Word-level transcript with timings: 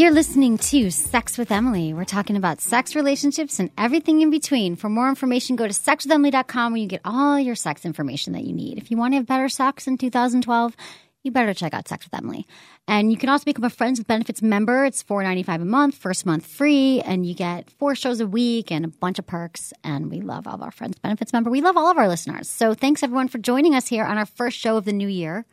You're 0.00 0.12
listening 0.12 0.56
to 0.56 0.90
Sex 0.90 1.36
with 1.36 1.52
Emily. 1.52 1.92
We're 1.92 2.06
talking 2.06 2.36
about 2.36 2.62
sex, 2.62 2.96
relationships, 2.96 3.58
and 3.58 3.70
everything 3.76 4.22
in 4.22 4.30
between. 4.30 4.74
For 4.76 4.88
more 4.88 5.10
information, 5.10 5.56
go 5.56 5.68
to 5.68 5.74
sexwithemily.com 5.74 6.72
where 6.72 6.80
you 6.80 6.86
get 6.86 7.02
all 7.04 7.38
your 7.38 7.54
sex 7.54 7.84
information 7.84 8.32
that 8.32 8.44
you 8.44 8.54
need. 8.54 8.78
If 8.78 8.90
you 8.90 8.96
want 8.96 9.12
to 9.12 9.16
have 9.16 9.26
better 9.26 9.50
sex 9.50 9.86
in 9.86 9.98
2012, 9.98 10.74
you 11.22 11.30
better 11.30 11.52
check 11.52 11.74
out 11.74 11.86
Sex 11.86 12.06
with 12.06 12.18
Emily. 12.18 12.46
And 12.88 13.12
you 13.12 13.18
can 13.18 13.28
also 13.28 13.44
become 13.44 13.64
a 13.64 13.68
Friends 13.68 14.00
with 14.00 14.06
Benefits 14.06 14.40
member. 14.40 14.86
It's 14.86 15.02
$4.95 15.02 15.60
a 15.60 15.64
month, 15.66 15.96
first 15.96 16.24
month 16.24 16.46
free, 16.46 17.02
and 17.02 17.26
you 17.26 17.34
get 17.34 17.68
four 17.70 17.94
shows 17.94 18.20
a 18.20 18.26
week 18.26 18.72
and 18.72 18.86
a 18.86 18.88
bunch 18.88 19.18
of 19.18 19.26
perks. 19.26 19.74
And 19.84 20.10
we 20.10 20.22
love 20.22 20.46
all 20.46 20.54
of 20.54 20.62
our 20.62 20.70
Friends 20.70 20.92
with 20.94 21.02
Benefits 21.02 21.34
member. 21.34 21.50
We 21.50 21.60
love 21.60 21.76
all 21.76 21.90
of 21.90 21.98
our 21.98 22.08
listeners. 22.08 22.48
So 22.48 22.72
thanks 22.72 23.02
everyone 23.02 23.28
for 23.28 23.36
joining 23.36 23.74
us 23.74 23.88
here 23.88 24.06
on 24.06 24.16
our 24.16 24.24
first 24.24 24.56
show 24.56 24.78
of 24.78 24.86
the 24.86 24.94
new 24.94 25.08
year, 25.08 25.44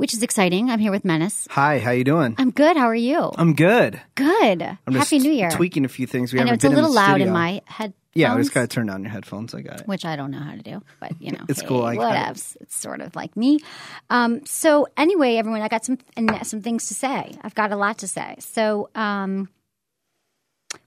which 0.00 0.14
is 0.14 0.22
exciting. 0.22 0.70
I'm 0.70 0.78
here 0.78 0.90
with 0.90 1.04
Menace. 1.04 1.46
Hi, 1.50 1.78
how 1.78 1.90
you 1.90 2.04
doing? 2.04 2.34
I'm 2.38 2.50
good. 2.52 2.74
How 2.74 2.86
are 2.86 2.94
you? 2.94 3.32
I'm 3.36 3.52
good. 3.52 4.00
Good. 4.14 4.62
I'm 4.62 4.94
Happy 4.94 5.18
New 5.18 5.30
Year. 5.30 5.50
Tweaking 5.50 5.84
a 5.84 5.88
few 5.88 6.06
things. 6.06 6.32
We 6.32 6.40
I 6.40 6.44
know 6.44 6.54
it's 6.54 6.64
a 6.64 6.70
little 6.70 6.88
in 6.88 6.94
loud 6.94 7.20
in 7.20 7.30
my 7.30 7.60
head. 7.66 7.92
Yeah, 8.14 8.32
I 8.34 8.38
just 8.38 8.54
gotta 8.54 8.66
turn 8.66 8.86
down 8.86 9.02
your 9.02 9.12
headphones. 9.12 9.54
I 9.54 9.60
got 9.60 9.82
it. 9.82 9.86
which 9.86 10.06
I 10.06 10.16
don't 10.16 10.30
know 10.30 10.38
how 10.38 10.52
to 10.52 10.62
do, 10.62 10.82
but 11.00 11.20
you 11.20 11.32
know, 11.32 11.44
It's 11.50 11.60
hey, 11.60 11.66
cool, 11.66 11.84
I 11.84 11.96
got 11.96 12.14
it. 12.14 12.34
whatevs. 12.34 12.56
It's 12.62 12.74
sort 12.74 13.02
of 13.02 13.14
like 13.14 13.36
me. 13.36 13.60
Um, 14.08 14.44
so 14.46 14.88
anyway, 14.96 15.36
everyone, 15.36 15.60
I 15.60 15.68
got 15.68 15.84
some 15.84 15.98
some 16.44 16.62
things 16.62 16.88
to 16.88 16.94
say. 16.94 17.34
I've 17.42 17.54
got 17.54 17.70
a 17.70 17.76
lot 17.76 17.98
to 17.98 18.08
say. 18.08 18.36
So 18.38 18.88
um, 18.94 19.50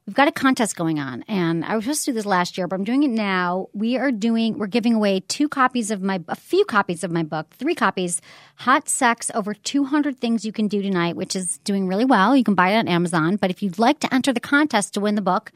we've 0.06 0.16
got 0.16 0.28
a 0.28 0.32
contest 0.32 0.76
going 0.76 1.00
on, 1.00 1.24
and 1.28 1.64
I 1.64 1.76
was 1.76 1.86
supposed 1.86 2.06
to 2.06 2.12
do 2.12 2.16
this 2.16 2.26
last 2.26 2.58
year, 2.58 2.68
but 2.68 2.76
I'm 2.76 2.84
doing 2.84 3.04
it 3.04 3.10
now. 3.10 3.68
We 3.74 3.98
are 3.98 4.12
doing. 4.12 4.58
We're 4.58 4.68
giving 4.68 4.94
away 4.94 5.22
two 5.22 5.50
copies 5.50 5.92
of 5.92 6.02
my, 6.02 6.22
a 6.28 6.36
few 6.36 6.66
copies 6.66 7.04
of 7.04 7.12
my 7.12 7.24
book, 7.24 7.50
three 7.52 7.76
copies. 7.76 8.22
Hot 8.58 8.90
Sex: 8.90 9.32
Over 9.34 9.54
200 9.54 10.20
Things 10.20 10.46
You 10.46 10.52
Can 10.52 10.68
Do 10.68 10.82
Tonight, 10.82 11.16
which 11.16 11.36
is 11.36 11.58
doing 11.60 11.88
really 11.88 12.06
well. 12.06 12.36
You 12.36 12.44
can 12.44 12.56
buy 12.56 12.70
it 12.72 12.78
on 12.78 12.88
Amazon. 12.88 13.38
But 13.38 13.50
if 13.50 13.64
you'd 13.64 13.80
like 13.80 14.00
to 14.02 14.14
enter 14.14 14.34
the 14.34 14.40
contest 14.40 14.94
to 14.94 15.00
win 15.00 15.16
the 15.16 15.22
book, 15.22 15.52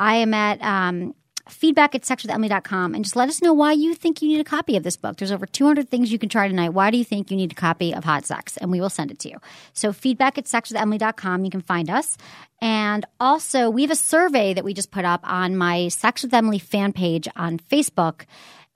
I 0.00 0.16
am 0.16 0.34
at 0.34 0.60
um, 0.62 1.14
feedback 1.48 1.94
at 1.94 2.02
sexwithemily.com 2.02 2.94
and 2.94 3.04
just 3.04 3.16
let 3.16 3.28
us 3.28 3.42
know 3.42 3.52
why 3.52 3.72
you 3.72 3.94
think 3.94 4.22
you 4.22 4.28
need 4.28 4.40
a 4.40 4.44
copy 4.44 4.76
of 4.76 4.82
this 4.82 4.96
book. 4.96 5.16
There's 5.16 5.32
over 5.32 5.46
200 5.46 5.88
things 5.88 6.12
you 6.12 6.18
can 6.18 6.28
try 6.28 6.48
tonight. 6.48 6.70
Why 6.70 6.90
do 6.90 6.98
you 6.98 7.04
think 7.04 7.30
you 7.30 7.36
need 7.36 7.52
a 7.52 7.56
copy 7.56 7.94
of 7.94 8.04
Hot 8.04 8.24
Sex? 8.24 8.56
And 8.56 8.70
we 8.70 8.80
will 8.80 8.90
send 8.90 9.10
it 9.10 9.18
to 9.20 9.28
you. 9.28 9.38
So 9.72 9.92
feedback 9.92 10.38
at 10.38 10.44
sexwithemily.com. 10.44 11.44
You 11.44 11.50
can 11.50 11.62
find 11.62 11.90
us. 11.90 12.16
And 12.60 13.04
also, 13.18 13.70
we 13.70 13.82
have 13.82 13.90
a 13.90 13.96
survey 13.96 14.54
that 14.54 14.64
we 14.64 14.72
just 14.72 14.90
put 14.90 15.04
up 15.04 15.20
on 15.24 15.56
my 15.56 15.88
Sex 15.88 16.22
with 16.22 16.32
Emily 16.32 16.58
fan 16.58 16.92
page 16.92 17.28
on 17.36 17.58
Facebook. 17.58 18.26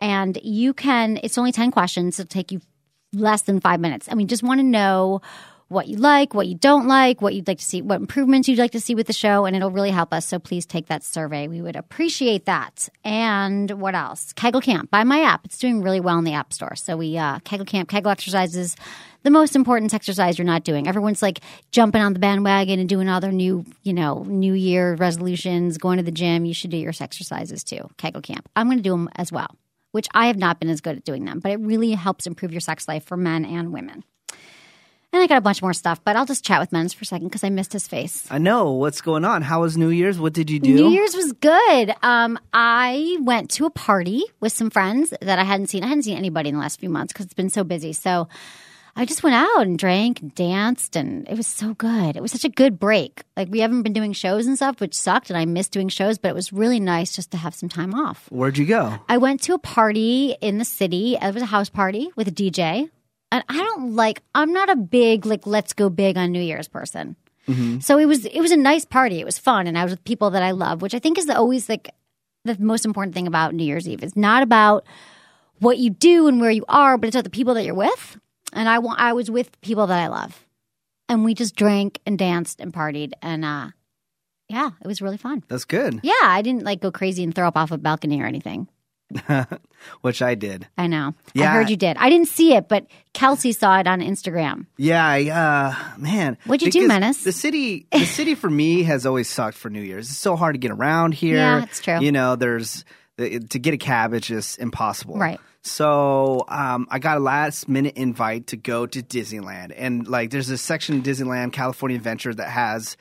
And 0.01 0.39
you 0.43 0.75
can, 0.75 1.19
it's 1.23 1.39
only 1.39 1.53
10 1.53 1.71
questions. 1.71 2.19
It'll 2.19 2.29
take 2.29 2.53
you 2.53 2.61
less 3.13 3.43
than 3.43 3.61
five 3.61 3.81
minutes. 3.81 4.09
And 4.09 4.17
we 4.17 4.25
just 4.25 4.43
want 4.43 4.59
to 4.59 4.65
know 4.65 5.23
what 5.69 5.89
you 5.89 5.97
like, 5.97 6.33
what 6.33 6.47
you 6.47 6.55
don't 6.55 6.87
like, 6.87 7.21
what 7.21 7.35
you'd 7.35 7.49
like 7.49 7.59
to 7.59 7.65
see, 7.65 7.83
what 7.83 8.01
improvements 8.01 8.49
you'd 8.49 8.59
like 8.59 8.71
to 8.71 8.81
see 8.81 8.95
with 8.95 9.09
the 9.09 9.13
show, 9.13 9.47
and 9.47 9.57
it'll 9.57 9.71
really 9.71 9.91
help 9.91 10.13
us. 10.13 10.27
So 10.27 10.39
please 10.39 10.65
take 10.65 10.87
that 10.87 11.03
survey. 11.03 11.49
We 11.49 11.61
would 11.61 11.75
appreciate 11.75 12.45
that. 12.45 12.89
And 13.05 13.71
what 13.73 13.95
else? 13.97 14.33
Kegel 14.33 14.61
Camp. 14.61 14.91
Buy 14.91 15.03
my 15.03 15.23
app. 15.23 15.45
It's 15.45 15.59
doing 15.59 15.83
really 15.83 15.99
well 15.99 16.19
in 16.19 16.25
the 16.25 16.35
App 16.35 16.53
Store. 16.53 16.77
So 16.77 16.97
we 16.97 17.19
uh, 17.19 17.41
Kegel 17.41 17.67
Camp, 17.67 17.89
Kegel 17.89 18.13
exercises, 18.13 18.77
the 19.25 19.31
most 19.31 19.57
important 19.57 19.93
exercise 19.93 20.39
you're 20.39 20.47
not 20.47 20.63
doing. 20.63 20.87
Everyone's 20.87 21.21
like 21.21 21.41
jumping 21.73 22.01
on 22.01 22.13
the 22.13 22.21
bandwagon 22.21 22.79
and 22.79 22.89
doing 22.89 23.09
all 23.09 23.21
their 23.21 23.33
new, 23.33 23.65
you 23.83 23.93
know, 23.93 24.23
New 24.23 24.55
Year 24.55 24.95
resolutions, 24.95 25.79
going 25.79 25.97
to 25.97 26.05
the 26.05 26.13
gym. 26.13 26.45
You 26.45 26.55
should 26.55 26.71
do 26.71 26.77
your 26.77 26.93
exercises 27.01 27.65
too. 27.65 27.91
Kegel 27.97 28.23
Camp. 28.23 28.49
I'm 28.55 28.69
going 28.69 28.79
to 28.79 28.85
do 28.85 28.93
them 28.93 29.09
as 29.17 29.33
well, 29.33 29.57
which 29.91 30.07
I 30.15 30.29
have 30.29 30.37
not 30.37 30.61
been 30.61 30.71
as 30.71 30.81
good 30.81 30.97
at 30.97 31.05
doing 31.05 31.25
them, 31.25 31.41
but 31.41 31.51
it 31.51 31.59
really 31.59 31.91
helps 31.91 32.29
improve 32.29 32.53
your 32.53 32.61
sex 32.61 32.87
life 32.87 33.05
for 33.05 33.17
men 33.17 33.45
and 33.45 33.73
women. 33.73 34.05
And 35.13 35.23
I 35.23 35.27
got 35.29 35.39
a 35.39 35.41
bunch 35.41 35.63
more 35.63 35.73
stuff, 35.73 36.03
but 36.05 36.15
I'll 36.17 36.27
just 36.27 36.45
chat 36.45 36.61
with 36.61 36.73
Menace 36.73 36.93
for 36.93 37.03
a 37.03 37.07
second 37.07 37.29
because 37.29 37.43
I 37.43 37.49
missed 37.49 37.73
his 37.73 37.89
face. 37.89 38.27
I 38.31 38.39
know 38.39 38.73
what's 38.73 39.01
going 39.01 39.25
on. 39.25 39.41
How 39.43 39.63
was 39.63 39.77
New 39.79 39.89
Year's? 39.89 40.19
What 40.19 40.35
did 40.35 40.51
you 40.51 40.59
do? 40.61 40.75
New 40.75 40.89
Year's 40.91 41.15
was 41.15 41.33
good. 41.33 41.95
Um, 42.03 42.39
I 42.53 43.17
went 43.21 43.51
to 43.53 43.65
a 43.65 43.71
party 43.71 44.25
with 44.41 44.53
some 44.53 44.69
friends 44.69 45.15
that 45.23 45.39
I 45.39 45.45
hadn't 45.45 45.69
seen. 45.69 45.85
I 45.85 45.87
hadn't 45.87 46.03
seen 46.03 46.19
anybody 46.19 46.51
in 46.51 46.57
the 46.57 46.61
last 46.61 46.79
few 46.81 46.91
months 46.91 47.13
because 47.13 47.25
it's 47.27 47.35
been 47.35 47.49
so 47.51 47.65
busy. 47.65 47.95
So 47.95 48.29
I 48.99 49.05
just 49.07 49.23
went 49.23 49.37
out 49.37 49.63
and 49.63 49.79
drank 49.79 50.21
and 50.21 50.35
danced, 50.35 50.97
and 50.97 51.27
it 51.29 51.37
was 51.37 51.47
so 51.47 51.73
good. 51.75 52.17
It 52.17 52.21
was 52.23 52.33
such 52.33 52.45
a 52.45 52.51
good 52.51 52.79
break. 52.79 53.23
Like 53.37 53.49
we 53.51 53.61
haven't 53.61 53.83
been 53.83 53.93
doing 53.93 54.13
shows 54.13 54.47
and 54.47 54.57
stuff, 54.57 54.81
which 54.81 54.95
sucked, 54.95 55.31
and 55.31 55.39
I 55.39 55.45
missed 55.47 55.73
doing 55.73 55.89
shows. 55.89 56.19
But 56.19 56.29
it 56.31 56.35
was 56.35 56.53
really 56.53 56.81
nice 56.81 57.15
just 57.15 57.31
to 57.31 57.37
have 57.37 57.55
some 57.55 57.69
time 57.69 57.95
off. 57.95 58.27
Where'd 58.31 58.59
you 58.59 58.67
go? 58.67 58.99
I 59.09 59.17
went 59.19 59.43
to 59.45 59.55
a 59.55 59.59
party 59.59 60.37
in 60.43 60.59
the 60.59 60.65
city. 60.65 61.17
It 61.21 61.33
was 61.33 61.43
a 61.43 61.47
house 61.47 61.69
party 61.71 62.11
with 62.17 62.29
a 62.29 62.33
DJ. 62.33 62.91
And 63.33 63.45
I 63.49 63.57
don't 63.57 63.95
like 63.97 64.23
I'm 64.35 64.53
not 64.53 64.71
a 64.71 64.77
big 64.77 65.27
like 65.27 65.47
let's 65.47 65.73
go 65.73 65.89
big 65.91 66.17
on 66.17 66.33
New 66.33 66.41
Year's 66.41 66.69
person. 66.69 67.17
So 67.81 67.99
it 67.99 68.07
was 68.07 68.25
it 68.25 68.41
was 68.41 68.51
a 68.51 68.57
nice 68.57 68.85
party. 68.85 69.21
It 69.21 69.25
was 69.25 69.39
fun 69.39 69.67
and 69.67 69.79
I 69.79 69.85
was 69.85 69.93
with 69.93 70.05
people 70.05 70.31
that 70.31 70.43
I 70.43 70.51
love, 70.51 70.83
which 70.83 70.95
I 70.95 70.99
think 70.99 71.17
is 71.19 71.27
the, 71.27 71.37
always 71.37 71.69
like 71.69 71.95
the 72.45 72.57
most 72.59 72.85
important 72.85 73.15
thing 73.15 73.27
about 73.27 73.55
New 73.55 73.65
Year's 73.65 73.89
Eve. 73.89 74.03
It's 74.03 74.17
not 74.17 74.43
about 74.43 74.85
what 75.61 75.79
you 75.79 75.91
do 75.91 76.27
and 76.29 76.41
where 76.41 76.51
you 76.51 76.65
are, 76.69 76.99
but 76.99 77.07
it's 77.07 77.17
about 77.17 77.25
the 77.25 77.31
people 77.31 77.55
that 77.55 77.65
you're 77.65 77.75
with. 77.75 78.19
And 78.53 78.69
I 78.69 78.79
want 78.81 79.01
I 79.01 79.13
was 79.13 79.31
with 79.31 79.61
people 79.61 79.87
that 79.87 79.99
I 79.99 80.09
love. 80.09 80.45
And 81.09 81.25
we 81.25 81.35
just 81.35 81.55
drank 81.55 82.01
and 82.05 82.19
danced 82.19 82.61
and 82.61 82.73
partied 82.73 83.13
and 83.23 83.45
uh 83.45 83.69
yeah, 84.49 84.71
it 84.81 84.87
was 84.87 85.03
really 85.03 85.17
fun. 85.17 85.43
That's 85.49 85.65
good. 85.65 86.01
Yeah, 86.03 86.13
I 86.23 86.43
didn't 86.43 86.65
like 86.65 86.81
go 86.81 86.91
crazy 86.93 87.23
and 87.25 87.35
throw 87.35 87.49
up 87.49 87.57
off 87.57 87.71
a 87.73 87.79
balcony 87.79 88.21
or 88.21 88.27
anything. 88.27 88.69
Which 90.01 90.21
I 90.21 90.35
did. 90.35 90.67
I 90.77 90.89
know. 90.89 91.15
I 91.37 91.47
heard 91.47 91.71
you 91.71 91.77
did. 91.77 91.97
I 91.99 92.11
didn't 92.11 92.29
see 92.29 92.55
it, 92.55 92.69
but 92.69 92.87
Kelsey 93.13 93.53
saw 93.53 93.79
it 93.79 93.87
on 93.87 94.01
Instagram. 94.01 94.67
Yeah, 94.77 95.07
I, 95.07 95.29
uh, 95.29 95.99
man. 95.99 96.39
What'd 96.45 96.67
you 96.67 96.73
do, 96.73 96.89
Menace? 96.89 97.23
The 97.23 97.33
city, 97.33 97.87
the 97.93 98.05
city 98.05 98.35
for 98.35 98.51
me 98.51 98.83
has 98.83 99.07
always 99.07 99.29
sucked 99.29 99.57
for 99.57 99.71
New 99.71 99.83
Year's. 99.83 100.09
It's 100.09 100.19
so 100.19 100.35
hard 100.35 100.55
to 100.55 100.59
get 100.59 100.73
around 100.73 101.15
here. 101.15 101.37
Yeah, 101.37 101.63
it's 101.63 101.81
true. 101.81 102.01
You 102.01 102.11
know, 102.11 102.37
there's 102.37 102.85
to 103.19 103.59
get 103.59 103.75
a 103.75 103.79
cab, 103.79 104.13
it's 104.13 104.27
just 104.27 104.59
impossible. 104.59 105.17
Right. 105.17 105.41
So 105.63 106.45
um, 106.49 106.87
I 106.91 106.99
got 106.99 107.17
a 107.17 107.21
last 107.21 107.69
minute 107.69 107.97
invite 107.97 108.49
to 108.49 108.57
go 108.57 108.87
to 108.87 109.03
Disneyland, 109.03 109.73
and 109.77 110.07
like, 110.07 110.31
there's 110.31 110.51
a 110.51 110.59
section 110.59 110.97
in 110.97 111.03
Disneyland, 111.03 111.53
California 111.53 111.97
Adventure, 111.97 112.33
that 112.35 112.49
has 112.49 112.97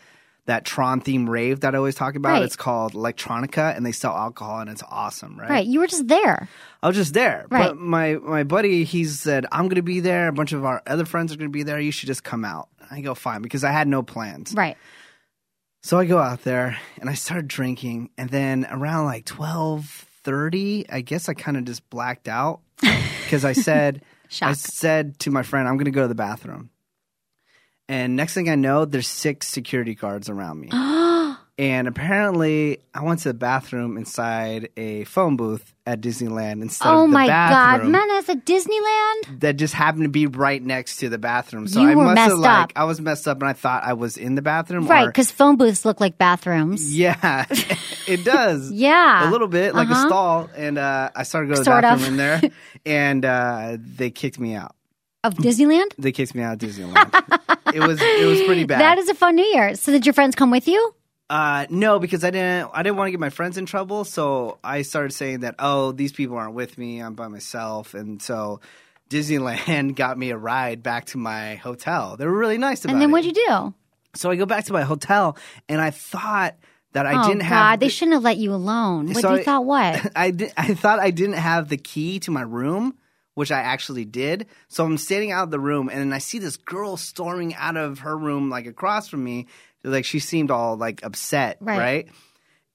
that 0.45 0.63
Tron 0.63 1.01
themed 1.01 1.27
rave 1.27 1.61
that 1.61 1.73
I 1.73 1.77
always 1.77 1.95
talk 1.95 2.15
about. 2.15 2.33
Right. 2.33 2.43
It's 2.43 2.55
called 2.55 2.93
Electronica, 2.93 3.75
and 3.75 3.85
they 3.85 3.91
sell 3.91 4.15
alcohol, 4.15 4.59
and 4.59 4.69
it's 4.69 4.83
awesome, 4.89 5.39
right? 5.39 5.49
Right. 5.49 5.65
You 5.65 5.79
were 5.79 5.87
just 5.87 6.07
there. 6.07 6.47
I 6.83 6.87
was 6.87 6.95
just 6.95 7.13
there. 7.13 7.45
Right. 7.49 7.69
But 7.69 7.77
my 7.77 8.15
my 8.15 8.43
buddy, 8.43 8.83
he 8.83 9.05
said, 9.05 9.45
I'm 9.51 9.67
gonna 9.67 9.81
be 9.81 9.99
there. 9.99 10.27
A 10.27 10.33
bunch 10.33 10.53
of 10.53 10.63
our 10.63 10.81
other 10.85 11.05
friends 11.05 11.33
are 11.33 11.37
gonna 11.37 11.49
be 11.49 11.63
there. 11.63 11.79
You 11.79 11.91
should 11.91 12.07
just 12.07 12.23
come 12.23 12.45
out. 12.45 12.69
I 12.91 13.01
go, 13.01 13.15
fine, 13.15 13.41
because 13.41 13.63
I 13.63 13.71
had 13.71 13.87
no 13.87 14.03
plans. 14.03 14.53
Right. 14.53 14.77
So 15.81 15.99
I 15.99 16.05
go 16.05 16.17
out 16.19 16.43
there 16.43 16.77
and 16.99 17.09
I 17.09 17.13
start 17.13 17.47
drinking, 17.47 18.09
and 18.17 18.29
then 18.29 18.67
around 18.69 19.05
like 19.05 19.25
twelve 19.25 20.05
thirty, 20.23 20.85
I 20.89 21.01
guess 21.01 21.27
I 21.27 21.33
kind 21.33 21.57
of 21.57 21.65
just 21.65 21.89
blacked 21.89 22.27
out 22.27 22.59
because 23.23 23.45
I 23.45 23.53
said, 23.53 24.03
I 24.41 24.53
said 24.53 25.17
to 25.19 25.31
my 25.31 25.41
friend, 25.43 25.67
I'm 25.67 25.77
gonna 25.77 25.91
go 25.91 26.03
to 26.03 26.07
the 26.07 26.15
bathroom. 26.15 26.69
And 27.87 28.15
next 28.15 28.33
thing 28.33 28.49
I 28.49 28.55
know, 28.55 28.85
there's 28.85 29.07
six 29.07 29.47
security 29.47 29.93
guards 29.95 30.27
around 30.29 30.59
me. 30.59 30.69
and 31.59 31.87
apparently, 31.87 32.79
I 32.95 33.03
went 33.03 33.19
to 33.21 33.29
the 33.29 33.35
bathroom 33.35 33.95
inside 33.97 34.69
a 34.75 35.03
phone 35.03 35.35
booth 35.37 35.71
at 35.85 36.01
Disneyland 36.01 36.63
instead 36.63 36.87
oh 36.89 37.03
of 37.03 37.09
the 37.09 37.13
my 37.13 37.27
God. 37.27 37.49
bathroom 37.51 37.91
Menace 37.91 38.27
at 38.29 38.43
Disneyland? 38.43 39.39
that 39.41 39.53
just 39.57 39.75
happened 39.75 40.05
to 40.05 40.09
be 40.09 40.25
right 40.25 40.63
next 40.63 40.97
to 40.97 41.09
the 41.09 41.19
bathroom. 41.19 41.67
So 41.67 41.79
You 41.79 41.89
I 41.91 41.95
were 41.95 42.03
must 42.05 42.15
messed 42.15 42.29
have 42.31 42.39
like 42.39 42.63
up. 42.63 42.71
I 42.75 42.83
was 42.85 42.99
messed 42.99 43.27
up, 43.27 43.39
and 43.39 43.47
I 43.47 43.53
thought 43.53 43.83
I 43.83 43.93
was 43.93 44.17
in 44.17 44.33
the 44.33 44.41
bathroom. 44.41 44.87
Right. 44.87 45.03
or- 45.03 45.09
Because 45.11 45.29
phone 45.29 45.55
booths 45.57 45.85
look 45.85 46.01
like 46.01 46.17
bathrooms. 46.17 46.97
yeah, 46.97 47.45
it 48.07 48.25
does. 48.25 48.71
Yeah. 48.85 49.29
a 49.29 49.31
little 49.31 49.47
bit 49.47 49.75
like 49.75 49.89
Uh-huh. 49.89 50.05
a 50.05 50.09
stall, 50.09 50.49
and 50.57 50.79
uh, 50.79 51.11
I 51.15 51.21
started 51.21 51.49
going 51.49 51.57
to 51.57 51.61
the 51.61 51.65
Sort 51.65 51.81
bathroom 51.83 52.01
of. 52.03 52.09
in 52.13 52.17
there, 52.17 52.41
and 52.83 53.23
uh, 53.23 53.77
they 53.79 54.09
kicked 54.09 54.39
me 54.39 54.55
out. 54.55 54.75
Of 55.25 55.35
Disneyland? 55.35 55.91
They 55.97 56.11
kicked 56.11 56.35
me 56.35 56.43
out 56.43 56.53
of 56.61 56.69
Disneyland. 56.69 57.11
it 57.73 57.79
was 57.79 57.99
it 58.01 58.25
was 58.25 58.41
pretty 58.43 58.65
bad. 58.65 58.79
That 58.81 58.97
is 58.97 59.09
a 59.09 59.13
fun 59.15 59.35
New 59.35 59.45
Year. 59.45 59.75
So 59.75 59.91
did 59.91 60.05
your 60.05 60.13
friends 60.13 60.35
come 60.35 60.51
with 60.51 60.67
you? 60.67 60.93
Uh, 61.29 61.65
no, 61.71 61.97
because 61.99 62.23
I 62.23 62.29
didn't. 62.29 62.69
I 62.73 62.83
didn't 62.83 62.97
want 62.97 63.07
to 63.07 63.11
get 63.11 63.19
my 63.19 63.31
friends 63.31 63.57
in 63.57 63.65
trouble, 63.65 64.03
so 64.03 64.59
I 64.63 64.83
started 64.83 65.11
saying 65.11 65.39
that. 65.39 65.55
Oh, 65.57 65.91
these 65.91 66.11
people 66.11 66.37
aren't 66.37 66.53
with 66.53 66.77
me. 66.77 66.99
I'm 66.99 67.15
by 67.15 67.27
myself, 67.27 67.95
and 67.95 68.21
so 68.21 68.59
Disneyland 69.09 69.95
got 69.95 70.17
me 70.17 70.29
a 70.31 70.37
ride 70.37 70.83
back 70.83 71.05
to 71.05 71.17
my 71.17 71.55
hotel. 71.55 72.15
They 72.17 72.25
were 72.25 72.37
really 72.37 72.57
nice 72.57 72.83
about 72.85 72.91
it. 72.91 72.93
And 72.93 73.01
then 73.01 73.09
it. 73.09 73.13
what'd 73.13 73.25
you 73.37 73.45
do? 73.47 73.73
So 74.15 74.29
I 74.29 74.35
go 74.35 74.45
back 74.45 74.65
to 74.65 74.73
my 74.73 74.83
hotel, 74.83 75.37
and 75.67 75.81
I 75.81 75.89
thought 75.91 76.55
that 76.93 77.05
I 77.05 77.23
oh 77.23 77.27
didn't 77.27 77.39
God, 77.41 77.47
have. 77.47 77.79
they 77.79 77.89
shouldn't 77.89 78.13
have 78.13 78.23
let 78.23 78.37
you 78.37 78.53
alone. 78.53 79.07
What 79.07 79.17
So 79.17 79.33
you 79.33 79.39
I- 79.39 79.43
thought? 79.43 79.65
What? 79.65 80.11
I 80.15 80.31
did, 80.31 80.53
I 80.55 80.73
thought 80.75 80.99
I 80.99 81.11
didn't 81.11 81.33
have 81.37 81.69
the 81.69 81.77
key 81.77 82.19
to 82.21 82.31
my 82.31 82.41
room, 82.43 82.97
which 83.35 83.51
I 83.51 83.59
actually 83.59 84.05
did. 84.05 84.47
So 84.67 84.83
I'm 84.83 84.97
standing 84.97 85.31
out 85.31 85.43
of 85.43 85.51
the 85.51 85.59
room, 85.59 85.89
and 85.89 85.99
then 85.99 86.11
I 86.11 86.17
see 86.17 86.39
this 86.39 86.57
girl 86.57 86.97
storming 86.97 87.53
out 87.55 87.77
of 87.77 87.99
her 87.99 88.17
room, 88.17 88.49
like 88.49 88.65
across 88.65 89.07
from 89.07 89.23
me. 89.23 89.47
Like 89.83 90.03
she 90.05 90.19
seemed 90.19 90.49
all 90.51 90.75
like 90.77 91.03
upset, 91.05 91.57
Right. 91.61 91.77
right? 91.77 92.07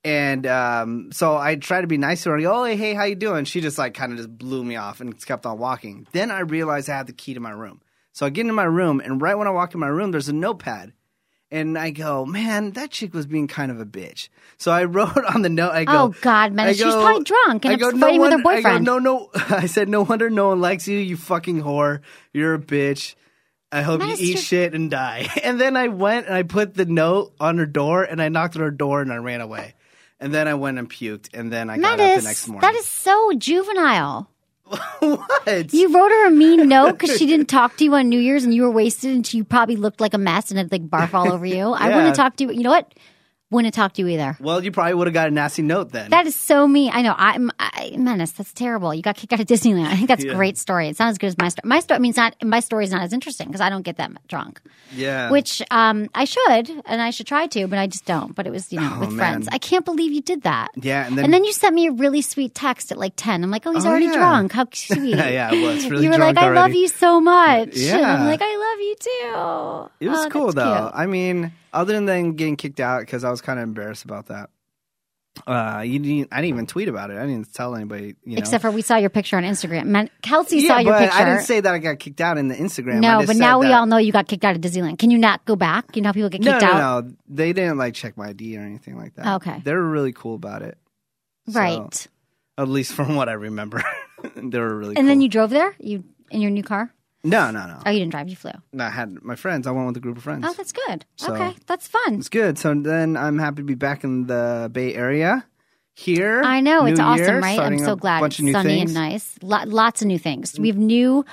And 0.02 0.46
um, 0.46 1.10
so 1.12 1.36
I 1.36 1.56
tried 1.56 1.82
to 1.82 1.86
be 1.86 1.98
nice 1.98 2.22
to 2.22 2.30
her. 2.30 2.38
Oh, 2.46 2.64
hey, 2.64 2.76
hey, 2.76 2.94
how 2.94 3.04
you 3.04 3.14
doing? 3.16 3.44
She 3.44 3.60
just 3.60 3.76
like 3.76 3.92
kind 3.94 4.12
of 4.12 4.18
just 4.18 4.38
blew 4.38 4.64
me 4.64 4.76
off 4.76 5.00
and 5.00 5.18
kept 5.26 5.44
on 5.44 5.58
walking. 5.58 6.06
Then 6.12 6.30
I 6.30 6.40
realized 6.40 6.88
I 6.88 6.96
had 6.96 7.06
the 7.06 7.12
key 7.12 7.34
to 7.34 7.40
my 7.40 7.50
room. 7.50 7.82
So 8.12 8.24
I 8.26 8.30
get 8.30 8.42
into 8.42 8.52
my 8.54 8.64
room, 8.64 9.00
and 9.00 9.20
right 9.20 9.36
when 9.36 9.46
I 9.46 9.50
walk 9.50 9.74
in 9.74 9.80
my 9.80 9.86
room, 9.88 10.10
there's 10.10 10.28
a 10.28 10.32
notepad. 10.32 10.92
And 11.52 11.76
I 11.76 11.90
go, 11.90 12.24
man, 12.24 12.70
that 12.72 12.90
chick 12.92 13.12
was 13.12 13.26
being 13.26 13.48
kind 13.48 13.72
of 13.72 13.80
a 13.80 13.84
bitch. 13.86 14.28
So 14.56 14.70
I 14.70 14.84
wrote 14.94 15.16
on 15.34 15.42
the 15.42 15.48
note, 15.48 15.72
I 15.72 15.84
go, 15.84 15.92
Oh, 15.92 16.14
God, 16.20 16.52
man, 16.52 16.68
I 16.68 16.72
she's 16.72 16.84
probably 16.84 17.24
drunk 17.24 17.64
and 17.64 17.74
upset 17.74 17.98
fighting 18.00 18.20
with 18.20 18.30
her 18.30 18.36
wonder- 18.38 18.48
I 18.50 18.56
boyfriend. 18.62 18.86
go, 18.86 18.98
no, 18.98 19.18
no. 19.18 19.30
I 19.56 19.66
said, 19.66 19.88
no 19.88 20.02
wonder 20.02 20.30
no 20.30 20.48
one 20.48 20.60
likes 20.60 20.86
you, 20.86 20.98
you 20.98 21.16
fucking 21.16 21.62
whore. 21.62 22.00
You're 22.32 22.54
a 22.54 22.58
bitch. 22.58 23.14
I 23.72 23.82
hope 23.82 24.00
you 24.02 24.14
eat 24.18 24.38
shit 24.38 24.74
and 24.74 24.90
die. 24.90 25.28
And 25.44 25.60
then 25.60 25.76
I 25.76 25.88
went 25.88 26.26
and 26.26 26.34
I 26.34 26.42
put 26.42 26.74
the 26.74 26.86
note 26.86 27.32
on 27.40 27.58
her 27.58 27.66
door 27.66 28.02
and 28.04 28.20
I 28.20 28.28
knocked 28.28 28.56
on 28.56 28.62
her 28.62 28.70
door 28.70 29.00
and 29.00 29.12
I 29.12 29.16
ran 29.16 29.40
away. 29.40 29.74
And 30.18 30.34
then 30.34 30.46
I 30.48 30.54
went 30.54 30.78
and 30.78 30.90
puked 30.90 31.30
and 31.34 31.52
then 31.52 31.70
I 31.70 31.78
got 31.78 31.98
up 32.00 32.20
the 32.20 32.22
next 32.28 32.46
morning. 32.48 32.60
that 32.62 32.74
is 32.78 32.86
so 32.86 33.32
juvenile. 33.38 34.28
What? 35.00 35.72
You 35.72 35.92
wrote 35.92 36.10
her 36.10 36.26
a 36.26 36.30
mean 36.30 36.68
note 36.68 36.98
because 36.98 37.16
she 37.16 37.26
didn't 37.26 37.46
talk 37.48 37.76
to 37.78 37.84
you 37.84 37.94
on 37.94 38.08
New 38.08 38.20
Year's 38.20 38.44
and 38.44 38.54
you 38.54 38.62
were 38.62 38.70
wasted 38.70 39.12
and 39.12 39.26
she 39.26 39.42
probably 39.42 39.76
looked 39.76 40.00
like 40.00 40.14
a 40.14 40.18
mess 40.18 40.50
and 40.50 40.58
had 40.58 40.70
like 40.70 40.88
barf 40.88 41.14
all 41.14 41.32
over 41.32 41.44
you. 41.46 41.72
I 41.72 41.90
want 41.90 42.14
to 42.14 42.18
talk 42.18 42.36
to 42.36 42.44
you. 42.44 42.52
You 42.52 42.62
know 42.62 42.70
what? 42.70 42.94
Wouldn't 43.50 43.74
have 43.74 43.82
talked 43.82 43.96
to 43.96 44.02
you 44.02 44.08
either. 44.08 44.36
well, 44.40 44.62
you 44.62 44.70
probably 44.70 44.94
would 44.94 45.08
have 45.08 45.14
got 45.14 45.26
a 45.26 45.30
nasty 45.32 45.62
note 45.62 45.90
then. 45.90 46.10
That 46.10 46.26
is 46.26 46.36
so 46.36 46.68
mean. 46.68 46.90
I 46.94 47.02
know. 47.02 47.14
I'm 47.18 47.50
I, 47.58 47.94
menace. 47.98 48.30
That's 48.30 48.52
terrible. 48.52 48.94
You 48.94 49.02
got 49.02 49.16
kicked 49.16 49.32
out 49.32 49.40
of 49.40 49.46
Disneyland. 49.46 49.86
I 49.86 49.96
think 49.96 50.06
that's 50.08 50.22
a 50.30 50.34
great 50.34 50.56
story. 50.56 50.88
It's 50.88 51.00
not 51.00 51.08
as 51.08 51.18
good 51.18 51.26
as 51.26 51.36
my 51.38 51.48
story. 51.48 51.68
My 51.68 51.80
story. 51.80 51.96
I 51.96 51.98
mean, 52.00 52.10
it's 52.10 52.16
not. 52.16 52.36
My 52.44 52.60
story 52.60 52.84
is 52.84 52.92
not 52.92 53.02
as 53.02 53.12
interesting 53.12 53.48
because 53.48 53.60
I 53.60 53.68
don't 53.68 53.82
get 53.82 53.96
that 53.96 54.12
drunk. 54.28 54.60
yeah. 54.92 55.30
Which 55.30 55.60
um, 55.72 56.08
I 56.14 56.24
should, 56.26 56.70
and 56.86 57.02
I 57.02 57.10
should 57.10 57.26
try 57.26 57.46
to, 57.48 57.66
but 57.66 57.78
I 57.78 57.88
just 57.88 58.04
don't. 58.04 58.34
But 58.36 58.46
it 58.46 58.50
was, 58.50 58.72
you 58.72 58.78
know, 58.80 58.92
Oh, 58.94 59.00
with 59.00 59.10
man. 59.10 59.18
friends. 59.18 59.48
I 59.50 59.58
can't 59.58 59.84
believe 59.84 60.12
you 60.12 60.22
did 60.22 60.42
that. 60.42 60.68
Yeah, 60.76 61.06
and 61.06 61.18
then- 61.18 61.24
and 61.24 61.34
then 61.34 61.44
you 61.44 61.52
sent 61.52 61.74
me 61.74 61.88
a 61.88 61.92
really 61.92 62.22
sweet 62.22 62.54
text 62.54 62.92
at 62.92 62.98
like 62.98 63.14
ten. 63.16 63.42
I'm 63.42 63.50
like, 63.50 63.66
oh, 63.66 63.72
he's 63.72 63.84
Oh, 63.84 63.88
already 63.88 64.06
yeah. 64.06 64.14
drunk. 64.16 64.52
How 64.52 64.66
sweet. 64.72 65.16
Yeah, 65.16 65.50
I 65.52 65.60
was 65.60 65.90
really 65.90 66.04
you 66.04 66.10
were 66.10 66.18
like, 66.18 66.36
I 66.36 66.50
love 66.50 66.72
you 66.72 66.86
so 66.86 67.20
much. 67.20 67.70
Yeah. 67.76 67.96
And 67.96 68.06
I'm 68.06 68.26
like, 68.26 68.40
I 68.42 68.56
love 68.56 68.80
you 68.80 68.94
too. 69.00 70.06
It 70.06 70.08
was 70.08 70.26
Oh, 70.26 70.30
cool 70.30 70.52
though. 70.52 70.80
cute. 70.82 70.92
I 70.94 71.06
mean, 71.06 71.52
other 71.72 72.00
than 72.00 72.32
getting 72.34 72.56
kicked 72.56 72.80
out 72.80 73.00
because 73.00 73.24
I 73.24 73.30
was 73.30 73.40
kind 73.40 73.58
of 73.58 73.64
embarrassed 73.64 74.04
about 74.04 74.26
that. 74.26 74.50
Uh, 75.46 75.82
you 75.86 75.98
didn't. 76.00 76.28
I 76.32 76.36
didn't 76.40 76.54
even 76.54 76.66
tweet 76.66 76.88
about 76.88 77.10
it. 77.10 77.16
I 77.16 77.24
didn't 77.24 77.52
tell 77.54 77.76
anybody. 77.76 78.16
You 78.24 78.34
know. 78.34 78.38
Except 78.38 78.62
for 78.62 78.70
we 78.70 78.82
saw 78.82 78.96
your 78.96 79.10
picture 79.10 79.36
on 79.36 79.44
Instagram. 79.44 79.86
Man, 79.86 80.10
Kelsey 80.22 80.58
yeah, 80.58 80.68
saw 80.68 80.78
your 80.78 80.92
but 80.92 80.98
picture. 81.02 81.16
I 81.18 81.24
didn't 81.24 81.44
say 81.44 81.60
that 81.60 81.72
I 81.72 81.78
got 81.78 81.98
kicked 82.00 82.20
out 82.20 82.36
in 82.36 82.48
the 82.48 82.56
Instagram. 82.56 83.00
No, 83.00 83.24
but 83.24 83.36
now 83.36 83.60
we 83.60 83.68
that- 83.68 83.74
all 83.78 83.86
know 83.86 83.96
you 83.96 84.10
got 84.12 84.26
kicked 84.26 84.44
out 84.44 84.56
of 84.56 84.60
Disneyland. 84.60 84.98
Can 84.98 85.10
you 85.10 85.18
not 85.18 85.44
go 85.44 85.54
back? 85.54 85.94
You 85.94 86.02
know 86.02 86.08
how 86.08 86.12
people 86.12 86.30
get 86.30 86.42
kicked 86.42 86.62
no, 86.62 86.68
out? 86.68 87.04
no. 87.06 87.12
They 87.28 87.52
didn't 87.52 87.78
like 87.78 87.94
check 87.94 88.16
my 88.16 88.30
ID 88.30 88.58
or 88.58 88.62
anything 88.62 88.98
like 88.98 89.14
that. 89.14 89.36
Okay. 89.36 89.60
they 89.64 89.72
were 89.72 89.88
really 89.88 90.12
cool 90.12 90.34
about 90.34 90.62
it. 90.62 90.76
So, 91.48 91.58
Right. 91.60 92.06
at 92.58 92.68
least 92.68 92.92
from 92.92 93.14
what 93.14 93.28
I 93.28 93.32
remember, 93.34 93.82
they 94.34 94.58
were 94.58 94.76
really. 94.76 94.96
And 94.96 95.08
then 95.08 95.20
you 95.20 95.28
drove 95.28 95.50
there? 95.50 95.74
You 95.78 96.04
in 96.32 96.40
your 96.40 96.50
new 96.50 96.64
car? 96.64 96.92
No, 97.22 97.50
no, 97.50 97.66
no. 97.66 97.78
Oh, 97.84 97.90
you 97.90 97.98
didn't 97.98 98.12
drive. 98.12 98.28
You 98.28 98.36
flew. 98.36 98.52
No, 98.72 98.84
I 98.84 98.90
had 98.90 99.22
my 99.22 99.36
friends. 99.36 99.66
I 99.66 99.72
went 99.72 99.86
with 99.88 99.96
a 99.96 100.00
group 100.00 100.16
of 100.16 100.22
friends. 100.22 100.44
Oh, 100.46 100.54
that's 100.56 100.72
good. 100.72 101.04
So- 101.16 101.34
okay, 101.34 101.54
that's 101.66 101.86
fun. 101.86 102.14
It's 102.14 102.28
good. 102.30 102.58
So 102.58 102.74
then 102.74 103.16
I'm 103.16 103.38
happy 103.38 103.56
to 103.56 103.62
be 103.62 103.74
back 103.74 104.04
in 104.04 104.26
the 104.26 104.70
Bay 104.72 104.94
Area. 104.94 105.44
Here, 105.94 106.40
I 106.42 106.60
know 106.60 106.86
it's 106.86 106.98
awesome, 106.98 107.26
Year, 107.26 107.40
right? 107.40 107.48
I'm 107.50 107.54
starting 107.56 107.84
so 107.84 107.92
a 107.92 107.96
glad 107.96 108.20
bunch 108.20 108.34
it's 108.34 108.38
of 108.40 108.44
new 108.46 108.52
sunny 108.52 108.68
things. 108.78 108.90
and 108.90 108.94
nice. 108.94 109.34
Lo- 109.42 109.64
lots 109.66 110.00
of 110.00 110.08
new 110.08 110.18
things. 110.18 110.58
We 110.58 110.68
have 110.68 110.78
new 110.78 111.26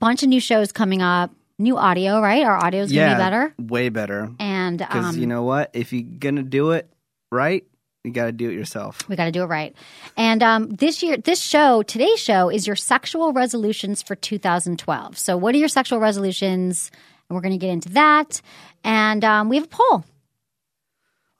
bunch 0.00 0.24
of 0.24 0.28
new 0.30 0.40
shows 0.40 0.72
coming 0.72 1.00
up. 1.00 1.30
New 1.60 1.76
audio, 1.76 2.20
right? 2.20 2.42
Our 2.44 2.56
audio 2.56 2.82
is 2.82 2.90
gonna 2.92 3.14
be 3.14 3.18
better. 3.18 3.54
way 3.58 3.90
better. 3.90 4.32
And 4.40 4.78
Because 4.78 5.14
um, 5.14 5.20
you 5.20 5.28
know 5.28 5.44
what? 5.44 5.70
If 5.74 5.92
you're 5.92 6.02
gonna 6.18 6.42
do 6.42 6.72
it 6.72 6.90
right, 7.30 7.64
you 8.04 8.12
got 8.12 8.26
to 8.26 8.32
do 8.32 8.50
it 8.50 8.54
yourself. 8.54 9.08
We 9.08 9.16
got 9.16 9.24
to 9.24 9.32
do 9.32 9.42
it 9.42 9.46
right. 9.46 9.74
And 10.16 10.42
um, 10.42 10.68
this 10.68 11.02
year, 11.02 11.16
this 11.16 11.40
show, 11.40 11.82
today's 11.82 12.20
show, 12.20 12.50
is 12.50 12.66
your 12.66 12.76
sexual 12.76 13.32
resolutions 13.32 14.02
for 14.02 14.14
2012. 14.14 15.16
So, 15.16 15.36
what 15.38 15.54
are 15.54 15.58
your 15.58 15.68
sexual 15.68 15.98
resolutions? 15.98 16.90
And 17.28 17.34
we're 17.34 17.40
going 17.40 17.58
to 17.58 17.58
get 17.58 17.72
into 17.72 17.88
that. 17.90 18.42
And 18.84 19.24
um, 19.24 19.48
we 19.48 19.56
have 19.56 19.64
a 19.64 19.68
poll. 19.68 20.04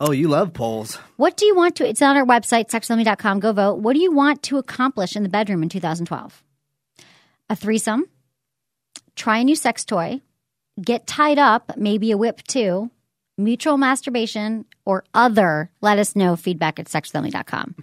Oh, 0.01 0.11
you 0.11 0.29
love 0.29 0.53
polls. 0.55 0.97
What 1.17 1.37
do 1.37 1.45
you 1.47 1.55
want 1.55 1.77
to? 1.77 1.89
It's 1.89 2.03
on 2.03 2.17
our 2.17 2.25
website, 2.25 2.71
sexwithemily.com. 2.71 3.41
Go 3.41 3.53
vote. 3.53 3.75
What 3.75 3.93
do 3.93 4.01
you 4.01 4.13
want 4.13 4.43
to 4.45 4.59
accomplish 4.59 5.15
in 5.15 5.23
the 5.23 5.29
bedroom 5.29 5.63
in 5.63 5.69
2012? 5.69 6.43
A 7.51 7.57
threesome, 7.57 8.07
try 9.15 9.39
a 9.39 9.45
new 9.45 9.55
sex 9.55 9.85
toy, 9.85 10.23
get 10.83 11.07
tied 11.07 11.39
up, 11.39 11.73
maybe 11.77 12.11
a 12.11 12.17
whip 12.17 12.43
too, 12.43 12.91
mutual 13.37 13.77
masturbation, 13.77 14.65
or 14.85 15.05
other. 15.15 15.71
Let 15.81 15.99
us 15.99 16.15
know. 16.17 16.37
Feedback 16.37 16.79
at 16.79 16.87
sexwithemily.com. 16.87 17.75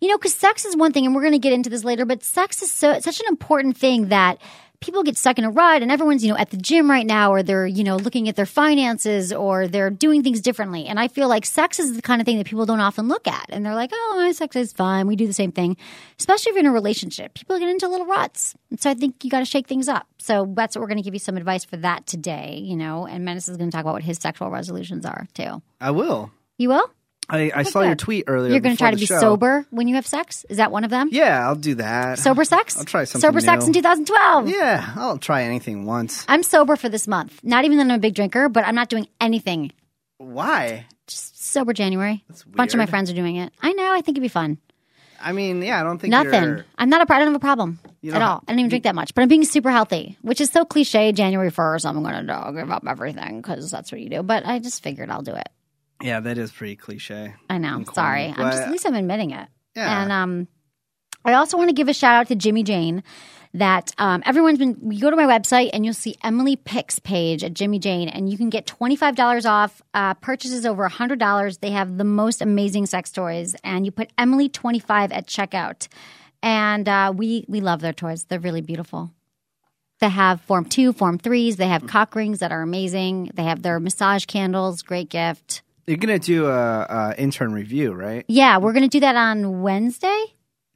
you 0.00 0.08
know, 0.08 0.18
because 0.18 0.34
sex 0.34 0.64
is 0.64 0.76
one 0.76 0.92
thing, 0.92 1.06
and 1.06 1.14
we're 1.14 1.22
going 1.22 1.32
to 1.32 1.38
get 1.38 1.52
into 1.52 1.70
this 1.70 1.84
later, 1.84 2.04
but 2.04 2.22
sex 2.22 2.62
is 2.62 2.70
so 2.70 2.98
such 3.00 3.20
an 3.20 3.26
important 3.28 3.76
thing 3.76 4.08
that 4.08 4.38
people 4.80 5.02
get 5.02 5.16
stuck 5.16 5.38
in 5.38 5.44
a 5.44 5.50
rut 5.50 5.82
and 5.82 5.90
everyone's 5.90 6.24
you 6.24 6.30
know 6.30 6.38
at 6.38 6.50
the 6.50 6.56
gym 6.56 6.90
right 6.90 7.06
now 7.06 7.32
or 7.32 7.42
they're 7.42 7.66
you 7.66 7.84
know 7.84 7.96
looking 7.96 8.28
at 8.28 8.36
their 8.36 8.46
finances 8.46 9.32
or 9.32 9.68
they're 9.68 9.90
doing 9.90 10.22
things 10.22 10.40
differently 10.40 10.86
and 10.86 11.00
i 11.00 11.08
feel 11.08 11.28
like 11.28 11.46
sex 11.46 11.78
is 11.78 11.96
the 11.96 12.02
kind 12.02 12.20
of 12.20 12.26
thing 12.26 12.38
that 12.38 12.46
people 12.46 12.66
don't 12.66 12.80
often 12.80 13.08
look 13.08 13.26
at 13.26 13.46
and 13.48 13.64
they're 13.64 13.74
like 13.74 13.90
oh 13.92 14.14
my 14.16 14.32
sex 14.32 14.56
is 14.56 14.72
fine 14.72 15.06
we 15.06 15.16
do 15.16 15.26
the 15.26 15.32
same 15.32 15.52
thing 15.52 15.76
especially 16.18 16.50
if 16.50 16.54
you're 16.54 16.60
in 16.60 16.66
a 16.66 16.72
relationship 16.72 17.34
people 17.34 17.58
get 17.58 17.68
into 17.68 17.88
little 17.88 18.06
ruts 18.06 18.54
and 18.70 18.80
so 18.80 18.90
i 18.90 18.94
think 18.94 19.24
you 19.24 19.30
got 19.30 19.40
to 19.40 19.44
shake 19.44 19.66
things 19.66 19.88
up 19.88 20.06
so 20.18 20.52
that's 20.54 20.76
what 20.76 20.80
we're 20.82 20.88
going 20.88 20.98
to 20.98 21.02
give 21.02 21.14
you 21.14 21.20
some 21.20 21.36
advice 21.36 21.64
for 21.64 21.76
that 21.76 22.06
today 22.06 22.60
you 22.62 22.76
know 22.76 23.06
and 23.06 23.24
menace 23.24 23.48
is 23.48 23.56
going 23.56 23.70
to 23.70 23.74
talk 23.74 23.82
about 23.82 23.94
what 23.94 24.02
his 24.02 24.18
sexual 24.18 24.50
resolutions 24.50 25.06
are 25.06 25.26
too 25.34 25.62
I 25.80 25.90
will. 25.90 26.30
You 26.58 26.68
will 26.68 26.90
I, 27.28 27.50
I 27.52 27.62
saw 27.64 27.80
your 27.80 27.96
tweet 27.96 28.24
earlier. 28.28 28.52
you're 28.52 28.60
going 28.60 28.76
to 28.76 28.78
try 28.78 28.92
to 28.92 28.96
be 28.96 29.06
show. 29.06 29.18
sober 29.18 29.66
when 29.70 29.88
you 29.88 29.96
have 29.96 30.06
sex 30.06 30.46
is 30.48 30.58
that 30.58 30.70
one 30.70 30.84
of 30.84 30.90
them 30.90 31.08
Yeah, 31.10 31.44
I'll 31.46 31.56
do 31.56 31.74
that. 31.76 32.18
sober 32.20 32.44
sex 32.44 32.76
I'll 32.78 32.84
try 32.84 33.02
something 33.04 33.26
sober 33.28 33.40
sex 33.40 33.66
in 33.66 33.72
2012 33.72 34.48
Yeah, 34.48 34.92
I'll 34.94 35.18
try 35.18 35.42
anything 35.42 35.86
once. 35.86 36.24
I'm 36.28 36.42
sober 36.44 36.76
for 36.76 36.88
this 36.88 37.08
month. 37.08 37.40
Not 37.42 37.64
even 37.64 37.78
that 37.78 37.84
I'm 37.84 37.90
a 37.90 37.98
big 37.98 38.14
drinker, 38.14 38.48
but 38.48 38.64
I'm 38.64 38.76
not 38.76 38.88
doing 38.88 39.08
anything. 39.20 39.72
Why? 40.18 40.86
Just 41.08 41.42
sober 41.44 41.72
January. 41.72 42.24
That's 42.28 42.42
A 42.42 42.48
bunch 42.48 42.74
of 42.74 42.78
my 42.78 42.86
friends 42.86 43.10
are 43.10 43.14
doing 43.14 43.36
it. 43.36 43.52
I 43.60 43.72
know. 43.72 43.92
I 43.92 44.02
think 44.02 44.16
it'd 44.16 44.22
be 44.22 44.28
fun. 44.28 44.58
I 45.20 45.32
mean, 45.32 45.62
yeah, 45.62 45.80
I 45.80 45.82
don't 45.82 45.98
think 45.98 46.10
Nothing. 46.10 46.42
You're, 46.42 46.66
I'm 46.78 46.88
not 46.90 47.08
a. 47.08 47.12
I 47.12 47.18
don't 47.18 47.28
have 47.28 47.36
a 47.36 47.40
problem 47.40 47.78
at 48.06 48.22
all. 48.22 48.42
I 48.46 48.52
don't 48.52 48.58
even 48.60 48.68
drink 48.68 48.84
that 48.84 48.94
much, 48.94 49.14
but 49.14 49.22
I'm 49.22 49.28
being 49.28 49.44
super 49.44 49.70
healthy, 49.70 50.16
which 50.22 50.40
is 50.40 50.50
so 50.50 50.64
cliche. 50.64 51.12
January 51.12 51.50
1st, 51.50 51.86
I'm 51.86 52.02
going 52.02 52.26
to 52.26 52.52
give 52.54 52.70
up 52.70 52.84
everything 52.86 53.38
because 53.40 53.70
that's 53.70 53.90
what 53.90 54.00
you 54.00 54.10
do. 54.10 54.22
But 54.22 54.46
I 54.46 54.58
just 54.58 54.82
figured 54.82 55.10
I'll 55.10 55.22
do 55.22 55.34
it. 55.34 55.48
Yeah, 56.02 56.20
that 56.20 56.38
is 56.38 56.52
pretty 56.52 56.76
cliche. 56.76 57.34
I 57.48 57.58
know. 57.58 57.84
Sorry. 57.92 58.26
I'm 58.26 58.50
just, 58.50 58.62
at 58.62 58.70
least 58.70 58.86
I'm 58.86 58.94
admitting 58.94 59.30
it. 59.30 59.48
Yeah. 59.74 60.02
And 60.02 60.12
um, 60.12 60.48
I 61.24 61.34
also 61.34 61.56
want 61.56 61.68
to 61.68 61.74
give 61.74 61.88
a 61.88 61.94
shout 61.94 62.14
out 62.14 62.28
to 62.28 62.34
Jimmy 62.34 62.62
Jane. 62.62 63.02
That 63.54 63.94
um, 63.96 64.22
everyone's 64.26 64.58
been. 64.58 64.76
You 64.90 65.00
go 65.00 65.08
to 65.08 65.16
my 65.16 65.24
website 65.24 65.70
and 65.72 65.82
you'll 65.82 65.94
see 65.94 66.16
Emily 66.22 66.56
Picks 66.56 66.98
page 66.98 67.42
at 67.42 67.54
Jimmy 67.54 67.78
Jane, 67.78 68.08
and 68.08 68.28
you 68.28 68.36
can 68.36 68.50
get 68.50 68.66
twenty 68.66 68.96
five 68.96 69.16
dollars 69.16 69.46
off 69.46 69.80
uh, 69.94 70.12
purchases 70.14 70.66
over 70.66 70.86
hundred 70.88 71.18
dollars. 71.18 71.58
They 71.58 71.70
have 71.70 71.96
the 71.96 72.04
most 72.04 72.42
amazing 72.42 72.84
sex 72.84 73.10
toys, 73.10 73.56
and 73.64 73.86
you 73.86 73.92
put 73.92 74.10
Emily 74.18 74.50
twenty 74.50 74.78
five 74.78 75.10
at 75.10 75.26
checkout, 75.26 75.88
and 76.42 76.86
uh, 76.86 77.14
we 77.16 77.46
we 77.48 77.60
love 77.60 77.80
their 77.80 77.94
toys. 77.94 78.24
They're 78.24 78.38
really 78.40 78.60
beautiful. 78.60 79.10
They 80.00 80.10
have 80.10 80.42
form 80.42 80.66
two, 80.66 80.92
form 80.92 81.16
threes. 81.18 81.56
They 81.56 81.68
have 81.68 81.86
cock 81.86 82.14
rings 82.14 82.40
that 82.40 82.52
are 82.52 82.60
amazing. 82.60 83.30
They 83.32 83.44
have 83.44 83.62
their 83.62 83.80
massage 83.80 84.26
candles, 84.26 84.82
great 84.82 85.08
gift. 85.08 85.62
You're 85.86 85.98
gonna 85.98 86.18
do 86.18 86.46
a, 86.46 86.82
a 86.82 87.14
intern 87.18 87.52
review, 87.52 87.92
right? 87.92 88.24
Yeah, 88.28 88.58
we're 88.58 88.72
going 88.72 88.82
to 88.82 88.88
do 88.88 89.00
that 89.00 89.14
on 89.16 89.62
Wednesday, 89.62 90.24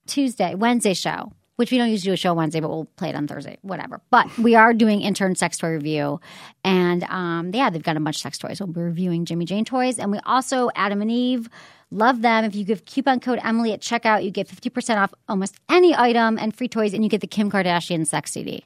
Tuesday, 0.06 0.54
Wednesday 0.54 0.94
show, 0.94 1.32
which 1.56 1.70
we 1.70 1.78
don't 1.78 1.90
usually 1.90 2.10
do 2.10 2.14
a 2.14 2.16
show 2.16 2.32
Wednesday, 2.32 2.60
but 2.60 2.70
we'll 2.70 2.86
play 2.96 3.10
it 3.10 3.14
on 3.14 3.26
Thursday, 3.26 3.58
whatever. 3.62 4.00
But 4.10 4.38
we 4.38 4.54
are 4.54 4.72
doing 4.72 5.00
intern 5.00 5.34
sex 5.34 5.58
toy 5.58 5.70
review. 5.70 6.20
And 6.64 7.02
um, 7.04 7.50
yeah, 7.52 7.70
they've 7.70 7.82
got 7.82 7.96
a 7.96 8.00
bunch 8.00 8.16
of 8.16 8.22
sex 8.22 8.38
toys. 8.38 8.60
We'll 8.60 8.68
be 8.68 8.80
reviewing 8.80 9.24
Jimmy 9.24 9.44
Jane 9.44 9.64
toys. 9.64 9.98
And 9.98 10.10
we 10.10 10.18
also, 10.24 10.70
Adam 10.74 11.02
and 11.02 11.10
Eve, 11.10 11.48
love 11.90 12.22
them. 12.22 12.44
If 12.44 12.54
you 12.54 12.64
give 12.64 12.84
coupon 12.84 13.20
code 13.20 13.40
Emily 13.42 13.72
at 13.72 13.80
checkout, 13.80 14.24
you 14.24 14.30
get 14.30 14.48
50% 14.48 14.96
off 14.96 15.12
almost 15.28 15.56
any 15.68 15.94
item 15.94 16.38
and 16.38 16.56
free 16.56 16.68
toys, 16.68 16.94
and 16.94 17.04
you 17.04 17.10
get 17.10 17.20
the 17.20 17.26
Kim 17.26 17.50
Kardashian 17.50 18.06
sex 18.06 18.32
CD. 18.32 18.64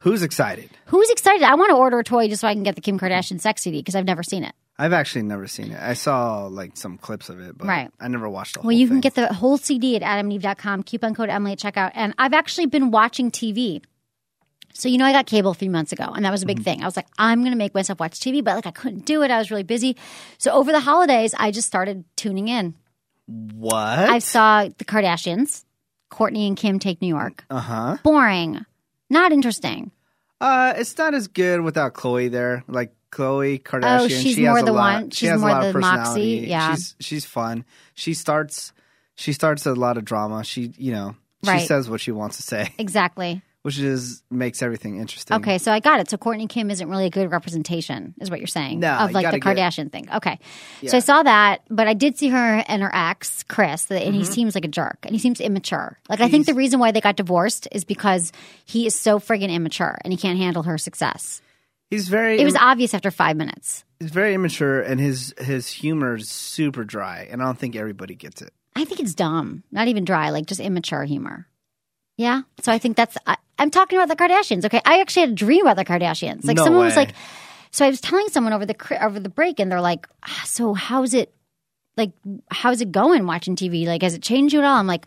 Who's 0.00 0.22
excited? 0.22 0.70
Who's 0.86 1.10
excited? 1.10 1.42
I 1.42 1.54
want 1.54 1.70
to 1.70 1.76
order 1.76 1.98
a 1.98 2.04
toy 2.04 2.28
just 2.28 2.42
so 2.42 2.48
I 2.48 2.54
can 2.54 2.62
get 2.62 2.74
the 2.74 2.82
Kim 2.82 2.98
Kardashian 2.98 3.40
sex 3.40 3.62
CD 3.62 3.78
because 3.78 3.94
I've 3.94 4.04
never 4.04 4.22
seen 4.22 4.44
it. 4.44 4.54
I've 4.78 4.92
actually 4.92 5.22
never 5.22 5.46
seen 5.46 5.70
it. 5.72 5.80
I 5.80 5.94
saw 5.94 6.46
like 6.46 6.76
some 6.76 6.98
clips 6.98 7.28
of 7.28 7.40
it, 7.40 7.56
but 7.56 7.68
Right. 7.68 7.90
I 8.00 8.08
never 8.08 8.28
watched 8.28 8.54
the 8.54 8.60
whole 8.60 8.68
Well, 8.68 8.76
you 8.76 8.88
can 8.88 8.96
thing. 8.96 9.00
get 9.02 9.14
the 9.14 9.32
whole 9.32 9.56
CD 9.56 9.94
at 9.96 10.02
adamandeve.com, 10.02 10.82
coupon 10.82 11.14
code 11.14 11.28
Emily 11.28 11.52
at 11.52 11.58
checkout. 11.58 11.92
And 11.94 12.12
I've 12.18 12.32
actually 12.34 12.66
been 12.66 12.90
watching 12.90 13.30
TV. 13.30 13.82
So 14.72 14.88
you 14.88 14.98
know, 14.98 15.04
I 15.04 15.12
got 15.12 15.26
cable 15.26 15.52
a 15.52 15.54
few 15.54 15.70
months 15.70 15.92
ago, 15.92 16.04
and 16.16 16.24
that 16.24 16.32
was 16.32 16.42
a 16.42 16.46
Mm-hmm. 16.46 16.56
big 16.56 16.64
thing. 16.64 16.82
I 16.82 16.86
was 16.86 16.96
like, 16.96 17.06
I'm 17.16 17.40
going 17.42 17.52
to 17.52 17.56
make 17.56 17.72
myself 17.74 18.00
watch 18.00 18.18
TV, 18.18 18.42
but 18.42 18.56
like 18.56 18.66
I 18.66 18.72
couldn't 18.72 19.06
do 19.06 19.22
it. 19.22 19.30
I 19.30 19.38
was 19.38 19.50
really 19.52 19.62
busy. 19.62 19.96
So 20.38 20.50
over 20.50 20.72
the 20.72 20.80
holidays, 20.80 21.32
I 21.38 21.52
just 21.52 21.68
started 21.68 22.04
tuning 22.16 22.48
in. 22.48 22.74
What? 23.26 23.80
I 24.10 24.18
saw 24.18 24.64
the 24.76 24.84
Kardashians, 24.84 25.64
Kourtney 26.10 26.48
and 26.48 26.56
Kim 26.56 26.80
take 26.80 27.00
New 27.00 27.06
York. 27.14 27.44
uh 27.48 27.60
huh. 27.60 27.96
Boring, 28.02 28.66
not 29.08 29.30
interesting. 29.30 29.92
Uh, 30.40 30.74
it's 30.76 30.98
not 30.98 31.14
as 31.14 31.28
good 31.28 31.60
without 31.60 31.94
Khloé 31.94 32.28
there. 32.30 32.64
Like 32.66 32.92
Khloé 33.14 33.62
Kardashian, 33.62 34.00
Oh, 34.00 34.08
she's 34.08 34.34
she 34.34 34.42
more 34.42 34.58
a 34.58 34.62
the 34.62 34.72
lot, 34.72 35.02
one- 35.02 35.10
She 35.10 35.16
she's 35.20 35.28
has 35.30 35.40
more 35.40 35.50
a 35.50 35.52
lot 35.52 35.60
the 35.62 35.68
of 35.68 35.74
moxie, 35.76 36.00
personality. 36.02 36.46
yeah. 36.48 36.74
she's 36.74 36.96
she's 37.00 37.24
fun. 37.24 37.64
She 37.94 38.14
starts 38.14 38.72
she 39.14 39.32
starts 39.32 39.64
a 39.66 39.74
lot 39.74 39.96
of 39.96 40.04
drama. 40.04 40.42
She 40.44 40.72
you 40.76 40.92
know 40.92 41.14
she 41.44 41.50
Right. 41.50 41.66
says 41.68 41.88
what 41.90 42.00
she 42.00 42.10
wants 42.10 42.36
to 42.38 42.42
say, 42.42 42.72
Exactly. 42.78 43.42
which 43.62 43.78
is 43.78 44.22
makes 44.30 44.62
everything 44.62 44.98
interesting. 44.98 45.36
Okay, 45.36 45.58
so 45.58 45.70
I 45.72 45.80
got 45.80 46.00
it. 46.00 46.08
So 46.10 46.16
Kourtney 46.16 46.48
Kim 46.48 46.70
isn't 46.70 46.88
really 46.88 47.04
a 47.06 47.10
good 47.10 47.30
representation, 47.30 48.14
is 48.20 48.30
what 48.30 48.40
you're 48.40 48.46
saying, 48.46 48.80
No, 48.80 48.90
of 48.92 49.12
like 49.12 49.24
the 49.30 49.38
gotta 49.38 49.54
get- 49.54 49.56
Kardashian 49.72 49.92
thing. 49.92 50.08
Okay, 50.10 50.38
so 50.86 50.96
I 50.96 51.00
saw 51.00 51.22
that, 51.22 51.60
but 51.70 51.86
I 51.86 51.92
did 51.94 52.16
see 52.18 52.28
her 52.30 52.64
and 52.66 52.82
her 52.82 52.90
ex 52.94 53.42
Kris, 53.44 53.90
and 53.90 54.00
Mm-hmm. 54.00 54.12
he 54.18 54.24
seems 54.24 54.54
like 54.54 54.64
a 54.64 54.68
jerk, 54.68 54.98
and 55.04 55.12
he 55.14 55.18
seems 55.18 55.40
immature. 55.40 55.98
Like 56.08 56.20
I 56.20 56.28
think 56.28 56.46
the 56.46 56.54
reason 56.54 56.80
why 56.80 56.90
they 56.92 57.00
got 57.02 57.16
divorced 57.16 57.68
is 57.72 57.84
because 57.84 58.32
he 58.64 58.86
is 58.86 58.94
so 58.94 59.18
friggin' 59.18 59.50
immature 59.50 59.98
and 60.02 60.12
he 60.12 60.16
can't 60.16 60.38
handle 60.38 60.62
her 60.64 60.78
success. 60.78 61.40
He's 61.90 62.08
very 62.08 62.40
It 62.40 62.44
was 62.44 62.56
obvious 62.56 62.94
after 62.94 63.10
five 63.10 63.36
minutes. 63.36 63.84
he's 64.00 64.10
very 64.10 64.34
immature, 64.34 64.80
and 64.80 65.00
his 65.00 65.34
his 65.38 65.68
humor 65.68 66.16
is 66.16 66.28
super 66.28 66.84
dry, 66.84 67.28
and 67.30 67.42
I 67.42 67.44
don't 67.46 67.58
think 67.58 67.76
everybody 67.76 68.14
gets 68.14 68.42
it. 68.42 68.52
I 68.76 68.84
think 68.84 69.00
it's 69.00 69.14
dumb, 69.14 69.62
not 69.70 69.86
even 69.88 70.04
dry, 70.04 70.30
like 70.30 70.46
just 70.46 70.60
immature 70.60 71.04
humor. 71.04 71.46
Yeah, 72.16 72.42
so 72.60 72.72
I 72.72 72.78
think 72.78 72.96
that's. 72.96 73.16
I, 73.26 73.36
I'm 73.58 73.70
talking 73.70 73.98
about 73.98 74.08
the 74.08 74.16
Kardashians. 74.16 74.64
Okay, 74.64 74.80
I 74.84 75.00
actually 75.00 75.20
had 75.22 75.30
a 75.30 75.34
dream 75.34 75.66
about 75.66 75.76
the 75.76 75.84
Kardashians. 75.84 76.44
Like 76.44 76.56
No 76.56 76.64
someone 76.64 76.84
was 76.86 76.96
like, 76.96 77.14
so 77.70 77.84
I 77.86 77.88
was 77.90 78.00
telling 78.00 78.28
someone 78.28 78.52
over 78.52 78.66
the 78.66 79.04
over 79.04 79.20
the 79.20 79.28
break, 79.28 79.60
and 79.60 79.70
they're 79.70 79.80
like, 79.80 80.08
ah, 80.24 80.42
"So 80.44 80.74
how's 80.74 81.14
it? 81.14 81.32
Like, 81.96 82.10
how's 82.50 82.80
it 82.80 82.90
going 82.90 83.26
watching 83.26 83.54
TV? 83.54 83.86
Like, 83.86 84.02
has 84.02 84.14
it 84.14 84.22
changed 84.22 84.52
you 84.52 84.58
at 84.60 84.64
all?" 84.64 84.76
I'm 84.78 84.86
like, 84.88 85.06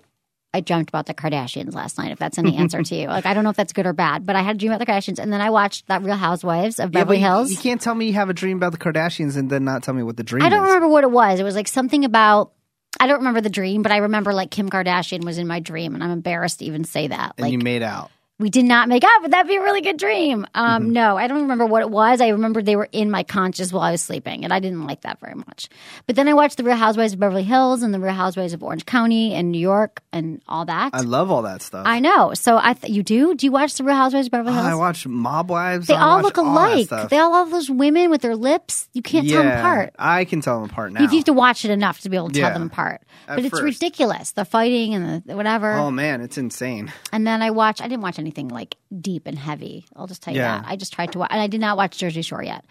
"I 0.57 0.61
dreamt 0.61 0.89
about 0.89 1.05
the 1.05 1.13
Kardashians 1.13 1.73
last 1.75 1.97
night. 1.97 2.11
If 2.11 2.19
that's 2.19 2.37
any 2.37 2.55
answer 2.63 2.81
to 2.83 2.95
you, 2.95 3.07
like, 3.07 3.25
I 3.25 3.33
don't 3.33 3.43
know 3.43 3.49
if 3.51 3.55
that's 3.55 3.73
good 3.73 3.85
or 3.85 3.93
bad, 3.93 4.25
but 4.25 4.35
I 4.35 4.41
had 4.41 4.55
a 4.55 4.59
dream 4.59 4.71
about 4.71 4.85
the 4.85 4.91
Kardashians, 4.91 5.19
and 5.19 5.31
then 5.31 5.41
I 5.41 5.49
watched 5.49 5.87
that 5.87 6.03
Real 6.03 6.15
Housewives 6.15 6.79
of 6.79 6.89
Yeah, 6.93 6.99
Beverly 7.01 7.19
you- 7.19 7.25
Hills. 7.25 7.51
You, 7.51 7.57
can't 7.57 7.79
tell 7.81 7.95
me 7.95 8.07
you 8.07 8.13
have 8.13 8.29
a 8.29 8.33
dream 8.33 8.57
about 8.57 8.71
the 8.73 8.77
Kardashians 8.77 9.37
and 9.37 9.49
then 9.49 9.63
not 9.63 9.83
tell 9.83 9.93
me 9.93 10.03
what 10.03 10.17
the 10.17 10.23
dream 10.23 10.43
I 10.43 10.49
don't 10.49 10.63
is. 10.63 10.67
remember 10.67 10.87
what 10.89 11.03
it 11.03 11.11
was. 11.11 11.39
It 11.39 11.43
was 11.43 11.55
like 11.55 11.67
something 11.67 12.03
about. 12.05 12.51
I 12.99 13.05
don't 13.07 13.17
remember 13.19 13.41
the 13.41 13.49
dream, 13.49 13.83
but 13.83 13.91
I 13.91 13.97
remember 13.97 14.33
like 14.33 14.49
Kim 14.49 14.69
Kardashian 14.69 15.23
was 15.23 15.37
in 15.37 15.45
my 15.47 15.59
dream, 15.59 15.93
and 15.93 16.03
I'm 16.03 16.09
embarrassed 16.11 16.59
to 16.59 16.65
even 16.65 16.83
say 16.83 17.07
that. 17.07 17.33
And 17.37 17.43
Like 17.45 17.51
you 17.51 17.59
made 17.59 17.83
out. 17.83 18.09
We 18.39 18.49
did 18.49 18.65
not 18.65 18.87
make 18.87 19.03
up, 19.03 19.21
but 19.23 19.31
that'd 19.31 19.47
be 19.47 19.55
a 19.55 19.61
really 19.61 19.81
good 19.81 19.97
dream. 19.97 20.45
Um, 20.53 20.83
Mm-hmm. 20.83 20.91
No, 20.93 21.17
I 21.17 21.27
don't 21.27 21.41
remember 21.41 21.65
what 21.65 21.81
it 21.81 21.89
was. 21.89 22.21
I 22.21 22.27
remember 22.29 22.61
they 22.61 22.75
were 22.75 22.87
in 22.91 23.09
my 23.09 23.23
conscious 23.23 23.73
while 23.73 23.81
I 23.83 23.91
was 23.91 24.01
sleeping, 24.01 24.43
and 24.43 24.53
I 24.53 24.59
didn't 24.59 24.85
like 24.85 25.01
that 25.01 25.19
very 25.19 25.33
much. 25.33 25.69
But 26.05 26.15
then 26.15 26.27
I 26.27 26.33
watched 26.33 26.57
the 26.57 26.63
Real 26.63 26.75
Housewives 26.75 27.13
of 27.13 27.19
Beverly 27.19 27.43
Hills 27.43 27.81
and 27.81 27.93
the 27.93 27.99
Real 27.99 28.13
Housewives 28.13 28.53
of 28.53 28.61
Orange 28.63 28.85
County 28.85 29.33
and 29.33 29.51
New 29.51 29.57
York 29.59 30.03
and 30.13 30.41
all 30.47 30.65
that. 30.65 30.91
I 30.93 31.01
love 31.01 31.31
all 31.31 31.41
that 31.43 31.61
stuff. 31.63 31.87
I 31.87 31.99
know. 31.99 32.33
So 32.35 32.59
I 32.61 32.73
th- 32.73 32.93
you 32.93 33.01
do? 33.01 33.33
Do 33.33 33.45
you 33.47 33.51
watch 33.51 33.73
the 33.75 33.83
Real 33.83 33.95
Housewives 33.95 34.27
of 34.27 34.31
Beverly 34.31 34.53
Hills? 34.53 34.65
I 34.67 34.75
watch 34.75 35.07
Mob 35.07 35.49
Wives. 35.49 35.87
they 35.87 35.95
I 35.95 36.01
all 36.01 36.21
look 36.21 36.37
alike. 36.37 36.85
stuff. 36.85 37.09
they 37.09 37.17
all 37.17 37.33
have 37.33 37.49
those 37.51 37.69
women 37.71 38.09
with 38.11 38.21
their 38.21 38.35
lips. 38.35 38.87
You 38.93 39.01
can't 39.01 39.27
tell 39.27 39.41
them 39.43 39.57
apart. 39.57 39.95
I 39.97 40.25
can 40.25 40.41
tell 40.41 40.61
them 40.61 40.69
apart 40.69 40.93
now. 40.93 41.01
You 41.01 41.07
have 41.07 41.23
to 41.25 41.33
watch 41.33 41.65
it 41.65 41.71
enough 41.71 42.01
to 42.01 42.09
be 42.09 42.17
able 42.17 42.29
to 42.29 42.39
tell 42.39 42.53
them 42.53 42.67
apart. 42.67 43.01
But 43.27 43.39
it's 43.39 43.49
first. 43.49 43.63
ridiculous. 43.63 44.31
The 44.31 44.45
fighting 44.45 44.93
and 44.93 45.23
the 45.23 45.35
whatever. 45.35 45.73
oh 45.73 45.91
man, 45.91 46.21
it's 46.21 46.37
insane. 46.37 46.93
and 47.11 47.25
then 47.25 47.41
I 47.41 47.49
watched. 47.51 47.81
I 47.81 47.87
didn't 47.87 48.01
watch 48.03 48.19
anything 48.27 48.49
like 48.49 48.75
deep 48.99 49.25
and 49.25 49.37
heavy. 49.37 49.85
I'll 49.95 50.07
just 50.07 50.21
tell 50.21 50.33
you 50.33 50.41
Yeah. 50.41 50.59
that. 50.61 50.67
I 50.67 50.75
just 50.75 50.93
tried 50.93 51.13
to 51.13 51.19
watch, 51.19 51.29
and 51.31 51.41
I 51.41 51.47
did 51.47 51.61
not 51.61 51.77
watch 51.77 51.97
Jersey 51.97 52.21
Shore 52.21 52.43
yet. 52.43 52.65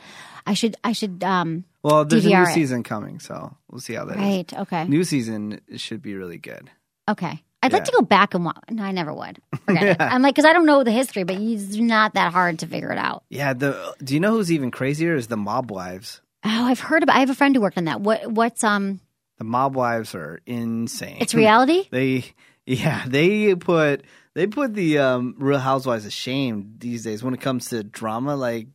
I 0.47 0.55
should. 0.55 0.77
I 0.85 0.93
should. 0.93 1.25
Um. 1.25 1.65
Well, 1.83 2.05
there's 2.05 2.25
a 2.27 2.29
DVR 2.29 2.45
new 2.45 2.51
it. 2.51 2.55
season 2.55 2.83
coming, 2.83 3.19
so 3.21 3.57
we'll 3.71 3.81
see 3.81 3.95
how 3.95 4.05
that 4.05 4.17
is. 4.17 4.23
Right. 4.23 4.53
Okay. 4.55 4.85
New 4.87 5.03
season 5.05 5.61
should 5.77 6.03
be 6.03 6.15
really 6.15 6.39
good. 6.39 6.71
Okay. 7.09 7.43
I'd 7.63 7.73
like 7.73 7.81
Yeah. 7.81 7.87
to 7.87 7.93
go 7.93 8.03
back 8.03 8.35
and 8.35 8.45
watch. 8.45 8.59
No, 8.71 8.83
I 8.85 8.93
never 8.93 9.13
would. 9.13 9.41
Forget 9.65 9.83
it. 9.85 9.97
I'm 10.01 10.23
like, 10.23 10.35
because 10.37 10.45
I 10.49 10.53
don't 10.53 10.67
know 10.67 10.85
the 10.85 10.93
history, 10.93 11.25
but 11.25 11.37
it's 11.41 11.75
not 11.77 12.15
that 12.15 12.33
hard 12.33 12.61
to 12.61 12.67
figure 12.67 12.93
it 12.93 12.99
out. 12.99 13.25
Yeah. 13.29 13.55
The 13.55 13.95
do 14.05 14.15
you 14.15 14.21
know 14.21 14.33
who's 14.33 14.53
even 14.53 14.71
crazier 14.71 15.15
is 15.17 15.27
the 15.29 15.37
Mob 15.37 15.71
Wives. 15.71 16.21
Oh, 16.45 16.65
I've 16.67 16.79
heard 16.81 17.03
about. 17.03 17.17
I 17.17 17.21
have 17.21 17.31
a 17.31 17.35
friend 17.35 17.57
who 17.57 17.61
worked 17.63 17.79
on 17.79 17.85
that. 17.87 18.01
What? 18.01 18.31
What's 18.31 18.63
um? 18.63 19.01
The 19.39 19.45
Mob 19.45 19.75
Wives 19.75 20.15
are 20.15 20.41
insane. 20.47 21.17
It's 21.21 21.35
reality. 21.35 21.89
they 21.91 22.25
yeah 22.67 23.05
they 23.07 23.55
put 23.55 24.05
they 24.35 24.47
put 24.47 24.75
the 24.75 24.99
um, 24.99 25.35
Real 25.39 25.59
Housewives 25.59 26.05
to 26.05 26.11
shame 26.11 26.75
these 26.79 27.05
days 27.05 27.23
when 27.23 27.33
it 27.33 27.41
comes 27.41 27.71
to 27.71 27.83
drama. 27.83 28.37
Like 28.37 28.69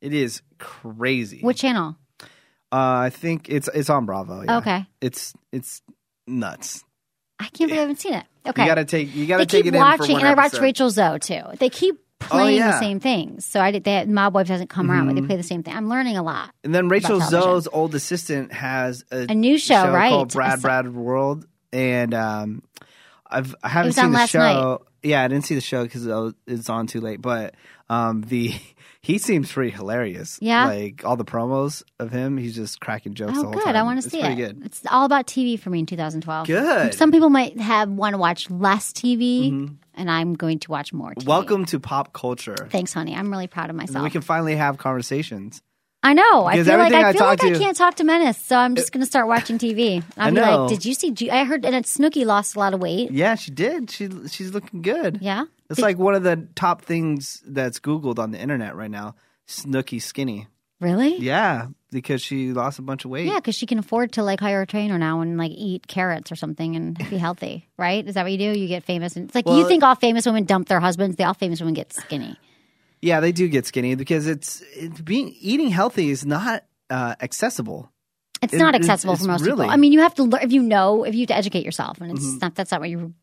it 0.00 0.12
is 0.12 0.42
crazy. 0.58 1.40
what 1.40 1.56
channel? 1.56 1.96
uh, 2.72 3.06
I 3.06 3.10
think 3.10 3.48
it's 3.48 3.68
it's 3.72 3.88
on 3.88 4.06
Bravo. 4.06 4.42
yeah. 4.42 4.58
Okay. 4.58 4.86
It's 5.00 5.32
it's 5.52 5.82
nuts. 6.26 6.84
I 7.38 7.44
can't 7.44 7.70
believe 7.70 7.72
I 7.72 7.80
haven't 7.82 8.00
seen 8.00 8.14
it. 8.14 8.24
Okay. 8.46 8.62
You 8.62 8.68
gotta 8.68 8.84
take 8.84 9.14
you 9.14 9.26
gotta 9.26 9.42
they 9.42 9.46
take 9.46 9.64
keep 9.64 9.74
it 9.74 9.78
watching, 9.78 10.02
in 10.02 10.06
for 10.06 10.12
one 10.14 10.26
and 10.26 10.40
I 10.40 10.42
watched. 10.42 10.60
Rachel 10.60 10.90
Zoe 10.90 11.20
too. 11.20 11.42
They 11.58 11.70
keep 11.70 12.00
playing 12.18 12.60
the 12.60 12.66
yeah. 12.66 12.80
same 12.80 12.98
things. 12.98 13.44
So 13.44 13.60
I 13.60 13.70
did. 13.70 13.84
They, 13.84 14.04
Mob 14.06 14.34
Wives 14.34 14.48
hasn't 14.48 14.70
come 14.70 14.90
around, 14.90 15.06
but 15.06 15.14
they 15.14 15.22
play 15.22 15.36
the 15.36 15.42
same 15.42 15.62
thing. 15.62 15.74
I'm 15.74 15.88
learning 15.88 16.16
a 16.16 16.22
lot. 16.22 16.50
And 16.64 16.74
then 16.74 16.88
Rachel. 16.88 17.20
Zoe's 17.20 17.68
old 17.68 17.94
assistant 17.94 18.52
has 18.52 19.04
a, 19.12 19.26
A 19.28 19.34
new 19.34 19.58
show, 19.58 19.90
right? 19.90 20.10
called 20.10 20.32
Brad 20.32 20.60
Brad 20.60 20.92
World, 20.92 21.46
and 21.72 22.14
um, 22.14 22.62
I've 23.34 23.54
I 23.62 23.68
haven't 23.68 23.92
seen 23.92 24.12
the 24.12 24.26
show. 24.26 24.38
night. 24.38 24.78
Yeah, 25.02 25.22
I 25.22 25.28
didn't 25.28 25.44
see 25.44 25.54
the 25.54 25.60
show 25.60 25.82
because 25.84 26.32
it's 26.46 26.70
on 26.70 26.86
too 26.86 27.00
late. 27.00 27.20
But 27.20 27.54
um, 27.90 28.22
the 28.22 28.54
he 29.02 29.18
seems 29.18 29.52
pretty 29.52 29.70
hilarious. 29.70 30.38
Yeah? 30.40 30.64
like 30.66 31.04
all 31.04 31.16
the 31.16 31.24
promos 31.26 31.82
of 31.98 32.10
him, 32.10 32.38
he's 32.38 32.54
just 32.54 32.80
cracking 32.80 33.12
jokes. 33.14 33.36
All 33.36 33.42
the 33.42 33.48
Oh, 33.48 33.52
good. 33.52 33.64
time. 33.64 33.76
I 33.76 33.82
want 33.82 34.02
to 34.02 34.08
see 34.08 34.20
pretty 34.20 34.42
it. 34.42 34.54
Good. 34.56 34.66
It's 34.66 34.82
all 34.90 35.04
about 35.04 35.26
TV 35.26 35.58
for 35.58 35.68
me 35.70 35.80
in 35.80 35.86
2012. 35.86 36.46
Good. 36.46 36.94
Some 36.94 37.10
people 37.12 37.28
might 37.28 37.58
have 37.60 37.90
want 37.90 38.14
to 38.14 38.18
watch 38.18 38.48
less 38.50 38.92
TV, 38.92 39.76
and 39.94 40.10
I'm 40.10 40.34
going 40.34 40.60
to 40.60 40.70
watch 40.70 40.92
more. 40.94 41.12
TV. 41.14 41.26
Welcome 41.26 41.66
to 41.66 41.80
pop 41.80 42.12
culture. 42.14 42.56
Thanks, 42.70 42.94
honey. 42.94 43.14
I'm 43.14 43.30
really 43.30 43.46
proud 43.48 43.68
of 43.68 43.76
myself. 43.76 44.04
We 44.04 44.10
can 44.10 44.22
finally 44.22 44.56
have 44.56 44.78
conversations. 44.78 45.60
I 46.04 46.12
know. 46.12 46.44
I 46.44 46.62
feel 46.62 46.76
like 46.76 46.92
I 46.92 47.08
I 47.08 47.12
feel 47.12 47.22
like 47.22 47.38
talk 47.38 47.50
I 47.50 47.58
can't 47.58 47.76
talk 47.76 47.94
to 47.96 48.04
Menace, 48.04 48.38
so 48.38 48.56
I'm 48.56 48.74
just 48.76 48.92
going 48.92 49.00
to 49.00 49.06
start 49.06 49.26
watching 49.26 49.58
TV. 49.58 50.04
I'm 50.18 50.34
like, 50.34 50.68
"Did 50.68 50.84
you 50.84 50.92
see? 50.92 51.10
Ju- 51.10 51.30
I 51.30 51.44
heard 51.44 51.64
and 51.64 51.84
Snooki 51.84 52.26
lost 52.26 52.56
a 52.56 52.58
lot 52.58 52.74
of 52.74 52.80
weight. 52.80 53.10
Yeah, 53.10 53.36
she 53.36 53.50
did. 53.50 53.90
She 53.90 54.10
she's 54.28 54.52
looking 54.52 54.82
good. 54.82 55.18
Yeah. 55.22 55.46
It's 55.70 55.78
Did- 55.78 55.82
like 55.82 55.98
one 55.98 56.14
of 56.14 56.22
the 56.22 56.46
top 56.54 56.82
things 56.82 57.42
that's 57.46 57.80
Googled 57.80 58.18
on 58.18 58.32
the 58.32 58.38
internet 58.38 58.76
right 58.76 58.90
now. 58.90 59.14
Snooki 59.48 60.00
skinny. 60.00 60.46
Really? 60.80 61.16
Yeah, 61.16 61.68
because 61.90 62.20
she 62.20 62.52
lost 62.52 62.78
a 62.78 62.82
bunch 62.82 63.06
of 63.06 63.10
weight. 63.10 63.26
Yeah, 63.26 63.36
because 63.36 63.54
she 63.54 63.64
can 63.64 63.78
afford 63.78 64.12
to 64.12 64.22
like 64.22 64.40
hire 64.40 64.60
a 64.60 64.66
trainer 64.66 64.98
now 64.98 65.22
and 65.22 65.38
like 65.38 65.52
eat 65.52 65.86
carrots 65.86 66.30
or 66.30 66.36
something 66.36 66.76
and 66.76 66.98
be 67.08 67.16
healthy, 67.16 67.66
right? 67.78 68.06
Is 68.06 68.14
that 68.14 68.24
what 68.24 68.32
you 68.32 68.38
do? 68.38 68.58
You 68.58 68.68
get 68.68 68.84
famous, 68.84 69.16
and 69.16 69.26
it's 69.26 69.34
like 69.34 69.48
you 69.48 69.66
think 69.66 69.82
all 69.82 69.94
famous 69.94 70.26
women 70.26 70.44
dump 70.44 70.68
their 70.68 70.80
husbands. 70.80 71.16
They 71.16 71.24
all 71.24 71.32
famous 71.32 71.60
women 71.60 71.72
get 71.72 71.94
skinny. 71.94 72.36
Yeah, 73.04 73.20
they 73.20 73.32
do 73.32 73.48
get 73.48 73.66
skinny 73.66 73.94
because 73.94 74.26
it's 74.26 74.62
it, 74.74 75.04
being 75.04 75.34
eating 75.40 75.68
healthy 75.68 76.10
is 76.10 76.24
not 76.24 76.64
uh, 76.90 77.14
accessible. 77.20 77.90
It's 78.42 78.52
It- 78.54 78.58
not 78.58 78.74
accessible 78.74 79.14
it's 79.14 79.22
for 79.22 79.28
most 79.28 79.40
really- 79.42 79.52
Mm-hmm. 79.52 79.60
people. 79.62 79.72
I 79.72 79.76
mean, 79.76 79.92
you 79.92 80.00
have 80.00 80.14
to 80.16 80.24
learn 80.24 80.42
if 80.42 80.52
you 80.52 80.62
know 80.62 81.04
if 81.04 81.14
you 81.14 81.20
have 81.22 81.28
to 81.28 81.36
educate 81.36 81.64
yourself, 81.64 82.00
and 82.00 82.10
it's 82.12 82.40
not 82.40 82.54
that's 82.54 82.70
not 82.70 82.80
what 82.80 82.90
you 82.90 83.14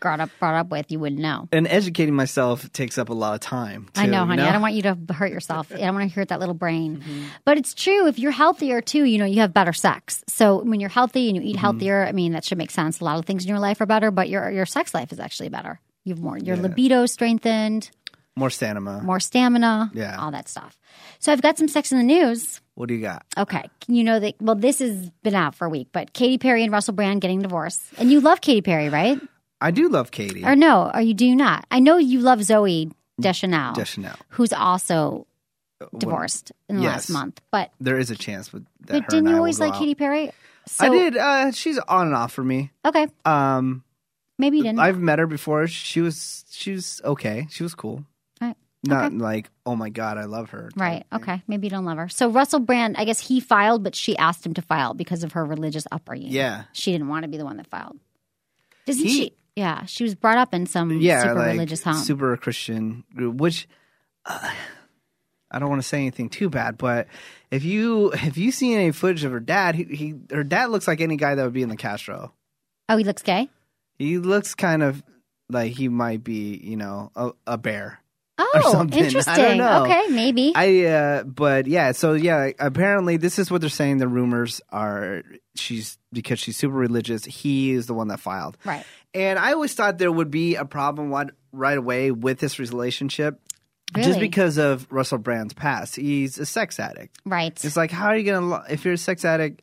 brought 0.00 0.20
up 0.20 0.30
brought 0.38 0.54
up 0.54 0.70
with. 0.70 0.90
You 0.92 0.98
wouldn't 1.00 1.20
know. 1.20 1.48
And 1.50 1.66
educating 1.66 2.14
myself 2.14 2.70
takes 2.72 2.98
up 2.98 3.08
a 3.08 3.12
lot 3.12 3.34
of 3.34 3.40
time. 3.40 3.88
I 3.96 4.04
too, 4.06 4.10
know, 4.12 4.22
you 4.22 4.26
honey. 4.28 4.42
I 4.42 4.52
don't 4.52 4.62
want 4.62 4.74
you 4.74 4.82
to 4.82 4.96
hurt 5.12 5.32
yourself. 5.32 5.72
I 5.74 5.78
don't 5.78 5.94
want 5.94 6.08
to 6.10 6.14
hurt 6.14 6.28
that 6.28 6.38
little 6.40 6.54
brain. 6.54 7.02
But 7.44 7.58
it's 7.58 7.74
true. 7.74 8.06
If 8.06 8.18
you're 8.18 8.30
healthier 8.32 8.80
too, 8.80 9.04
you 9.04 9.18
know, 9.18 9.24
you 9.24 9.40
have 9.40 9.52
better 9.54 9.72
sex. 9.72 10.22
So 10.28 10.62
when 10.62 10.78
you're 10.80 10.90
healthy 10.90 11.28
and 11.28 11.36
you 11.36 11.42
eat 11.42 11.56
healthier, 11.56 12.04
I 12.06 12.12
mean, 12.12 12.32
that 12.32 12.44
should 12.44 12.58
make 12.58 12.70
sense. 12.70 13.00
A 13.00 13.04
lot 13.04 13.18
of 13.18 13.24
things 13.24 13.44
in 13.44 13.48
your 13.48 13.58
life 13.60 13.80
are 13.80 13.86
better, 13.86 14.10
but 14.12 14.28
your 14.28 14.50
your 14.50 14.66
sex 14.66 14.94
life 14.94 15.12
is 15.12 15.18
actually 15.20 15.48
better. 15.48 15.80
You've 16.04 16.20
more 16.20 16.38
your 16.38 16.56
libido 16.56 17.06
strengthened, 17.06 17.90
more 18.38 18.50
stamina. 18.50 19.00
more 19.02 19.20
stamina, 19.20 19.90
Yeah. 19.94 20.16
all 20.18 20.30
that 20.30 20.48
stuff. 20.48 20.78
So 21.18 21.32
I've 21.32 21.42
got 21.42 21.58
some 21.58 21.68
sex 21.68 21.90
in 21.92 21.98
the 21.98 22.04
news. 22.04 22.60
What 22.74 22.88
do 22.88 22.94
you 22.94 23.00
got? 23.02 23.24
Okay, 23.36 23.68
you 23.88 24.04
know 24.04 24.20
that. 24.20 24.34
Well, 24.40 24.54
this 24.54 24.78
has 24.78 25.10
been 25.22 25.34
out 25.34 25.54
for 25.54 25.66
a 25.66 25.68
week, 25.68 25.88
but 25.92 26.12
Katy 26.12 26.38
Perry 26.38 26.62
and 26.62 26.72
Russell 26.72 26.94
Brand 26.94 27.20
getting 27.20 27.40
divorced, 27.42 27.82
and 27.98 28.10
you 28.12 28.20
love 28.20 28.40
Katy 28.40 28.62
Perry, 28.62 28.88
right? 28.88 29.20
I 29.60 29.72
do 29.72 29.88
love 29.88 30.12
Katy. 30.12 30.44
Or 30.44 30.54
no? 30.54 30.90
Or 30.94 31.00
you 31.00 31.14
do 31.14 31.34
not? 31.34 31.66
I 31.72 31.80
know 31.80 31.96
you 31.98 32.20
love 32.20 32.38
Zooey 32.38 32.92
Deschanel, 33.20 33.74
Deschanel. 33.74 34.14
who's 34.28 34.52
also 34.52 35.26
divorced 35.96 36.52
in 36.68 36.76
the 36.76 36.82
yes. 36.82 36.92
last 36.92 37.10
month. 37.10 37.40
But 37.50 37.70
There 37.80 37.98
is 37.98 38.10
a 38.12 38.16
chance 38.16 38.52
with 38.52 38.64
that. 38.86 38.92
but 39.02 39.08
didn't 39.08 39.28
you 39.28 39.36
always 39.36 39.58
like 39.60 39.72
out. 39.72 39.78
Katy 39.80 39.94
Perry? 39.96 40.30
So, 40.66 40.84
I 40.86 40.88
did. 40.90 41.16
Uh, 41.16 41.50
she's 41.52 41.78
on 41.78 42.06
and 42.08 42.14
off 42.14 42.32
for 42.32 42.44
me. 42.44 42.70
Okay, 42.84 43.06
Um, 43.24 43.82
maybe 44.38 44.58
you 44.58 44.62
didn't. 44.62 44.78
I've 44.80 44.98
met 45.00 45.18
her 45.18 45.26
before. 45.26 45.66
She 45.66 46.00
was 46.00 46.44
she 46.50 46.72
was 46.72 47.00
okay. 47.04 47.46
She 47.50 47.62
was 47.62 47.74
cool. 47.74 48.04
Not 48.84 49.12
like 49.12 49.50
oh 49.66 49.74
my 49.74 49.88
god, 49.90 50.18
I 50.18 50.24
love 50.24 50.50
her. 50.50 50.70
Right. 50.76 51.04
Okay. 51.12 51.42
Maybe 51.48 51.66
you 51.66 51.70
don't 51.70 51.84
love 51.84 51.98
her. 51.98 52.08
So 52.08 52.30
Russell 52.30 52.60
Brand, 52.60 52.96
I 52.96 53.04
guess 53.04 53.18
he 53.20 53.40
filed, 53.40 53.82
but 53.82 53.94
she 53.96 54.16
asked 54.16 54.46
him 54.46 54.54
to 54.54 54.62
file 54.62 54.94
because 54.94 55.24
of 55.24 55.32
her 55.32 55.44
religious 55.44 55.86
upbringing. 55.90 56.30
Yeah. 56.30 56.64
She 56.72 56.92
didn't 56.92 57.08
want 57.08 57.24
to 57.24 57.28
be 57.28 57.36
the 57.38 57.44
one 57.44 57.56
that 57.56 57.66
filed. 57.66 57.98
Doesn't 58.86 59.04
He- 59.04 59.10
she? 59.12 59.32
Yeah. 59.56 59.84
She 59.86 60.04
was 60.04 60.14
brought 60.14 60.38
up 60.38 60.54
in 60.54 60.66
some 60.66 60.92
Yeah, 61.00 61.22
super 61.22 61.34
like 61.34 61.52
religious 61.52 61.82
home. 61.82 61.96
super 61.96 62.36
Christian 62.36 63.02
group, 63.16 63.36
which 63.40 63.68
uh, 64.24 64.50
I 65.50 65.58
don't 65.58 65.68
want 65.68 65.82
to 65.82 65.88
say 65.88 65.98
anything 65.98 66.28
too 66.28 66.48
bad, 66.48 66.78
but 66.78 67.08
if 67.50 67.64
you 67.64 68.12
if 68.12 68.36
you 68.38 68.52
see 68.52 68.74
any 68.74 68.92
footage 68.92 69.24
of 69.24 69.32
her 69.32 69.40
dad, 69.40 69.74
he, 69.74 69.84
he 69.84 70.14
her 70.30 70.44
dad 70.44 70.70
looks 70.70 70.86
like 70.86 71.00
any 71.00 71.16
guy 71.16 71.34
that 71.34 71.42
would 71.42 71.52
be 71.52 71.62
in 71.62 71.68
the 71.68 71.76
Castro. 71.76 72.32
Oh, 72.88 72.96
he 72.96 73.02
looks 73.04 73.22
gay. 73.22 73.48
He 73.98 74.18
looks 74.18 74.54
kind 74.54 74.82
of 74.84 75.02
like 75.50 75.72
he 75.72 75.88
might 75.88 76.22
be, 76.22 76.56
you 76.62 76.76
know, 76.76 77.10
a, 77.16 77.32
a 77.46 77.58
bear. 77.58 78.00
Oh, 78.38 78.72
something. 78.72 78.98
I 78.98 79.02
don't 79.02 79.06
interesting. 79.16 79.58
know. 79.58 79.84
Okay, 79.84 80.06
maybe. 80.10 80.52
I 80.54 80.84
uh 80.84 81.22
but 81.24 81.66
yeah, 81.66 81.92
so 81.92 82.12
yeah, 82.14 82.50
apparently 82.58 83.16
this 83.16 83.38
is 83.38 83.50
what 83.50 83.60
they're 83.60 83.70
saying 83.70 83.98
the 83.98 84.08
rumors 84.08 84.60
are 84.70 85.22
she's 85.56 85.98
because 86.12 86.38
she's 86.38 86.56
super 86.56 86.74
religious, 86.74 87.24
he 87.24 87.72
is 87.72 87.86
the 87.86 87.94
one 87.94 88.08
that 88.08 88.20
filed. 88.20 88.56
right. 88.64 88.84
And 89.14 89.38
I 89.38 89.52
always 89.54 89.74
thought 89.74 89.98
there 89.98 90.12
would 90.12 90.30
be 90.30 90.54
a 90.56 90.64
problem 90.66 91.10
right, 91.10 91.28
right 91.52 91.78
away 91.78 92.10
with 92.10 92.38
this 92.38 92.58
relationship 92.58 93.40
just 93.96 94.20
because 94.20 94.58
of 94.58 94.86
Russell 94.90 95.16
Brand's 95.18 95.54
past. 95.54 95.96
He's 95.96 96.38
a 96.38 96.44
sex 96.46 96.78
addict. 96.78 97.16
Right. 97.24 97.52
It's 97.64 97.76
like 97.76 97.90
how 97.90 98.08
are 98.08 98.16
you 98.16 98.24
going 98.24 98.50
to 98.50 98.72
if 98.72 98.84
you're 98.84 98.94
a 98.94 98.98
sex 98.98 99.24
addict 99.24 99.62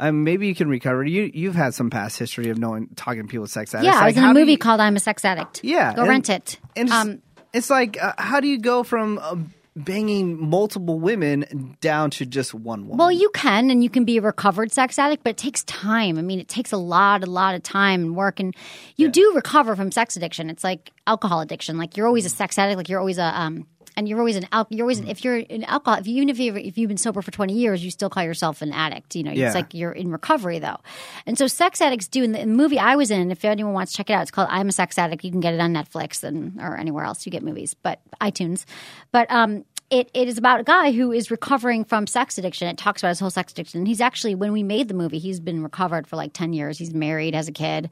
um, 0.00 0.24
maybe 0.24 0.48
you 0.48 0.54
can 0.54 0.68
recover. 0.68 1.04
You 1.04 1.30
you've 1.32 1.54
had 1.54 1.74
some 1.74 1.88
past 1.88 2.18
history 2.18 2.48
of 2.48 2.58
knowing 2.58 2.88
talking 2.96 3.22
to 3.22 3.28
people 3.28 3.42
with 3.42 3.50
sex 3.52 3.72
addicts. 3.74 3.94
yeah, 3.94 4.00
I 4.02 4.06
was 4.06 4.16
in 4.16 4.24
a 4.24 4.34
movie 4.34 4.52
you- 4.52 4.58
called 4.58 4.80
I'm 4.80 4.96
a 4.96 5.00
Sex 5.00 5.24
Addict. 5.24 5.60
Yeah, 5.62 5.94
Go 5.94 6.00
and- 6.02 6.08
rent 6.08 6.28
it. 6.28 6.58
And 6.74 6.88
it's, 6.88 6.96
Um, 6.96 7.22
it's 7.52 7.70
like, 7.70 8.02
uh, 8.02 8.12
how 8.18 8.40
do 8.40 8.48
you 8.48 8.58
go 8.58 8.82
from 8.82 9.18
uh, 9.18 9.36
banging 9.74 10.48
multiple 10.48 10.98
women 10.98 11.76
down 11.80 12.10
to 12.10 12.26
just 12.26 12.54
one 12.54 12.82
woman? 12.82 12.98
Well, 12.98 13.12
you 13.12 13.30
can, 13.30 13.70
and 13.70 13.82
you 13.82 13.90
can 13.90 14.04
be 14.04 14.18
a 14.18 14.22
recovered 14.22 14.72
sex 14.72 14.98
addict, 14.98 15.24
but 15.24 15.30
it 15.30 15.36
takes 15.36 15.64
time. 15.64 16.18
I 16.18 16.22
mean, 16.22 16.40
it 16.40 16.48
takes 16.48 16.72
a 16.72 16.76
lot, 16.76 17.22
a 17.22 17.30
lot 17.30 17.54
of 17.54 17.62
time 17.62 18.02
and 18.02 18.16
work, 18.16 18.40
and 18.40 18.54
you 18.96 19.08
do 19.08 19.32
recover 19.34 19.76
from 19.76 19.90
sex 19.90 20.16
addiction. 20.16 20.50
It's 20.50 20.64
like 20.64 20.90
alcohol 21.06 21.40
addiction. 21.40 21.78
Like 21.78 21.96
you're 21.96 22.06
always 22.06 22.26
a 22.26 22.30
sex 22.30 22.58
addict. 22.58 22.76
Like 22.76 22.88
you're 22.88 23.00
always 23.00 23.18
a 23.18 23.40
um, 23.40 23.66
and 23.96 24.08
you're 24.08 24.18
always 24.18 24.36
an 24.36 24.46
al- 24.52 24.66
you're 24.70 24.84
always 24.84 25.00
if 25.00 25.24
you're 25.24 25.36
an 25.48 25.64
alcohol. 25.64 25.98
If 26.00 26.06
you, 26.06 26.16
even 26.16 26.28
if 26.28 26.38
you 26.38 26.54
if 26.56 26.78
you've 26.78 26.88
been 26.88 26.96
sober 26.96 27.20
for 27.22 27.30
twenty 27.30 27.54
years, 27.54 27.84
you 27.84 27.90
still 27.90 28.08
call 28.10 28.22
yourself 28.22 28.62
an 28.62 28.72
addict. 28.72 29.14
You 29.16 29.22
know, 29.24 29.32
Yeah. 29.32 29.46
it's 29.46 29.54
like 29.54 29.74
you're 29.74 29.92
in 29.92 30.10
recovery 30.10 30.58
though. 30.58 30.78
And 31.26 31.36
so 31.36 31.46
sex 31.46 31.80
addicts 31.80 32.08
do. 32.08 32.22
In 32.22 32.32
the, 32.32 32.40
in 32.40 32.48
the 32.50 32.54
movie 32.54 32.78
I 32.78 32.96
was 32.96 33.10
in, 33.10 33.30
if 33.30 33.44
anyone 33.44 33.72
wants 33.74 33.92
to 33.92 33.96
check 33.98 34.10
it 34.10 34.12
out, 34.14 34.22
it's 34.22 34.30
called 34.30 34.48
I'm 34.50 34.68
a 34.68 34.72
Sex 34.72 34.98
Addict. 34.98 35.24
You 35.24 35.30
can 35.30 35.40
get 35.40 35.54
it 35.54 35.60
on 35.60 35.72
Netflix 35.74 36.22
and 36.22 36.58
or 36.60 36.76
anywhere 36.76 37.04
else 37.04 37.26
you 37.26 37.32
get 37.32 37.42
movies, 37.42 37.74
but 37.74 38.00
iTunes. 38.20 38.64
But 39.10 39.30
um, 39.30 39.64
it, 39.92 40.10
it 40.14 40.26
is 40.26 40.38
about 40.38 40.58
a 40.58 40.64
guy 40.64 40.90
who 40.90 41.12
is 41.12 41.30
recovering 41.30 41.84
from 41.84 42.06
sex 42.06 42.38
addiction. 42.38 42.66
It 42.66 42.78
talks 42.78 43.02
about 43.02 43.10
his 43.10 43.20
whole 43.20 43.28
sex 43.28 43.52
addiction. 43.52 43.84
He's 43.84 44.00
actually, 44.00 44.34
when 44.34 44.50
we 44.50 44.62
made 44.62 44.88
the 44.88 44.94
movie, 44.94 45.18
he's 45.18 45.38
been 45.38 45.62
recovered 45.62 46.06
for 46.06 46.16
like 46.16 46.32
10 46.32 46.54
years. 46.54 46.78
He's 46.78 46.94
married, 46.94 47.34
has 47.34 47.46
a 47.46 47.52
kid. 47.52 47.90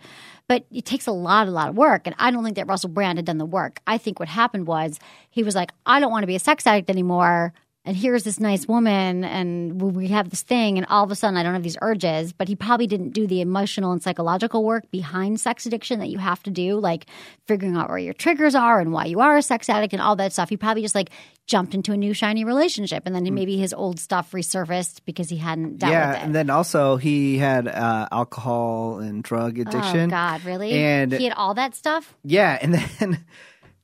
But 0.49 0.65
it 0.71 0.87
takes 0.87 1.07
a 1.07 1.13
lot, 1.13 1.47
a 1.47 1.51
lot 1.51 1.69
of 1.69 1.77
work. 1.77 2.07
And 2.07 2.17
I 2.19 2.31
don't 2.31 2.43
think 2.43 2.57
that 2.57 2.67
Russell 2.67 2.89
Brand 2.89 3.19
had 3.19 3.27
done 3.27 3.37
the 3.37 3.45
work. 3.45 3.81
I 3.87 3.99
think 3.99 4.19
what 4.19 4.31
happened 4.31 4.67
was 4.67 4.99
he 5.29 5.43
was 5.43 5.55
like, 5.55 5.73
I 5.85 6.01
don't 6.01 6.11
want 6.11 6.23
to 6.23 6.27
be 6.27 6.37
a 6.37 6.41
sex 6.41 6.67
addict 6.67 6.89
anymore. 6.89 7.53
And 7.87 7.97
here's 7.97 8.25
this 8.25 8.39
nice 8.39 8.69
woman, 8.69 9.25
and 9.25 9.81
we 9.81 10.09
have 10.09 10.29
this 10.29 10.43
thing, 10.43 10.77
and 10.77 10.87
all 10.91 11.03
of 11.03 11.11
a 11.11 11.15
sudden 11.15 11.39
I 11.39 11.43
don't 11.43 11.55
have 11.55 11.63
these 11.63 11.79
urges. 11.81 12.31
But 12.35 12.47
he 12.47 12.55
probably 12.55 12.87
didn't 12.87 13.11
do 13.11 13.27
the 13.27 13.41
emotional 13.41 13.93
and 13.93 14.03
psychological 14.03 14.63
work 14.65 14.91
behind 14.91 15.41
sex 15.41 15.65
addiction 15.65 15.99
that 16.01 16.09
you 16.11 16.19
have 16.19 16.43
to 16.43 16.51
do, 16.51 16.79
like 16.79 17.07
figuring 17.47 17.77
out 17.77 17.89
where 17.89 17.97
your 17.97 18.13
triggers 18.13 18.55
are 18.55 18.81
and 18.81 18.93
why 18.93 19.07
you 19.07 19.21
are 19.21 19.39
a 19.39 19.43
sex 19.43 19.71
addict 19.71 19.95
and 19.95 20.03
all 20.03 20.15
that 20.17 20.35
stuff. 20.35 20.51
He 20.51 20.59
probably 20.59 20.83
just 20.83 20.95
like 20.95 21.09
jumped 21.47 21.75
into 21.75 21.93
a 21.93 21.97
new 21.97 22.13
shiny 22.13 22.45
relationship, 22.45 23.05
and 23.07 23.15
then 23.15 23.25
he, 23.25 23.31
maybe 23.31 23.57
his 23.57 23.73
old 23.73 23.99
stuff 23.99 24.31
resurfaced 24.33 25.01
because 25.07 25.31
he 25.31 25.39
hadn't 25.39 25.79
dealt 25.79 25.91
Mm. 25.91 25.95
yeah, 25.95 26.09
with 26.11 26.17
it. 26.19 26.23
and 26.25 26.35
then 26.35 26.51
also 26.51 26.97
he 26.97 27.39
had 27.39 27.67
uh, 27.67 28.07
alcohol 28.13 28.99
and 28.99 29.23
drug 29.25 29.59
addiction. 29.59 30.01
Oh 30.01 30.07
God, 30.09 30.45
really? 30.45 30.73
And 30.73 31.13
he 31.13 31.25
had 31.25 31.33
all 31.33 31.55
that 31.55 31.75
stuff. 31.75 32.15
yeah, 32.25 32.59
and 32.61 32.75
then 32.99 33.25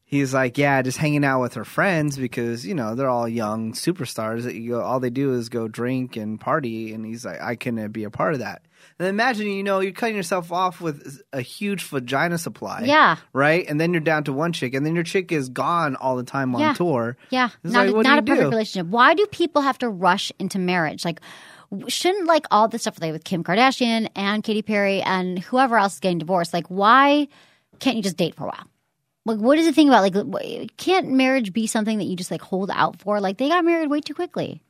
he's 0.07 0.33
like, 0.33 0.57
yeah, 0.57 0.81
just 0.83 0.97
hanging 0.99 1.25
out 1.25 1.41
with 1.43 1.55
her 1.55 1.65
friends 1.65 2.17
because 2.17 2.65
you 2.65 2.75
know 2.75 2.95
they're 2.95 3.11
all 3.11 3.29
young 3.29 3.73
superstars. 3.75 4.45
That 4.45 4.55
you 4.55 4.71
go, 4.71 4.81
all 4.81 5.01
they 5.01 5.11
do 5.11 5.35
is 5.35 5.49
go 5.51 5.69
drink 5.69 6.17
and 6.17 6.41
party, 6.41 6.95
and 6.95 7.05
he's 7.05 7.25
like, 7.27 7.41
I 7.43 7.57
couldn't 7.57 7.93
be 7.93 8.05
a 8.05 8.11
part 8.11 8.33
of 8.33 8.39
that. 8.41 8.63
And 8.99 9.09
imagine, 9.09 9.49
you 9.49 9.63
know, 9.63 9.81
you're 9.81 9.93
cutting 9.93 10.17
yourself 10.17 10.51
off 10.53 10.81
with 10.81 11.21
a 11.33 11.43
huge 11.43 11.85
vagina 11.85 12.39
supply. 12.39 12.83
Yeah. 12.85 13.17
Right? 13.35 13.67
And 13.69 13.79
then 13.81 13.93
you're 13.93 14.01
down 14.01 14.25
to 14.25 14.33
one 14.33 14.53
chick, 14.53 14.73
and 14.75 14.87
then 14.87 14.95
your 14.95 15.05
chick 15.05 15.33
is 15.33 15.49
gone 15.51 15.97
all 15.97 16.17
the 16.17 16.23
time 16.25 16.55
on 16.55 16.61
Yeah. 16.63 16.73
tour. 16.73 17.17
Yeah, 17.31 17.51
It's 17.63 17.75
not 17.75 17.89
like, 17.89 17.97
a, 17.97 18.09
not 18.09 18.19
a 18.21 18.23
perfect 18.23 18.45
do? 18.45 18.49
relationship. 18.51 18.87
Why 18.87 19.13
do 19.15 19.27
people 19.27 19.61
have 19.63 19.77
to 19.79 19.89
rush 19.91 20.33
into 20.39 20.59
marriage? 20.59 21.05
Like, 21.05 21.21
shouldn't 21.89 22.27
like 22.27 22.47
all 22.51 22.69
this 22.69 22.83
stuff 22.83 22.99
like 23.01 23.13
with 23.13 23.25
Kim 23.25 23.43
Kardashian 23.45 24.09
and 24.15 24.43
Katy 24.45 24.63
Perry 24.63 25.03
and 25.03 25.39
whoever 25.41 25.77
else 25.77 25.95
is 25.95 26.01
getting 26.01 26.19
divorced? 26.19 26.55
Like, 26.55 26.69
why 26.69 27.29
can't 27.81 27.97
you 27.97 28.03
just 28.03 28.17
date 28.17 28.35
for 28.37 28.45
a 28.45 28.49
while? 28.49 28.67
Like, 29.27 29.39
what 29.39 29.59
is 29.59 29.67
the 29.67 29.73
thing 29.73 29.89
about 29.89 30.15
like? 30.27 30.77
Can't 30.77 31.11
marriage 31.11 31.53
be 31.53 31.67
something 31.67 31.99
that 31.99 32.05
you 32.05 32.17
just 32.17 32.31
like 32.31 32.41
hold 32.41 32.71
out 32.71 33.01
for? 33.01 33.21
Like, 33.21 33.37
they 33.37 33.49
got 33.49 33.65
married 33.65 33.91
way 33.91 34.01
too 34.01 34.15
quickly. 34.15 34.63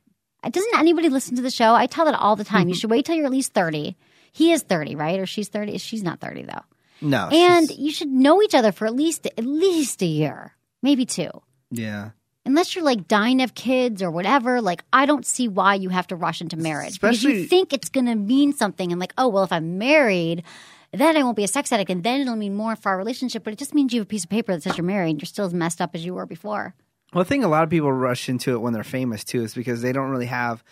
Doesn't 0.49 0.79
anybody 0.79 1.09
listen 1.09 1.37
to 1.37 1.43
the 1.43 1.51
show? 1.51 1.75
I 1.75 1.87
tell 1.87 2.07
that 2.07 2.15
all 2.15 2.37
the 2.37 2.45
time. 2.45 2.69
you 2.69 2.75
mm-hmm. 2.75 2.81
should 2.81 2.91
wait 2.91 3.05
till 3.05 3.17
you're 3.17 3.27
at 3.27 3.31
least 3.31 3.53
thirty. 3.53 3.97
He 4.33 4.53
is 4.53 4.63
thirty, 4.63 4.97
right? 4.97 5.21
Or 5.21 5.27
she's 5.27 5.49
thirty. 5.49 5.79
She's 5.79 6.03
not 6.03 6.21
thirty 6.21 6.43
though. 6.43 6.63
No. 7.01 7.29
And 7.31 7.71
you 7.71 7.93
should 7.93 8.09
know 8.09 8.43
each 8.43 8.55
other 8.55 8.73
for 8.73 8.87
at 8.87 8.95
least 8.95 9.27
at 9.27 9.45
least 9.45 10.03
a 10.03 10.07
year, 10.07 10.53
maybe 10.83 11.05
two 11.05 11.31
yeah. 11.71 12.11
unless 12.45 12.75
you're 12.75 12.85
like 12.85 13.09
dying 13.09 13.43
of 13.43 13.55
kids 13.55 14.03
or 14.03 14.11
whatever, 14.11 14.61
like 14.61 14.85
I 14.93 15.07
don't 15.07 15.27
see 15.27 15.49
why 15.49 15.75
you 15.75 15.89
have 15.89 16.07
to 16.09 16.17
rush 16.17 16.41
into 16.41 16.57
marriage. 16.57 17.01
because 17.01 17.23
you 17.23 17.45
think 17.45 17.73
it's 17.73 17.89
going 17.89 18.07
to 18.07 18.15
mean 18.15 18.53
something 18.53 18.93
and 18.93 19.01
like, 19.01 19.15
oh, 19.19 19.29
well, 19.29 19.45
if 19.45 19.53
I'm 19.53 19.79
married, 19.79 20.45
then 20.93 21.17
I 21.17 21.23
won't 21.23 21.37
be 21.37 21.45
a 21.45 21.49
sex 21.49 21.73
addict 21.73 21.91
and 21.91 22.03
then 22.03 22.21
it'll 22.21 22.37
mean 22.37 22.55
more 22.55 22.77
for 22.77 22.91
our 22.91 22.97
relationship. 22.99 23.45
But 23.45 23.53
it 23.53 23.59
just 23.59 23.75
means 23.75 23.93
you 23.93 24.01
have 24.01 24.07
a 24.07 24.09
piece 24.09 24.25
of 24.25 24.31
paper 24.31 24.53
that 24.53 24.63
says 24.63 24.77
you're 24.77 24.85
married 24.85 25.11
and 25.11 25.21
you're 25.21 25.27
still 25.27 25.45
as 25.47 25.55
messed 25.55 25.81
up 25.81 25.95
as 25.95 26.05
you 26.05 26.15
were 26.15 26.27
before. 26.27 26.75
Well, 27.13 27.23
I 27.23 27.25
think 27.25 27.45
a 27.45 27.49
lot 27.49 27.63
of 27.65 27.71
people 27.71 27.93
rush 27.93 28.29
into 28.29 28.53
it 28.53 28.59
when 28.61 28.73
they're 28.73 28.83
famous 28.85 29.25
too, 29.25 29.43
is 29.43 29.55
because 29.55 29.81
they 29.83 29.93
don't 29.93 30.11
really 30.11 30.27
have 30.27 30.63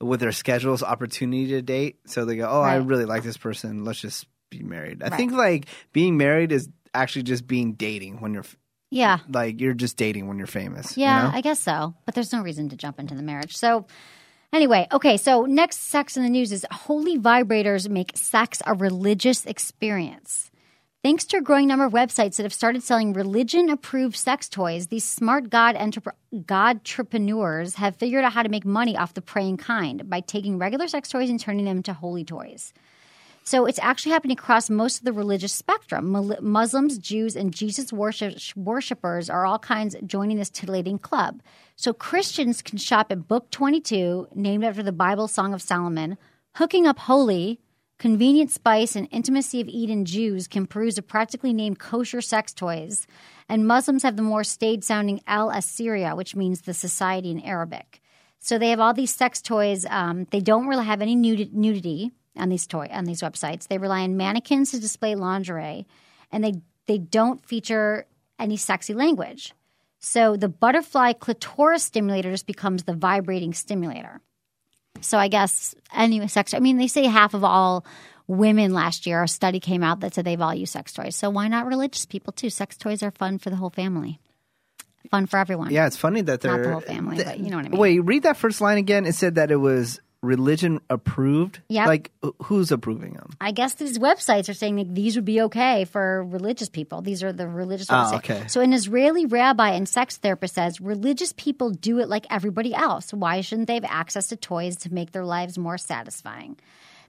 with 0.00 0.20
their 0.20 0.32
schedules 0.32 0.82
opportunity 0.82 1.48
to 1.48 1.62
date. 1.62 1.98
So 2.06 2.24
they 2.24 2.36
go, 2.36 2.48
"Oh, 2.48 2.60
I 2.62 2.76
really 2.76 3.04
like 3.06 3.22
this 3.22 3.36
person. 3.36 3.84
Let's 3.84 4.00
just 4.00 4.26
be 4.50 4.62
married." 4.62 5.02
I 5.02 5.08
Right. 5.08 5.16
think 5.16 5.32
like 5.32 5.66
being 5.92 6.16
married 6.16 6.52
is 6.52 6.68
actually 6.94 7.22
just 7.24 7.46
being 7.46 7.72
dating 7.74 8.20
when 8.20 8.32
you're 8.34 8.44
Yeah. 8.90 9.18
like 9.28 9.60
you're 9.60 9.74
just 9.74 9.96
dating 9.96 10.26
when 10.26 10.38
you're 10.38 10.46
famous. 10.46 10.96
you 10.96 11.04
Yeah, 11.04 11.24
know? 11.24 11.30
I 11.32 11.40
guess 11.40 11.60
so. 11.60 11.94
But 12.06 12.14
there's 12.14 12.32
no 12.32 12.42
reason 12.42 12.68
to 12.70 12.76
jump 12.76 12.98
into 12.98 13.14
the 13.14 13.22
marriage. 13.22 13.56
So, 13.56 13.86
anyway, 14.52 14.86
okay. 14.92 15.16
So, 15.16 15.44
next 15.44 15.88
sex 15.88 16.16
in 16.16 16.22
the 16.22 16.30
news 16.30 16.52
is 16.52 16.66
holy 16.70 17.18
vibrators 17.18 17.88
make 17.88 18.16
sex 18.16 18.62
a 18.66 18.74
religious 18.74 19.46
experience. 19.46 20.50
Thanks 21.02 21.24
to 21.26 21.38
a 21.38 21.40
growing 21.40 21.66
number 21.66 21.86
of 21.86 21.92
websites 21.92 22.36
that 22.36 22.42
have 22.42 22.52
started 22.52 22.82
selling 22.82 23.14
religion 23.14 23.70
approved 23.70 24.16
sex 24.16 24.50
toys, 24.50 24.88
these 24.88 25.02
smart 25.02 25.48
God 25.48 25.74
entrep- 25.74 26.12
entrepreneurs 26.50 27.76
have 27.76 27.96
figured 27.96 28.22
out 28.22 28.34
how 28.34 28.42
to 28.42 28.50
make 28.50 28.66
money 28.66 28.98
off 28.98 29.14
the 29.14 29.22
praying 29.22 29.56
kind 29.56 30.10
by 30.10 30.20
taking 30.20 30.58
regular 30.58 30.88
sex 30.88 31.08
toys 31.08 31.30
and 31.30 31.40
turning 31.40 31.64
them 31.64 31.78
into 31.78 31.94
holy 31.94 32.22
toys. 32.22 32.74
So 33.44 33.64
it's 33.64 33.78
actually 33.78 34.12
happening 34.12 34.36
across 34.36 34.68
most 34.68 34.98
of 34.98 35.04
the 35.04 35.14
religious 35.14 35.54
spectrum. 35.54 36.36
Muslims, 36.42 36.98
Jews, 36.98 37.34
and 37.34 37.54
Jesus 37.54 37.92
worship- 37.92 38.36
worshippers 38.54 39.30
are 39.30 39.46
all 39.46 39.58
kinds 39.58 39.96
joining 40.04 40.36
this 40.36 40.50
titillating 40.50 40.98
club. 40.98 41.40
So 41.80 41.94
Christians 41.94 42.60
can 42.60 42.76
shop 42.76 43.10
at 43.10 43.26
Book 43.26 43.50
22, 43.50 44.28
named 44.34 44.64
after 44.64 44.82
the 44.82 44.92
Bible 44.92 45.26
Song 45.28 45.54
of 45.54 45.62
Solomon, 45.62 46.18
Hooking 46.56 46.86
Up 46.86 46.98
Holy, 46.98 47.58
Convenient 47.98 48.50
Spice, 48.50 48.94
and 48.96 49.08
Intimacy 49.10 49.62
of 49.62 49.68
Eden 49.68 50.04
Jews 50.04 50.46
can 50.46 50.66
peruse 50.66 50.96
the 50.96 51.02
practically 51.02 51.54
named 51.54 51.78
kosher 51.78 52.20
sex 52.20 52.52
toys. 52.52 53.06
And 53.48 53.66
Muslims 53.66 54.02
have 54.02 54.16
the 54.16 54.22
more 54.22 54.44
staid 54.44 54.84
sounding 54.84 55.22
Al 55.26 55.48
Asira, 55.48 56.14
which 56.14 56.36
means 56.36 56.60
the 56.60 56.74
society 56.74 57.30
in 57.30 57.40
Arabic. 57.40 58.02
So 58.40 58.58
they 58.58 58.68
have 58.68 58.80
all 58.80 58.92
these 58.92 59.14
sex 59.14 59.40
toys. 59.40 59.86
Um, 59.88 60.26
they 60.32 60.40
don't 60.40 60.68
really 60.68 60.84
have 60.84 61.00
any 61.00 61.14
nudity 61.16 62.10
on 62.36 62.50
these 62.50 62.66
toy 62.66 62.90
on 62.92 63.06
these 63.06 63.22
websites. 63.22 63.68
They 63.68 63.78
rely 63.78 64.02
on 64.02 64.18
mannequins 64.18 64.72
to 64.72 64.80
display 64.80 65.14
lingerie, 65.14 65.86
and 66.30 66.44
they 66.44 66.60
they 66.84 66.98
don't 66.98 67.42
feature 67.42 68.04
any 68.38 68.58
sexy 68.58 68.92
language. 68.92 69.54
So 70.00 70.36
the 70.36 70.48
butterfly 70.48 71.12
clitoris 71.12 71.84
stimulator 71.84 72.30
just 72.30 72.46
becomes 72.46 72.84
the 72.84 72.94
vibrating 72.94 73.52
stimulator. 73.52 74.20
So 75.02 75.18
I 75.18 75.28
guess 75.28 75.74
any 75.94 76.26
sex. 76.28 76.54
I 76.54 76.58
mean, 76.58 76.78
they 76.78 76.88
say 76.88 77.04
half 77.04 77.34
of 77.34 77.44
all 77.44 77.84
women 78.26 78.72
last 78.72 79.06
year. 79.06 79.22
A 79.22 79.28
study 79.28 79.60
came 79.60 79.82
out 79.82 80.00
that 80.00 80.14
said 80.14 80.24
they've 80.24 80.40
all 80.40 80.54
used 80.54 80.72
sex 80.72 80.92
toys. 80.92 81.16
So 81.16 81.30
why 81.30 81.48
not 81.48 81.66
religious 81.66 82.06
people 82.06 82.32
too? 82.32 82.50
Sex 82.50 82.76
toys 82.76 83.02
are 83.02 83.10
fun 83.10 83.38
for 83.38 83.50
the 83.50 83.56
whole 83.56 83.70
family. 83.70 84.20
Fun 85.10 85.26
for 85.26 85.38
everyone. 85.38 85.70
Yeah, 85.70 85.86
it's 85.86 85.96
funny 85.96 86.20
that 86.22 86.40
they're 86.40 86.56
Not 86.56 86.62
the 86.62 86.70
whole 86.72 86.80
family, 86.80 87.22
but 87.22 87.38
you 87.38 87.50
know 87.50 87.56
what 87.56 87.66
I 87.66 87.68
mean. 87.70 87.80
Wait, 87.80 87.98
read 88.00 88.22
that 88.24 88.36
first 88.36 88.60
line 88.60 88.78
again. 88.78 89.06
It 89.06 89.14
said 89.14 89.36
that 89.36 89.50
it 89.50 89.56
was 89.56 90.00
religion 90.22 90.80
approved. 90.90 91.60
Yeah. 91.68 91.86
Like 91.86 92.10
who's 92.42 92.70
approving 92.72 93.14
them? 93.14 93.30
I 93.40 93.52
guess 93.52 93.74
these 93.74 93.98
websites 93.98 94.48
are 94.48 94.54
saying 94.54 94.76
that 94.76 94.94
these 94.94 95.16
would 95.16 95.24
be 95.24 95.40
okay 95.42 95.84
for 95.86 96.24
religious 96.24 96.68
people. 96.68 97.00
These 97.00 97.22
are 97.22 97.32
the 97.32 97.48
religious 97.48 97.88
Oh, 97.90 97.94
websites. 97.94 98.14
okay. 98.16 98.44
So 98.48 98.60
an 98.60 98.72
Israeli 98.72 99.26
rabbi 99.26 99.70
and 99.70 99.88
sex 99.88 100.18
therapist 100.18 100.54
says 100.54 100.80
religious 100.80 101.32
people 101.36 101.70
do 101.70 101.98
it 102.00 102.08
like 102.08 102.26
everybody 102.30 102.74
else. 102.74 103.12
Why 103.12 103.40
shouldn't 103.40 103.68
they 103.68 103.74
have 103.74 103.84
access 103.84 104.28
to 104.28 104.36
toys 104.36 104.76
to 104.78 104.92
make 104.92 105.12
their 105.12 105.24
lives 105.24 105.56
more 105.56 105.78
satisfying? 105.78 106.56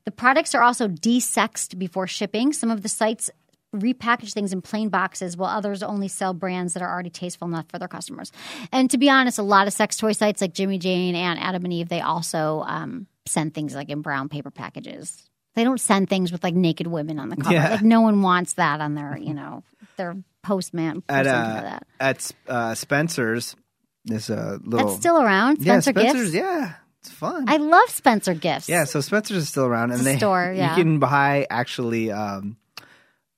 The 0.06 0.12
products 0.12 0.56
are 0.56 0.64
also 0.64 0.88
desexed 0.88 1.78
before 1.78 2.08
shipping. 2.08 2.54
Some 2.54 2.72
of 2.72 2.82
the 2.82 2.90
sites 2.90 3.30
repackage 3.76 4.34
things 4.34 4.52
in 4.52 4.62
plain 4.62 4.90
boxes 4.90 5.38
while 5.38 5.50
others 5.50 5.82
only 5.82 6.08
sell 6.08 6.34
brands 6.34 6.74
that 6.74 6.84
are 6.84 6.92
already 6.92 7.10
tasteful 7.10 7.48
enough 7.48 7.66
for 7.70 7.80
their 7.80 7.88
customers. 7.88 8.32
And 8.72 8.90
to 8.92 8.98
be 8.98 9.10
honest, 9.10 9.40
a 9.40 9.44
lot 9.44 9.68
of 9.68 9.74
sex 9.74 9.98
toy 9.98 10.12
sites 10.12 10.42
like 10.42 10.54
Jimmy 10.54 10.78
Jane 10.78 11.16
and 11.16 11.40
Adam 11.40 11.64
and 11.64 11.74
Eve, 11.74 11.90
they 11.90 12.02
also 12.02 12.64
um, 12.68 13.08
send 13.26 13.54
things 13.54 13.74
like 13.74 13.90
in 13.90 14.02
brown 14.02 14.30
paper 14.30 14.52
packages. 14.52 15.30
They 15.54 15.64
don't 15.64 15.82
send 15.82 16.10
things 16.10 16.32
with 16.32 16.44
like 16.44 16.54
naked 16.54 16.88
women 16.88 17.20
on 17.20 17.30
the 17.30 17.36
cover. 17.38 17.54
Yeah. 17.54 17.70
Like 17.72 17.82
no 17.82 18.02
one 18.02 18.22
wants 18.22 18.54
that 18.54 18.82
on 18.82 18.96
their, 18.96 19.18
you 19.18 19.34
know, 19.34 19.64
their 19.98 20.16
postman. 20.44 21.04
At 21.10 21.28
uh, 21.28 21.32
that. 21.32 21.88
at 22.00 22.32
uh, 22.48 22.76
Spencer's, 22.76 23.56
there's 24.06 24.30
a 24.30 24.60
little. 24.64 24.88
That's 24.88 25.00
still 25.00 25.22
around. 25.22 25.62
Spencer 25.62 25.92
yeah, 25.92 26.02
Spencer's. 26.02 26.32
Gifts. 26.32 26.36
Yeah, 26.36 26.74
it's 27.02 27.12
fun. 27.12 27.46
I 27.48 27.58
love 27.58 27.90
Spencer 27.90 28.34
Gifts. 28.34 28.70
Yeah, 28.70 28.86
so 28.86 29.02
Spencer's 29.02 29.38
is 29.38 29.50
still 29.50 29.66
around, 29.66 29.92
and 29.92 30.02
they 30.02 30.18
store, 30.18 30.54
yeah. 30.56 30.76
you 30.76 30.84
can 30.84 31.00
buy 31.00 31.48
actually 31.50 32.12
um, 32.12 32.58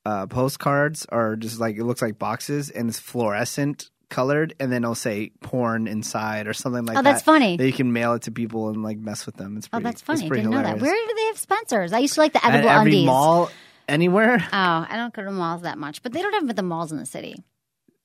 uh, 0.06 0.28
postcards 0.28 1.06
are 1.10 1.36
just 1.36 1.60
like 1.60 1.78
it 1.78 1.84
looks 1.84 2.02
like 2.02 2.18
boxes, 2.20 2.70
and 2.70 2.90
it's 2.90 3.00
fluorescent 3.00 3.90
colored, 4.10 4.54
and 4.60 4.72
then 4.72 4.84
it'll 4.84 4.94
say 4.96 5.32
porn 5.42 5.88
inside 5.88 6.48
or 6.48 6.54
something 6.54 6.86
like 6.86 6.94
that. 6.96 7.00
Oh, 7.00 7.04
that. 7.04 7.12
that's 7.14 7.24
funny. 7.24 7.58
That 7.58 7.66
you 7.66 7.74
can 7.74 7.94
mail 7.94 8.14
it 8.14 8.24
to 8.24 8.32
people 8.32 8.70
and 8.70 8.84
like 8.84 8.98
mess 9.00 9.26
with 9.26 9.36
them. 9.38 9.58
It's 9.58 9.68
Oh, 9.68 9.70
pretty, 9.80 9.84
that's 9.86 10.02
it's 10.02 10.06
funny. 10.06 10.26
I 10.26 10.30
didn't 10.30 10.52
know 10.52 10.62
that. 10.62 10.80
Where 10.80 10.94
do 11.08 11.14
they 11.16 11.26
have 11.28 11.38
Spencer's? 11.40 11.94
I 11.94 12.00
used 12.00 12.14
to 12.16 12.20
like 12.22 12.34
the 12.34 12.46
At 12.46 12.54
edible 12.54 12.70
every 12.70 12.92
undies. 12.92 13.06
mall, 13.08 13.50
anywhere. 13.88 14.38
Oh, 14.42 14.48
I 14.52 14.96
don't 14.96 15.14
go 15.14 15.24
to 15.24 15.32
malls 15.32 15.62
that 15.64 15.78
much, 15.78 16.04
but 16.04 16.12
they 16.14 16.22
don't 16.22 16.34
have 16.34 16.44
them 16.44 16.50
at 16.52 16.56
the 16.58 16.64
malls 16.64 16.92
in 16.92 16.98
the 17.00 17.06
city. 17.06 17.36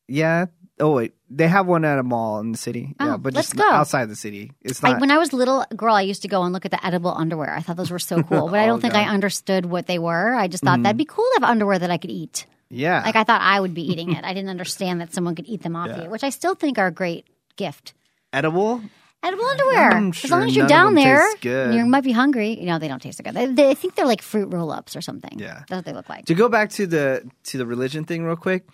Yeah. 0.06 0.46
Oh 0.80 0.92
wait, 0.92 1.14
they 1.28 1.48
have 1.48 1.66
one 1.66 1.84
at 1.84 1.98
a 1.98 2.02
mall 2.02 2.38
in 2.40 2.52
the 2.52 2.58
city. 2.58 2.94
Oh, 3.00 3.04
yeah, 3.06 3.16
but 3.16 3.34
let's 3.34 3.48
just 3.48 3.56
go. 3.56 3.68
outside 3.68 4.06
the 4.08 4.16
city. 4.16 4.52
It's 4.62 4.82
I, 4.84 4.92
not. 4.92 5.00
when 5.00 5.10
I 5.10 5.18
was 5.18 5.32
little 5.32 5.64
girl, 5.76 5.94
I 5.94 6.02
used 6.02 6.22
to 6.22 6.28
go 6.28 6.42
and 6.44 6.52
look 6.52 6.64
at 6.64 6.70
the 6.70 6.84
edible 6.86 7.12
underwear. 7.12 7.52
I 7.54 7.60
thought 7.60 7.76
those 7.76 7.90
were 7.90 7.98
so 7.98 8.22
cool, 8.28 8.48
but 8.48 8.58
I 8.60 8.64
Oh, 8.64 8.66
don't 8.68 8.80
think 8.80 8.92
God. 8.94 9.00
I 9.06 9.08
understood 9.12 9.66
what 9.66 9.86
they 9.86 9.98
were. 9.98 10.34
I 10.34 10.46
just 10.48 10.62
thought 10.62 10.74
Mm-hmm. 10.74 10.82
that'd 10.84 10.96
be 10.96 11.04
cool 11.04 11.24
to 11.36 11.40
have 11.40 11.50
underwear 11.50 11.78
that 11.78 11.90
I 11.90 11.98
could 11.98 12.10
eat. 12.10 12.46
yeah. 12.70 13.02
Like 13.04 13.16
I 13.16 13.24
thought 13.24 13.40
I 13.40 13.58
would 13.60 13.74
be 13.74 13.82
eating 13.92 14.12
it. 14.14 14.24
I 14.24 14.34
didn't 14.34 14.50
understand 14.50 15.00
that 15.00 15.12
someone 15.12 15.34
could 15.34 15.46
eat 15.48 15.62
them 15.62 15.74
off 15.76 15.90
you, 16.02 16.08
which 16.10 16.22
I 16.24 16.30
still 16.30 16.54
think 16.54 16.78
are 16.78 16.86
a 16.86 16.92
great 16.92 17.26
gift. 17.56 17.94
edible. 18.32 18.80
Edible 19.20 19.46
underwear. 19.46 19.90
I'm 19.90 20.08
as 20.10 20.14
sure 20.16 20.30
long 20.30 20.44
as 20.48 20.54
you're 20.54 20.68
down 20.68 20.94
there, 20.94 21.26
you 21.42 21.84
might 21.86 22.04
be 22.04 22.12
hungry. 22.12 22.56
You 22.56 22.66
know, 22.66 22.78
they 22.78 22.86
don't 22.86 23.02
taste 23.02 23.18
so 23.18 23.24
good. 23.24 23.34
They, 23.34 23.46
they, 23.46 23.70
I 23.70 23.74
think 23.74 23.96
they're 23.96 24.06
like 24.06 24.22
fruit 24.22 24.46
roll-ups 24.52 24.94
or 24.94 25.00
something. 25.00 25.40
Yeah. 25.40 25.64
that's 25.68 25.70
what 25.78 25.84
they 25.84 25.92
look 25.92 26.08
like. 26.08 26.26
To 26.26 26.34
go 26.34 26.48
back 26.48 26.70
to 26.78 26.86
the 26.86 27.28
to 27.50 27.58
the 27.58 27.66
religion 27.66 28.04
thing 28.04 28.22
real 28.22 28.36
quick, 28.36 28.68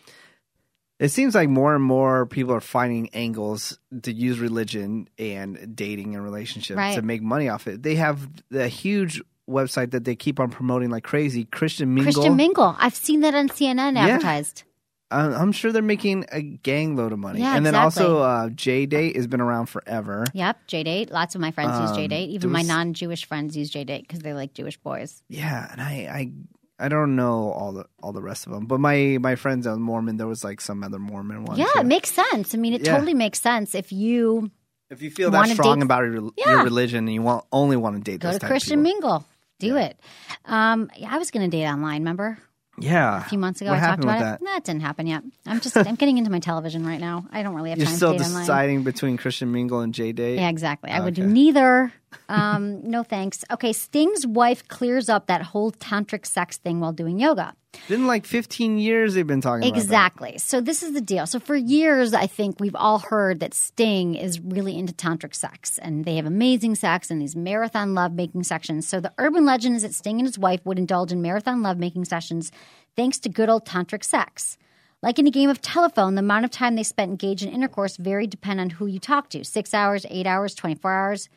it 0.98 1.08
seems 1.08 1.34
like 1.34 1.48
more 1.48 1.74
and 1.74 1.82
more 1.84 2.26
people 2.26 2.52
are 2.54 2.60
finding 2.60 3.08
angles 3.10 3.78
to 4.02 4.12
use 4.12 4.38
religion 4.38 5.08
and 5.18 5.74
dating 5.76 6.14
and 6.14 6.22
relationships 6.24 6.76
Right. 6.76 6.94
to 6.94 7.02
make 7.02 7.22
money 7.22 7.48
off 7.48 7.66
it. 7.66 7.82
They 7.82 7.96
have 7.96 8.28
the 8.50 8.68
huge 8.68 9.20
website 9.48 9.90
that 9.90 10.04
they 10.04 10.14
keep 10.16 10.40
on 10.40 10.50
promoting 10.50 10.90
like 10.90 11.04
crazy, 11.04 11.44
Christian 11.44 11.92
Mingle. 11.94 12.12
Christian 12.14 12.36
Mingle. 12.36 12.76
I've 12.78 12.94
seen 12.94 13.20
that 13.20 13.34
on 13.34 13.48
CNN 13.48 13.94
Yeah. 13.94 14.06
advertised. 14.06 14.62
I'm 15.10 15.52
sure 15.52 15.70
they're 15.70 15.82
making 15.82 16.24
a 16.32 16.40
gang 16.42 16.96
load 16.96 17.12
of 17.12 17.20
money. 17.20 17.38
Yeah, 17.40 17.56
and 17.56 17.64
then 17.64 17.74
exactly. 17.74 18.04
also 18.06 18.18
uh, 18.22 18.48
J 18.48 18.86
Date 18.86 19.14
has 19.14 19.28
been 19.28 19.40
around 19.40 19.66
forever. 19.66 20.24
Yep, 20.34 20.66
J 20.66 20.82
date. 20.82 21.10
Lots 21.12 21.36
of 21.36 21.40
my 21.40 21.52
friends 21.52 21.78
use 21.78 21.92
J 21.96 22.08
date. 22.08 22.24
Um, 22.30 22.34
Even 22.34 22.52
there 22.52 22.62
my 22.62 22.62
non 22.66 22.94
Jewish 22.94 23.24
friends 23.26 23.56
use 23.56 23.70
J 23.70 23.84
date 23.84 24.02
because 24.08 24.20
they 24.20 24.32
like 24.32 24.54
Jewish 24.54 24.76
boys. 24.78 25.22
Yeah, 25.28 25.68
and 25.70 25.80
I, 25.80 26.08
I 26.10 26.32
I 26.78 26.88
don't 26.88 27.14
know 27.16 27.50
all 27.52 27.72
the 27.72 27.86
all 28.02 28.12
the 28.12 28.22
rest 28.22 28.46
of 28.46 28.52
them, 28.52 28.66
but 28.66 28.80
my 28.80 29.18
my 29.20 29.36
friends 29.36 29.66
on 29.66 29.80
Mormon, 29.80 30.16
there 30.16 30.26
was 30.26 30.42
like 30.42 30.60
some 30.60 30.82
other 30.82 30.98
Mormon 30.98 31.44
ones. 31.44 31.58
Yeah, 31.58 31.66
too. 31.72 31.80
it 31.80 31.86
makes 31.86 32.10
sense. 32.10 32.54
I 32.54 32.58
mean, 32.58 32.74
it 32.74 32.84
Yeah. 32.84 32.92
totally 32.94 33.14
makes 33.14 33.40
sense 33.40 33.74
if 33.74 33.92
you 33.92 34.50
If 34.90 35.00
you 35.02 35.10
feel 35.10 35.30
that 35.30 35.38
wanna 35.38 35.54
strong 35.54 35.78
date- 35.78 35.84
about 35.84 36.02
your, 36.04 36.30
Yeah. 36.36 36.50
your 36.50 36.64
religion 36.64 37.04
and 37.06 37.14
you 37.14 37.22
want 37.22 37.44
only 37.52 37.76
want 37.76 37.96
to 37.96 38.02
date 38.02 38.20
go 38.20 38.28
those 38.28 38.36
to 38.36 38.40
type 38.40 38.48
Christian 38.50 38.82
people. 38.82 39.00
Mingle. 39.00 39.26
Do 39.60 39.76
it. 39.76 39.98
Um, 40.44 40.90
yeah, 40.96 41.08
I 41.14 41.18
was 41.18 41.30
going 41.30 41.48
to 41.48 41.56
date 41.56 41.64
online. 41.66 42.00
Remember 42.02 42.38
Yeah, 42.76 43.18
a 43.20 43.24
few 43.28 43.38
months 43.38 43.60
ago 43.60 43.70
What 43.70 43.76
I 43.76 43.80
talked 43.80 43.88
happened 44.02 44.04
about 44.04 44.18
with 44.18 44.26
it. 44.26 44.30
that? 44.40 44.42
No, 44.44 44.56
it 44.56 44.64
didn't 44.64 44.82
happen 44.82 45.06
yet. 45.06 45.22
I'm 45.46 45.60
just 45.60 45.76
I'm 45.76 45.94
getting 45.94 46.18
into 46.18 46.30
my 46.30 46.40
television 46.40 46.84
right 46.84 46.98
now. 47.00 47.24
I 47.30 47.44
don't 47.44 47.54
really 47.54 47.70
have 47.70 47.78
You're 47.78 47.86
time 47.86 47.96
still 47.96 48.12
to 48.14 48.18
date 48.18 48.26
online. 48.26 48.42
deciding 48.42 48.82
between 48.82 49.16
Christian 49.16 49.52
Mingle 49.52 49.78
and 49.80 49.94
J 49.94 50.10
Date. 50.10 50.40
Yeah, 50.40 50.48
exactly. 50.48 50.90
I 50.90 50.98
would 51.00 51.14
do 51.14 51.22
Okay. 51.22 51.32
neither. 51.32 51.92
Um, 52.28 52.88
no 52.88 53.02
thanks. 53.02 53.44
Okay, 53.50 53.72
Sting's 53.72 54.26
wife 54.26 54.66
clears 54.68 55.08
up 55.08 55.26
that 55.26 55.42
whole 55.42 55.72
tantric 55.72 56.26
sex 56.26 56.56
thing 56.56 56.80
while 56.80 56.92
doing 56.92 57.18
yoga. 57.18 57.54
Been 57.88 58.06
like 58.06 58.24
15 58.24 58.78
years 58.78 59.14
they've 59.14 59.26
been 59.26 59.40
talking 59.40 59.68
about 59.68 59.76
Exactly. 59.76 60.38
So 60.38 60.60
this 60.60 60.82
is 60.82 60.92
the 60.92 61.00
deal. 61.00 61.26
So 61.26 61.38
for 61.38 61.56
years, 61.56 62.14
I 62.14 62.26
think 62.26 62.60
we've 62.60 62.74
all 62.76 62.98
heard 62.98 63.40
that 63.40 63.52
Sting 63.52 64.14
is 64.14 64.40
really 64.40 64.78
into 64.78 64.92
tantric 64.92 65.34
sex, 65.34 65.78
and 65.78 66.04
they 66.04 66.16
have 66.16 66.26
amazing 66.26 66.76
sex 66.76 67.10
and 67.10 67.20
these 67.20 67.36
marathon 67.36 67.94
lovemaking 67.94 68.44
sessions. 68.44 68.88
So 68.88 69.00
the 69.00 69.12
urban 69.18 69.44
legend 69.44 69.76
is 69.76 69.82
that 69.82 69.94
Sting 69.94 70.18
and 70.18 70.26
his 70.26 70.38
wife 70.38 70.60
would 70.64 70.78
indulge 70.78 71.12
in 71.12 71.20
marathon 71.20 71.62
lovemaking 71.62 72.04
sessions 72.04 72.52
thanks 72.96 73.18
to 73.20 73.28
good 73.28 73.48
old 73.48 73.66
tantric 73.66 74.04
sex. 74.04 74.56
Like 75.02 75.18
in 75.18 75.26
a 75.26 75.30
game 75.30 75.50
of 75.50 75.60
telephone, 75.60 76.14
the 76.14 76.20
amount 76.20 76.46
of 76.46 76.50
time 76.50 76.76
they 76.76 76.82
spent 76.82 77.10
engaged 77.10 77.42
in 77.42 77.52
intercourse 77.52 77.98
varied 77.98 78.30
depending 78.30 78.62
on 78.62 78.70
who 78.70 78.86
you 78.86 78.98
talk 78.98 79.28
to: 79.30 79.44
six 79.44 79.74
hours, 79.74 80.06
eight 80.08 80.26
hours, 80.26 80.54
twenty-four 80.54 80.90
hours. 80.90 81.28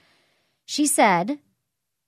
She 0.70 0.86
said 0.86 1.40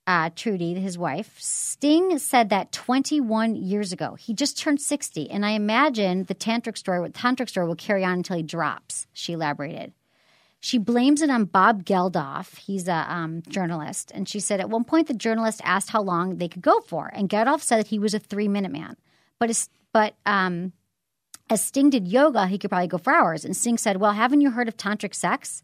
uh, 0.06 0.32
Trudie, 0.32 0.74
his 0.74 0.98
wife, 0.98 1.40
Sting 1.40 2.20
said 2.20 2.50
that 2.50 2.74
21 2.74 3.56
years 3.56 3.94
ago. 3.94 4.16
He 4.16 4.34
just 4.34 4.60
turned 4.60 4.82
60, 4.82 5.32
and 5.32 5.46
I 5.46 5.52
imagine 5.52 6.26
the 6.26 6.36
tantric 6.36 6.78
story, 6.78 7.08
tantric 7.12 7.48
story 7.48 7.68
will 7.68 7.78
carry 7.78 8.04
on 8.04 8.18
until 8.18 8.36
he 8.36 8.44
drops. 8.44 9.08
She 9.14 9.32
elaborated. 9.32 9.94
She 10.60 10.78
blames 10.78 11.22
it 11.22 11.30
on 11.30 11.46
Bob 11.46 11.86
Geldof. 11.86 12.58
He's 12.58 12.90
a 12.90 13.06
um, 13.10 13.44
journalist, 13.48 14.12
and 14.14 14.28
she 14.28 14.42
said 14.42 14.60
at 14.60 14.70
one 14.70 14.84
point 14.84 15.08
the 15.08 15.14
journalist 15.14 15.62
asked 15.64 15.92
how 15.92 16.02
long 16.02 16.36
they 16.36 16.50
could 16.50 16.62
go 16.62 16.82
for, 16.82 17.10
and 17.14 17.30
Geldof 17.30 17.62
said 17.62 17.78
that 17.78 17.88
he 17.88 17.98
was 17.98 18.14
a 18.14 18.20
three-minute 18.20 18.74
man, 18.74 18.98
but 19.40 19.50
as, 19.50 19.70
but 19.94 20.16
um, 20.26 20.74
as 21.50 21.64
Sting 21.64 21.90
did 21.90 22.10
yoga, 22.10 22.48
he 22.48 22.58
could 22.58 22.72
probably 22.72 22.88
go 22.88 22.98
for 22.98 23.14
hours. 23.14 23.46
And 23.46 23.56
Sting 23.56 23.78
said, 23.78 23.98
"Well, 24.02 24.12
haven't 24.12 24.42
you 24.42 24.52
heard 24.52 24.68
of 24.68 24.76
tantric 24.76 25.16
sex?" 25.16 25.64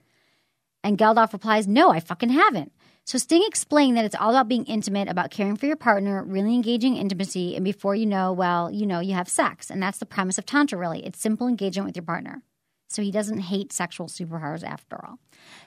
And 0.85 0.99
Geldof 0.99 1.33
replies, 1.33 1.67
No, 1.67 1.89
I 1.89 1.99
fucking 1.99 2.29
haven't. 2.29 2.71
So 3.05 3.19
Sting 3.19 3.43
explained 3.45 3.95
that 3.97 4.05
it's 4.05 4.15
all 4.15 4.31
about 4.31 4.47
being 4.47 4.65
intimate, 4.65 5.09
about 5.09 5.29
caring 5.29 5.55
for 5.55 5.67
your 5.67 5.75
partner, 5.75 6.23
really 6.23 6.55
engaging 6.55 6.97
intimacy, 6.97 7.55
and 7.55 7.63
before 7.63 7.93
you 7.93 8.07
know, 8.07 8.33
well, 8.33 8.71
you 8.71 8.87
know, 8.87 8.99
you 8.99 9.13
have 9.13 9.29
sex. 9.29 9.69
And 9.69 9.81
that's 9.81 9.99
the 9.99 10.07
premise 10.07 10.39
of 10.39 10.45
Tantra, 10.47 10.79
really. 10.79 11.05
It's 11.05 11.19
simple 11.19 11.47
engagement 11.47 11.85
with 11.85 11.95
your 11.95 12.03
partner. 12.03 12.41
So 12.87 13.03
he 13.03 13.11
doesn't 13.11 13.39
hate 13.39 13.71
sexual 13.71 14.07
superpowers 14.07 14.63
after 14.63 15.03
all. 15.05 15.19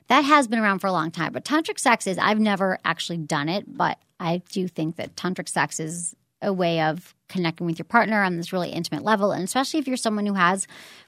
That 0.08 0.22
has 0.22 0.48
been 0.48 0.58
around 0.58 0.80
for 0.80 0.88
a 0.88 0.92
long 0.92 1.12
time. 1.12 1.32
But 1.32 1.44
tantric 1.44 1.78
sex 1.78 2.08
is, 2.08 2.18
I've 2.18 2.40
never 2.40 2.78
actually 2.84 3.18
done 3.18 3.48
it, 3.48 3.76
but 3.76 3.98
I 4.18 4.42
do 4.50 4.66
think 4.66 4.96
that 4.96 5.14
tantric 5.14 5.48
sex 5.48 5.78
is 5.78 6.16
a 6.42 6.52
way 6.52 6.80
of 6.80 7.14
connecting 7.28 7.66
with 7.66 7.78
your 7.78 7.84
partner 7.84 8.22
on 8.22 8.36
this 8.36 8.52
really 8.52 8.70
intimate 8.70 9.04
level. 9.04 9.30
And 9.30 9.44
especially 9.44 9.78
if 9.78 9.86
you're 9.86 9.96
someone 9.96 10.26
who 10.26 10.34
has 10.34 10.66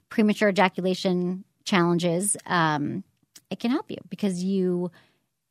premature 0.09 0.49
ejaculation 0.49 1.43
challenges, 1.65 2.37
um, 2.45 3.03
it 3.49 3.59
can 3.59 3.71
help 3.71 3.89
you 3.91 3.97
because 4.09 4.43
you 4.43 4.91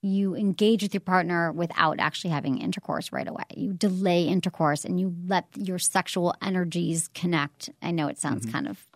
you 0.02 0.34
engage 0.34 0.82
with 0.82 0.94
your 0.94 1.00
partner 1.02 1.52
without 1.52 2.00
actually 2.00 2.30
having 2.30 2.58
intercourse 2.58 3.12
right 3.12 3.28
away. 3.28 3.44
You 3.56 3.72
delay 3.72 4.24
intercourse 4.24 4.84
and 4.84 4.98
you 4.98 5.14
let 5.26 5.46
your 5.56 5.78
sexual 5.78 6.34
energies 6.42 7.08
connect. 7.14 7.70
I 7.82 7.90
know 7.90 8.08
it 8.08 8.18
sounds 8.18 8.44
Mm-hmm. 8.46 8.52
kind 8.52 8.68
of 8.68 8.86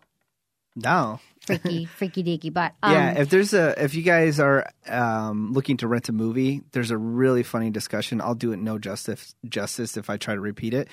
No. 0.77 1.21
freaky, 1.47 1.85
freaky 1.97 2.23
deaky, 2.25 2.53
but 2.53 2.73
um, 2.83 2.93
yeah, 2.93 3.19
if 3.21 3.29
there's 3.31 3.53
a 3.55 3.75
if 3.83 3.95
you 3.95 4.03
guys 4.03 4.41
are 4.41 4.67
um, 4.89 5.53
looking 5.53 5.77
to 5.79 5.89
rent 5.89 6.09
a 6.09 6.13
movie, 6.13 6.63
there's 6.73 6.91
a 6.91 6.97
really 6.99 7.43
funny 7.43 7.71
discussion. 7.71 8.21
I'll 8.21 8.35
do 8.35 8.53
it 8.53 8.59
no 8.59 8.79
justice 8.79 9.35
justice 9.49 9.97
if 9.97 10.09
I 10.11 10.17
try 10.17 10.35
to 10.35 10.41
repeat 10.41 10.75
it. 10.75 10.89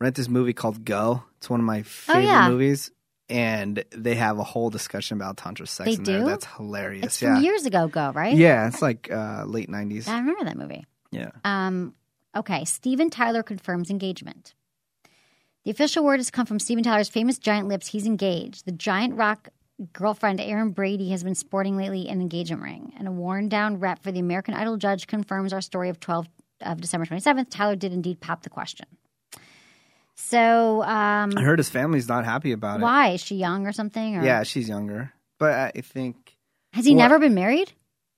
Rent 0.00 0.14
this 0.14 0.28
movie 0.28 0.52
called 0.52 0.84
Go. 0.84 1.24
It's 1.38 1.50
one 1.50 1.58
of 1.60 1.66
my 1.66 1.82
favorite 1.82 2.22
Oh, 2.22 2.26
yeah. 2.26 2.48
movies, 2.48 2.90
and 3.28 3.84
they 3.90 4.14
have 4.14 4.38
a 4.38 4.44
whole 4.44 4.70
discussion 4.70 5.16
about 5.16 5.36
tantra 5.36 5.66
sex 5.66 5.86
They 5.86 5.94
in 5.94 6.02
there. 6.04 6.20
do? 6.20 6.26
That's 6.26 6.46
hilarious. 6.56 7.04
it's 7.06 7.22
yeah, 7.22 7.34
from 7.34 7.44
years 7.44 7.66
ago. 7.66 7.88
Go 7.88 8.10
right? 8.12 8.34
yeah, 8.36 8.68
it's 8.68 8.82
like 8.82 9.10
uh, 9.10 9.44
late 9.46 9.68
'90s. 9.68 10.08
I 10.08 10.18
remember 10.18 10.44
that 10.44 10.56
movie. 10.56 10.84
Yeah, 11.10 11.30
Um, 11.44 11.94
okay, 12.36 12.64
Steven 12.66 13.08
Tyler 13.10 13.42
confirms 13.42 13.90
engagement. 13.90 14.54
The 15.64 15.70
official 15.70 16.04
word 16.04 16.18
has 16.20 16.30
come 16.30 16.46
from 16.46 16.58
Steven 16.58 16.84
Tyler's 16.84 17.08
famous 17.08 17.38
giant 17.38 17.68
lips. 17.68 17.86
He's 17.88 18.06
engaged. 18.06 18.64
The 18.66 18.72
giant 18.72 19.16
rock 19.16 19.48
girlfriend 19.92 20.40
Erin 20.40 20.70
Brady 20.72 21.10
has 21.10 21.22
been 21.22 21.34
sporting 21.34 21.76
lately 21.76 22.08
an 22.08 22.20
engagement 22.20 22.62
ring, 22.62 22.92
and 22.98 23.06
a 23.08 23.10
worn 23.12 23.48
down 23.48 23.78
rep 23.80 24.02
for 24.02 24.12
the 24.12 24.18
American 24.20 24.54
Idol 24.54 24.76
judge 24.76 25.06
confirms 25.06 25.52
our 25.52 25.60
story 25.60 25.88
of 25.88 26.00
12 26.00 26.26
of 26.62 26.80
December 26.80 27.06
27th. 27.06 27.46
Tyler 27.50 27.76
did 27.76 27.92
indeed 27.92 28.20
pop 28.20 28.42
the 28.42 28.50
question. 28.50 28.86
So, 30.20 30.82
um, 30.82 31.32
I 31.36 31.42
heard 31.42 31.58
his 31.60 31.70
family's 31.70 32.08
not 32.08 32.24
happy 32.24 32.50
about 32.52 32.80
it. 32.80 32.82
why 32.82 33.10
is 33.10 33.22
she 33.22 33.36
young 33.36 33.66
or 33.66 33.72
something? 33.72 34.16
Or. 34.16 34.24
Yeah, 34.24 34.42
she's 34.42 34.68
younger, 34.68 35.12
but 35.38 35.52
I 35.76 35.80
think 35.80 36.36
has 36.72 36.84
he 36.84 36.90
Well- 36.94 37.04
never 37.04 37.18
been 37.20 37.34
married? 37.34 37.72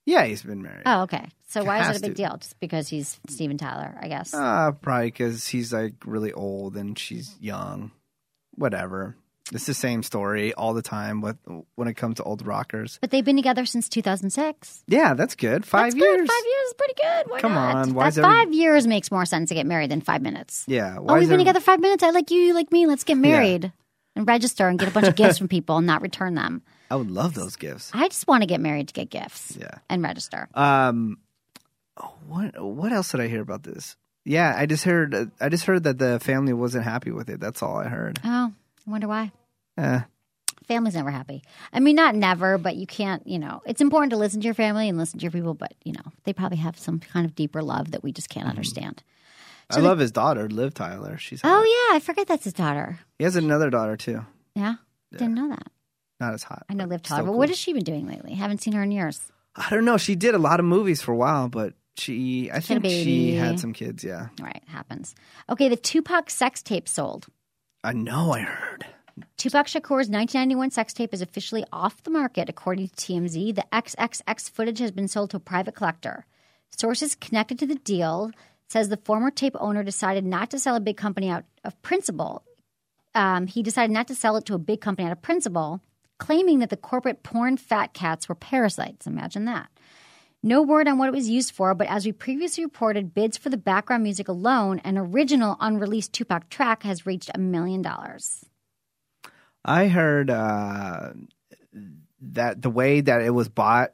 yeah, 0.06 0.24
he's 0.24 0.42
been 0.42 0.62
married. 0.62 0.82
Oh, 0.86 1.02
okay. 1.02 1.28
So 1.48 1.62
why 1.62 1.80
is 1.82 1.96
it 1.96 1.98
a 1.98 2.00
big 2.00 2.16
to. 2.16 2.22
deal? 2.22 2.36
Just 2.38 2.58
because 2.58 2.88
he's 2.88 3.20
Steven 3.28 3.58
Tyler, 3.58 3.98
I 4.00 4.08
guess. 4.08 4.32
Uh, 4.32 4.72
probably 4.72 5.08
because 5.08 5.46
he's 5.48 5.72
like 5.72 5.94
really 6.06 6.32
old 6.32 6.76
and 6.76 6.98
she's 6.98 7.36
young. 7.40 7.90
Whatever. 8.54 9.16
It's 9.52 9.66
the 9.66 9.74
same 9.74 10.02
story 10.04 10.54
all 10.54 10.74
the 10.74 10.82
time 10.82 11.20
with 11.20 11.36
when 11.74 11.88
it 11.88 11.94
comes 11.94 12.16
to 12.16 12.22
old 12.22 12.46
rockers. 12.46 12.98
But 13.00 13.10
they've 13.10 13.24
been 13.24 13.36
together 13.36 13.64
since 13.66 13.88
2006. 13.88 14.84
Yeah, 14.86 15.14
that's 15.14 15.34
good. 15.34 15.64
Five 15.66 15.92
That's 15.92 15.96
years. 15.96 16.20
Good. 16.20 16.28
Five 16.28 16.44
years 16.46 16.66
is 16.68 16.74
pretty 16.74 16.94
good. 17.02 17.30
Why 17.32 17.40
Come 17.40 17.54
not? 17.54 17.74
on, 17.74 17.94
why 17.94 18.04
That 18.04 18.08
is 18.10 18.18
every- 18.18 18.30
five 18.30 18.52
years 18.52 18.86
makes 18.86 19.10
more 19.10 19.24
sense 19.24 19.48
to 19.48 19.54
get 19.56 19.66
married 19.66 19.90
than 19.90 20.00
five 20.02 20.22
minutes. 20.22 20.64
Yeah. 20.68 20.96
Oh, 20.98 21.00
we've 21.14 21.22
been 21.22 21.32
every- 21.32 21.38
together 21.38 21.60
five 21.60 21.80
minutes. 21.80 22.02
I 22.04 22.10
like 22.10 22.30
you, 22.30 22.40
you 22.40 22.54
like 22.54 22.70
me. 22.70 22.86
Let's 22.86 23.02
get 23.04 23.16
married 23.18 23.72
and 24.14 24.26
register 24.28 24.68
and 24.68 24.78
get 24.78 24.88
a 24.88 24.92
bunch 24.92 25.08
of 25.08 25.16
gifts 25.16 25.38
from 25.38 25.48
people 25.48 25.78
and 25.78 25.86
not 25.86 26.00
return 26.02 26.34
them. 26.34 26.62
I 26.90 26.96
would 26.96 27.10
love 27.10 27.34
those 27.34 27.56
gifts. 27.56 27.90
I 27.94 28.08
just 28.08 28.26
want 28.28 28.42
to 28.42 28.46
get 28.46 28.60
married 28.60 28.88
to 28.88 28.94
get 28.94 29.10
gifts. 29.10 29.56
Yeah. 29.60 29.78
And 29.88 30.02
register. 30.02 30.48
Um, 30.54 31.18
what 32.26 32.60
what 32.62 32.92
else 32.92 33.10
did 33.10 33.20
I 33.20 33.28
hear 33.28 33.42
about 33.42 33.62
this? 33.62 33.96
Yeah, 34.24 34.54
I 34.56 34.66
just 34.66 34.84
heard 34.84 35.30
I 35.40 35.48
just 35.48 35.64
heard 35.64 35.84
that 35.84 35.98
the 35.98 36.20
family 36.20 36.52
wasn't 36.52 36.84
happy 36.84 37.10
with 37.10 37.28
it. 37.28 37.40
That's 37.40 37.62
all 37.62 37.76
I 37.78 37.88
heard. 37.88 38.20
Oh, 38.24 38.52
I 38.86 38.90
wonder 38.90 39.08
why. 39.08 39.32
Eh, 39.80 40.00
Family's 40.66 40.94
never 40.94 41.10
happy. 41.10 41.42
I 41.72 41.80
mean, 41.80 41.96
not 41.96 42.14
never, 42.14 42.56
but 42.58 42.76
you 42.76 42.86
can't, 42.86 43.26
you 43.26 43.38
know, 43.38 43.60
it's 43.66 43.80
important 43.80 44.10
to 44.10 44.16
listen 44.16 44.40
to 44.40 44.44
your 44.44 44.54
family 44.54 44.88
and 44.88 44.96
listen 44.96 45.18
to 45.18 45.22
your 45.24 45.32
people, 45.32 45.54
but, 45.54 45.74
you 45.84 45.92
know, 45.92 46.12
they 46.24 46.32
probably 46.32 46.58
have 46.58 46.78
some 46.78 47.00
kind 47.00 47.26
of 47.26 47.34
deeper 47.34 47.62
love 47.62 47.90
that 47.90 48.04
we 48.04 48.12
just 48.12 48.28
can't 48.28 48.48
understand. 48.48 49.02
I 49.68 49.80
love 49.80 49.98
his 49.98 50.12
daughter, 50.12 50.48
Liv 50.48 50.74
Tyler. 50.74 51.16
She's 51.18 51.40
Oh, 51.44 51.88
yeah. 51.90 51.96
I 51.96 52.00
forget 52.00 52.26
that's 52.28 52.44
his 52.44 52.52
daughter. 52.52 52.98
He 53.18 53.24
has 53.24 53.36
another 53.36 53.70
daughter 53.70 53.96
too. 53.96 54.24
Yeah. 54.54 54.74
Didn't 55.12 55.34
know 55.34 55.48
that. 55.48 55.66
Not 56.20 56.34
as 56.34 56.42
hot. 56.42 56.64
I 56.68 56.74
know 56.74 56.84
Liv 56.84 57.02
Tyler, 57.02 57.22
but 57.22 57.30
cool. 57.30 57.38
what 57.38 57.48
has 57.48 57.58
she 57.58 57.72
been 57.72 57.82
doing 57.84 58.06
lately? 58.06 58.34
Haven't 58.34 58.62
seen 58.62 58.74
her 58.74 58.82
in 58.82 58.92
years. 58.92 59.20
I 59.56 59.70
don't 59.70 59.84
know. 59.84 59.96
She 59.96 60.14
did 60.14 60.34
a 60.34 60.38
lot 60.38 60.60
of 60.60 60.66
movies 60.66 61.02
for 61.02 61.12
a 61.12 61.16
while, 61.16 61.48
but 61.48 61.74
she 61.96 62.50
I 62.50 62.56
a 62.58 62.60
think 62.60 62.84
she 62.84 63.34
had 63.34 63.58
some 63.58 63.72
kids. 63.72 64.04
Yeah, 64.04 64.28
Right, 64.40 64.62
happens. 64.68 65.14
Okay, 65.48 65.68
the 65.68 65.76
Tupac 65.76 66.30
sex 66.30 66.62
tape 66.62 66.88
sold. 66.88 67.26
I 67.82 67.92
know. 67.92 68.32
I 68.32 68.40
heard. 68.40 68.86
Tupac 69.36 69.66
Shakur's 69.66 70.08
1991 70.08 70.70
sex 70.70 70.92
tape 70.92 71.14
is 71.14 71.22
officially 71.22 71.64
off 71.72 72.02
the 72.02 72.10
market, 72.10 72.48
according 72.48 72.88
to 72.88 72.94
TMZ. 72.94 73.54
The 73.54 73.66
XXX 73.72 74.50
footage 74.50 74.78
has 74.78 74.90
been 74.90 75.08
sold 75.08 75.30
to 75.30 75.36
a 75.36 75.40
private 75.40 75.74
collector. 75.74 76.26
Sources 76.70 77.14
connected 77.14 77.58
to 77.58 77.66
the 77.66 77.74
deal 77.74 78.30
says 78.68 78.88
the 78.88 78.96
former 78.96 79.30
tape 79.30 79.56
owner 79.58 79.82
decided 79.82 80.24
not 80.24 80.50
to 80.50 80.58
sell 80.58 80.76
a 80.76 80.80
big 80.80 80.96
company 80.96 81.28
out 81.28 81.44
of 81.64 81.80
principle. 81.82 82.44
Um, 83.14 83.46
he 83.46 83.62
decided 83.62 83.92
not 83.92 84.06
to 84.08 84.14
sell 84.14 84.36
it 84.36 84.44
to 84.46 84.54
a 84.54 84.58
big 84.58 84.80
company 84.80 85.06
out 85.06 85.12
of 85.12 85.22
principle, 85.22 85.80
claiming 86.18 86.60
that 86.60 86.70
the 86.70 86.76
corporate 86.76 87.22
porn 87.22 87.56
fat 87.56 87.92
cats 87.92 88.28
were 88.28 88.34
parasites. 88.36 89.06
Imagine 89.06 89.44
that. 89.46 89.68
No 90.42 90.62
word 90.62 90.88
on 90.88 90.96
what 90.96 91.08
it 91.08 91.14
was 91.14 91.28
used 91.28 91.52
for, 91.52 91.74
but 91.74 91.88
as 91.88 92.06
we 92.06 92.12
previously 92.12 92.64
reported, 92.64 93.12
bids 93.12 93.36
for 93.36 93.50
the 93.50 93.58
background 93.58 94.04
music 94.04 94.28
alone, 94.28 94.78
an 94.84 94.96
original 94.96 95.56
unreleased 95.60 96.14
Tupac 96.14 96.48
track, 96.48 96.84
has 96.84 97.04
reached 97.04 97.30
a 97.34 97.38
million 97.38 97.82
dollars. 97.82 98.46
I 99.64 99.88
heard 99.88 100.30
uh, 100.30 101.10
that 102.22 102.62
the 102.62 102.70
way 102.70 103.00
that 103.00 103.22
it 103.22 103.30
was 103.30 103.48
bought 103.48 103.90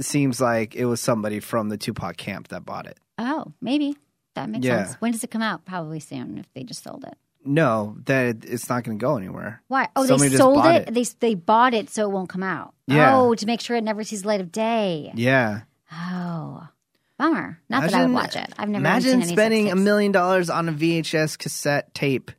seems 0.00 0.40
like 0.40 0.76
it 0.76 0.84
was 0.84 1.00
somebody 1.00 1.40
from 1.40 1.68
the 1.68 1.76
Tupac 1.76 2.16
camp 2.16 2.48
that 2.48 2.64
bought 2.64 2.86
it. 2.86 2.98
Oh, 3.18 3.52
maybe 3.60 3.96
that 4.34 4.48
makes 4.48 4.64
Yeah. 4.64 4.84
sense. 4.84 4.96
When 5.00 5.12
does 5.12 5.24
it 5.24 5.30
come 5.30 5.42
out? 5.42 5.64
Probably 5.64 6.00
soon 6.00 6.38
if 6.38 6.46
they 6.54 6.62
just 6.62 6.82
sold 6.84 7.04
it. 7.04 7.16
No, 7.44 7.96
that 8.04 8.44
it's 8.44 8.68
not 8.68 8.84
going 8.84 8.98
to 8.98 9.02
go 9.02 9.16
anywhere. 9.16 9.62
Why? 9.68 9.88
Oh, 9.96 10.04
Somebody 10.06 10.30
they 10.30 10.36
sold 10.36 10.64
it. 10.66 10.88
it. 10.88 10.94
They 10.94 11.04
they 11.20 11.34
bought 11.34 11.72
it 11.72 11.88
so 11.90 12.04
it 12.04 12.12
won't 12.12 12.28
come 12.28 12.42
out. 12.42 12.74
Yeah. 12.86 13.16
Oh, 13.16 13.34
to 13.34 13.46
make 13.46 13.60
sure 13.60 13.76
it 13.76 13.84
never 13.84 14.04
sees 14.04 14.22
the 14.22 14.28
light 14.28 14.40
of 14.40 14.52
day. 14.52 15.12
Yeah. 15.14 15.60
Oh, 15.92 16.68
bummer. 17.16 17.58
Not 17.70 17.82
that 17.84 17.94
I 17.94 18.04
would 18.04 18.12
watch 18.14 18.36
it. 18.36 18.52
I've 18.58 18.68
never 18.68 18.80
imagine 18.82 19.22
spending 19.22 19.70
a 19.70 19.76
million 19.76 20.12
dollars 20.12 20.50
on 20.50 20.68
a 20.68 20.72
VHS 20.72 21.38
cassette 21.38 21.94
tape. 21.94 22.30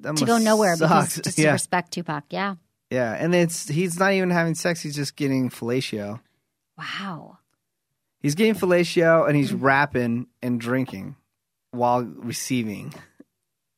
That 0.00 0.16
to 0.16 0.24
go 0.26 0.38
nowhere 0.38 0.76
because 0.76 1.12
suck. 1.14 1.24
just 1.24 1.36
to 1.38 1.50
respect 1.52 1.92
Tupac. 1.92 2.24
Yeah. 2.30 2.56
yeah, 2.90 3.12
and 3.14 3.34
it's 3.34 3.68
he's 3.68 3.98
not 3.98 4.12
even 4.12 4.30
having 4.30 4.54
sex; 4.54 4.80
he's 4.82 4.94
just 4.96 5.16
getting 5.16 5.50
fellatio. 5.50 6.20
Wow. 6.78 7.38
He's 8.20 8.34
getting 8.34 8.54
fellatio 8.54 9.26
and 9.26 9.36
he's 9.36 9.52
Mm-hmm. 9.52 9.64
rapping 9.64 10.26
and 10.42 10.60
drinking 10.60 11.16
while 11.70 12.02
receiving. 12.02 12.92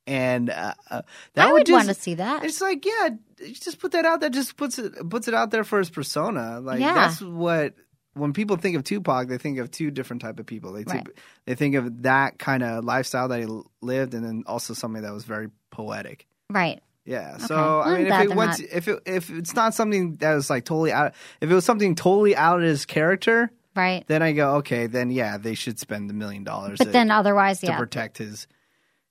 And 0.07 0.49
uh, 0.49 0.73
uh, 0.91 1.03
that 1.35 1.49
I 1.49 1.53
would 1.53 1.69
would 1.69 1.73
want 1.73 1.89
to 1.89 1.95
see 1.95 2.15
that. 2.15 2.43
It's 2.43 2.61
like, 2.63 2.85
yeah, 2.87 3.11
just 3.53 3.79
put 3.79 3.93
that 3.93 4.07
out 4.07 4.21
there. 4.21 4.31
Just 4.31 4.57
puts 4.57 4.79
it 4.79 4.95
puts 5.11 5.29
it 5.29 5.35
out 5.35 5.51
there 5.51 5.65
for 5.65 5.79
his 5.79 5.91
persona. 5.91 6.61
Like 6.61 6.81
Yeah. 6.81 6.95
that's 6.95 7.21
what 7.21 7.75
when 8.19 8.33
people 8.33 8.57
think 8.57 8.77
of 8.77 8.85
Tupac, 8.85 9.29
they 9.29 9.39
think 9.39 9.59
of 9.59 9.71
two 9.71 9.91
different 9.91 10.23
type 10.23 10.39
of 10.39 10.47
people. 10.47 10.73
They 10.73 10.85
Right. 10.85 11.07
they 11.47 11.55
think 11.55 11.75
of 11.75 12.03
that 12.03 12.39
kind 12.39 12.63
of 12.63 12.85
lifestyle 12.85 13.29
that 13.29 13.41
he 13.41 13.47
lived, 13.81 14.15
and 14.15 14.25
then 14.25 14.45
also 14.47 14.75
something 14.75 15.03
that 15.03 15.13
was 15.13 15.25
very 15.25 15.49
poetic. 15.71 16.27
Right. 16.51 16.83
Yeah. 17.05 17.35
Okay. 17.37 17.47
So 17.47 17.57
Well, 17.57 17.83
I 17.83 17.99
mean, 17.99 18.07
if 18.07 18.21
it 18.21 18.35
went, 18.35 18.51
not- 18.51 18.61
if 18.61 18.89
it 18.89 19.03
if 19.07 19.31
it's 19.31 19.55
not 19.55 19.75
something 19.75 20.17
that 20.17 20.35
was 20.35 20.51
like 20.51 20.65
totally 20.65 20.93
out, 20.93 21.15
if 21.41 21.51
it 21.51 21.55
was 21.55 21.65
something 21.65 21.95
totally 21.95 22.37
out 22.37 22.59
of 22.59 22.65
his 22.65 22.85
character, 22.85 23.51
Right. 23.75 24.05
then 24.09 24.23
I 24.23 24.33
go, 24.33 24.57
okay, 24.57 24.87
then 24.89 25.11
yeah, 25.11 25.39
they 25.39 25.55
should 25.55 25.79
spend 25.79 26.11
the 26.11 26.15
million 26.15 26.45
dollars. 26.45 26.79
But 26.79 26.93
then 26.93 27.11
otherwise, 27.11 27.61
to 27.61 27.67
yeah. 27.69 27.79
protect 27.79 28.19
his 28.19 28.47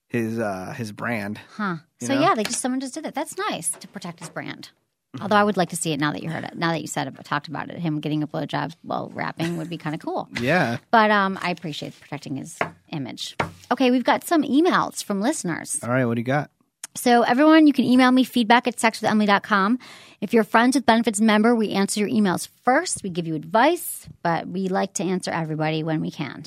his 0.08 0.39
uh 0.39 0.74
his 0.78 0.91
brand. 0.91 1.39
Huh. 1.56 1.78
So 2.00 2.13
know? 2.13 2.22
yeah, 2.22 2.36
they 2.36 2.43
just 2.43 2.60
someone 2.62 2.80
just 2.80 2.93
did 2.93 3.06
it. 3.06 3.15
That's 3.15 3.38
nice 3.38 3.72
to 3.72 3.88
protect 3.88 4.20
his 4.20 4.30
brand. 4.30 4.70
Mm-hmm. 5.15 5.24
Although 5.24 5.38
I 5.38 5.43
would 5.43 5.58
like 5.58 5.70
to 5.70 5.76
see 5.76 5.93
it 5.93 6.00
now 6.00 6.12
that 6.12 6.22
you 6.22 6.30
heard 6.30 6.43
it. 6.43 6.58
Now 6.58 6.72
that 6.72 6.82
you 6.82 6.88
said 6.88 7.08
it, 7.08 7.15
talked 7.24 7.48
about 7.48 7.70
it, 7.70 7.80
him 7.80 8.02
getting 8.02 8.24
a 8.24 8.28
blowjob 8.28 8.76
while 8.82 9.10
rapping 9.13 9.58
would 9.58 9.70
be 9.70 9.78
kind 9.78 9.96
of 9.96 10.02
cool. 10.02 10.28
Yeah. 10.41 10.78
But 10.91 11.12
um, 11.12 11.38
I 11.41 11.50
appreciate 11.50 12.00
protecting 12.00 12.38
his 12.38 12.58
image. 12.89 13.36
Okay, 13.72 13.91
we've 13.91 14.04
got 14.04 14.24
some 14.24 14.43
emails 14.43 15.04
from 15.04 15.20
listeners. 15.20 15.80
All 15.84 15.89
right, 15.89 16.06
what 16.06 16.15
do 16.15 16.22
you 16.22 16.26
got? 16.26 16.52
So, 16.96 17.22
everyone, 17.22 17.67
you 17.67 17.74
can 17.74 17.86
email 17.86 18.12
me 18.12 18.24
feedback 18.24 18.67
at 18.67 18.78
sexwithemily.com. 18.78 19.80
If 20.22 20.34
you're 20.34 20.43
friends 20.43 20.76
with 20.76 20.86
Benefits 20.86 21.22
member, 21.22 21.56
we 21.56 21.72
answer 21.72 22.00
your 22.00 22.10
emails 22.10 22.50
first. 22.63 23.04
We 23.04 23.10
give 23.10 23.28
you 23.28 23.36
advice, 23.36 24.08
but 24.24 24.48
we 24.48 24.67
like 24.67 24.93
to 24.96 25.04
answer 25.04 25.30
everybody 25.32 25.84
when 25.84 26.02
we 26.02 26.10
can. 26.12 26.46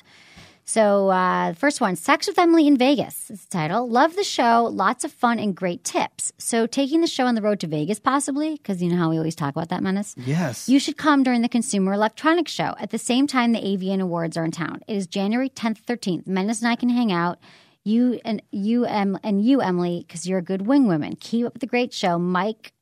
So, 0.70 1.09
uh, 1.11 1.50
the 1.50 1.56
first 1.56 1.80
one 1.80 1.96
Sex 1.96 2.28
with 2.28 2.38
Emily 2.38 2.68
in 2.68 2.76
Vegas 2.76 3.28
is 3.28 3.44
the 3.44 3.50
title. 3.50 3.88
Love 3.88 4.14
the 4.14 4.22
show. 4.22 4.68
Lots 4.70 5.02
of 5.02 5.11
fun 5.11 5.40
and 5.40 5.52
great 5.52 5.83
tips. 5.83 6.33
So, 6.38 6.64
taking 6.68 7.00
the 7.00 7.09
show 7.09 7.26
on 7.26 7.35
the 7.35 7.42
road 7.42 7.59
to 7.61 7.66
Vegas, 7.66 7.98
possibly, 7.98 8.52
because 8.52 8.80
you 8.80 8.88
know 8.88 8.96
how 8.96 9.11
we 9.11 9.18
always 9.18 9.35
talk 9.35 9.50
about 9.50 9.68
that, 9.70 9.83
Menace? 9.83 10.14
Yes. 10.16 10.68
You 10.68 10.78
should 10.78 10.96
come 10.96 11.24
during 11.24 11.42
the 11.42 11.48
Consumer 11.48 11.92
Electronics 11.92 12.52
Show 12.52 12.76
at 12.78 12.90
the 12.90 12.98
same 12.98 13.26
time 13.26 13.50
the 13.50 13.59
AVN 13.59 14.00
Awards 14.00 14.37
are 14.37 14.44
in 14.44 14.52
town. 14.52 14.80
It 14.87 14.96
is 14.96 15.09
January 15.09 15.50
10th, 15.50 15.83
13th. 15.87 16.28
Menace 16.28 16.62
and 16.62 16.70
I 16.70 16.76
can 16.76 16.88
hang 16.88 17.11
out. 17.11 17.40
You 17.83 18.20
and 18.24 18.40
you 18.52 18.85
em, 18.85 19.18
and 19.24 19.44
you 19.44 19.61
Emily 19.61 20.04
because 20.06 20.24
you're 20.28 20.38
a 20.38 20.42
good 20.42 20.68
wing 20.68 20.87
woman. 20.87 21.16
Keep 21.16 21.46
up 21.46 21.59
the 21.59 21.66
great 21.66 21.92
show, 21.92 22.16
Mike. 22.16 22.74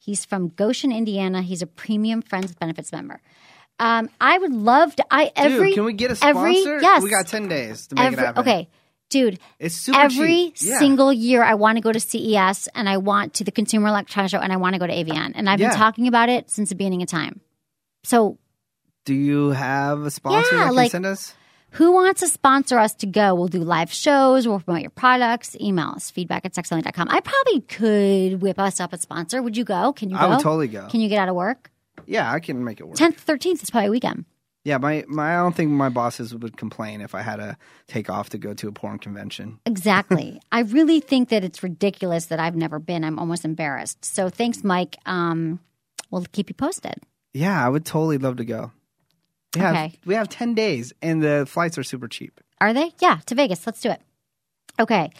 He's 0.00 0.24
from 0.24 0.48
Goshen, 0.48 0.90
Indiana. 0.90 1.42
He's 1.42 1.62
a 1.62 1.66
premium 1.68 2.22
Friends 2.22 2.48
with 2.48 2.58
Benefits 2.58 2.90
member. 2.90 3.20
Um, 3.78 4.08
I 4.20 4.38
would 4.38 4.52
love 4.52 4.96
to. 4.96 5.04
I 5.10 5.30
every 5.36 5.68
Dude, 5.68 5.74
can 5.74 5.84
we 5.84 5.92
get 5.92 6.10
a 6.10 6.16
sponsor? 6.16 6.38
every 6.38 6.60
yes 6.62 7.02
We 7.02 7.10
got 7.10 7.26
10 7.26 7.48
days 7.48 7.86
to 7.88 7.94
make 7.94 8.04
every, 8.06 8.18
it 8.22 8.26
happen. 8.26 8.40
okay, 8.40 8.68
dude. 9.10 9.38
It's 9.58 9.74
super 9.74 9.98
every 9.98 10.52
cheap. 10.52 10.54
Yeah. 10.60 10.78
single 10.78 11.12
year 11.12 11.42
I 11.42 11.54
want 11.54 11.76
to 11.76 11.82
go 11.82 11.92
to 11.92 12.00
CES 12.00 12.68
and 12.74 12.88
I 12.88 12.96
want 12.96 13.34
to 13.34 13.44
the 13.44 13.50
Consumer 13.52 13.88
Electronics 13.88 14.30
Show 14.32 14.38
and 14.38 14.52
I 14.52 14.56
want 14.56 14.74
to 14.74 14.78
go 14.78 14.86
to 14.86 14.92
AVN 14.92 15.32
and 15.34 15.48
I've 15.50 15.60
Yeah. 15.60 15.68
been 15.70 15.76
talking 15.78 16.08
about 16.08 16.28
it 16.30 16.50
since 16.50 16.70
the 16.70 16.74
beginning 16.74 17.02
of 17.02 17.08
time. 17.08 17.40
So 18.04 18.38
Do 19.04 19.12
you 19.14 19.50
have 19.50 20.02
a 20.02 20.10
sponsor 20.10 20.56
Yeah, 20.56 20.70
like- 20.70 20.90
send 20.90 21.04
us? 21.06 21.34
Who 21.72 21.92
wants 21.92 22.20
to 22.22 22.28
sponsor 22.28 22.78
us 22.78 22.94
to 22.94 23.06
go? 23.06 23.34
We'll 23.34 23.48
do 23.48 23.58
live 23.62 23.92
shows. 23.92 24.48
We'll 24.48 24.60
promote 24.60 24.80
your 24.80 24.90
products. 24.90 25.54
Email 25.60 25.88
us 25.96 26.10
feedback 26.10 26.46
at 26.46 26.54
sexonly.com. 26.54 27.08
I 27.10 27.20
probably 27.20 27.60
could 27.60 28.40
whip 28.40 28.58
us 28.58 28.80
up 28.80 28.94
a 28.94 28.98
sponsor. 28.98 29.42
Would 29.42 29.56
you 29.58 29.64
go? 29.64 29.92
Can 29.92 30.08
you 30.08 30.16
go? 30.16 30.22
I 30.22 30.26
would 30.28 30.40
totally 30.40 30.68
go. 30.68 30.86
Can 30.88 31.00
you 31.02 31.10
get 31.10 31.18
out 31.18 31.28
of 31.28 31.34
work? 31.34 31.70
Yeah, 32.06 32.30
I 32.30 32.40
can 32.40 32.64
make 32.64 32.80
it 32.80 32.86
work. 32.88 32.96
10th, 32.96 33.24
13th 33.24 33.62
is 33.62 33.70
probably 33.70 33.88
a 33.88 33.90
weekend. 33.90 34.24
Yeah, 34.64 34.78
my, 34.78 35.04
my 35.06 35.34
I 35.38 35.42
don't 35.42 35.54
think 35.54 35.70
my 35.70 35.88
bosses 35.88 36.34
would 36.34 36.56
complain 36.56 37.00
if 37.00 37.14
I 37.14 37.22
had 37.22 37.36
to 37.36 37.56
take 37.86 38.10
off 38.10 38.30
to 38.30 38.38
go 38.38 38.52
to 38.54 38.66
a 38.66 38.72
porn 38.72 38.98
convention. 38.98 39.60
Exactly. 39.64 40.40
I 40.52 40.60
really 40.62 40.98
think 40.98 41.28
that 41.28 41.44
it's 41.44 41.62
ridiculous 41.62 42.26
that 42.26 42.40
I've 42.40 42.56
never 42.56 42.80
been. 42.80 43.04
I'm 43.04 43.18
almost 43.18 43.44
embarrassed. 43.44 44.04
So 44.04 44.28
thanks, 44.28 44.64
Mike. 44.64 44.96
Um, 45.06 45.60
we'll 46.10 46.26
keep 46.32 46.48
you 46.50 46.54
posted. 46.54 46.94
Yeah, 47.32 47.64
I 47.64 47.68
would 47.68 47.84
totally 47.84 48.18
love 48.18 48.36
to 48.38 48.44
go. 48.44 48.72
We 49.54 49.60
have, 49.60 49.74
Okay. 49.74 49.92
we 50.04 50.14
have 50.14 50.28
10 50.28 50.54
days 50.54 50.92
and 51.00 51.22
the 51.22 51.46
flights 51.48 51.78
are 51.78 51.84
super 51.84 52.08
cheap. 52.08 52.40
Are 52.60 52.72
they? 52.74 52.90
Yeah, 53.00 53.18
to 53.26 53.34
Vegas. 53.36 53.64
Let's 53.66 53.80
do 53.80 53.90
it. 53.90 54.00
Okay. 54.80 55.10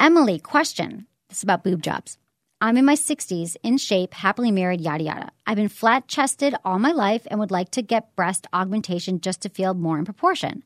Emily, 0.00 0.38
question. 0.40 1.06
This 1.28 1.38
is 1.38 1.44
about 1.44 1.62
boob 1.62 1.80
jobs. 1.82 2.18
I'm 2.58 2.78
in 2.78 2.86
my 2.86 2.94
60s, 2.94 3.56
in 3.62 3.76
shape, 3.76 4.14
happily 4.14 4.50
married, 4.50 4.80
yada 4.80 5.04
yada. 5.04 5.30
I've 5.46 5.56
been 5.56 5.68
flat 5.68 6.08
chested 6.08 6.54
all 6.64 6.78
my 6.78 6.92
life 6.92 7.26
and 7.30 7.38
would 7.38 7.50
like 7.50 7.70
to 7.72 7.82
get 7.82 8.16
breast 8.16 8.46
augmentation 8.50 9.20
just 9.20 9.42
to 9.42 9.50
feel 9.50 9.74
more 9.74 9.98
in 9.98 10.06
proportion. 10.06 10.62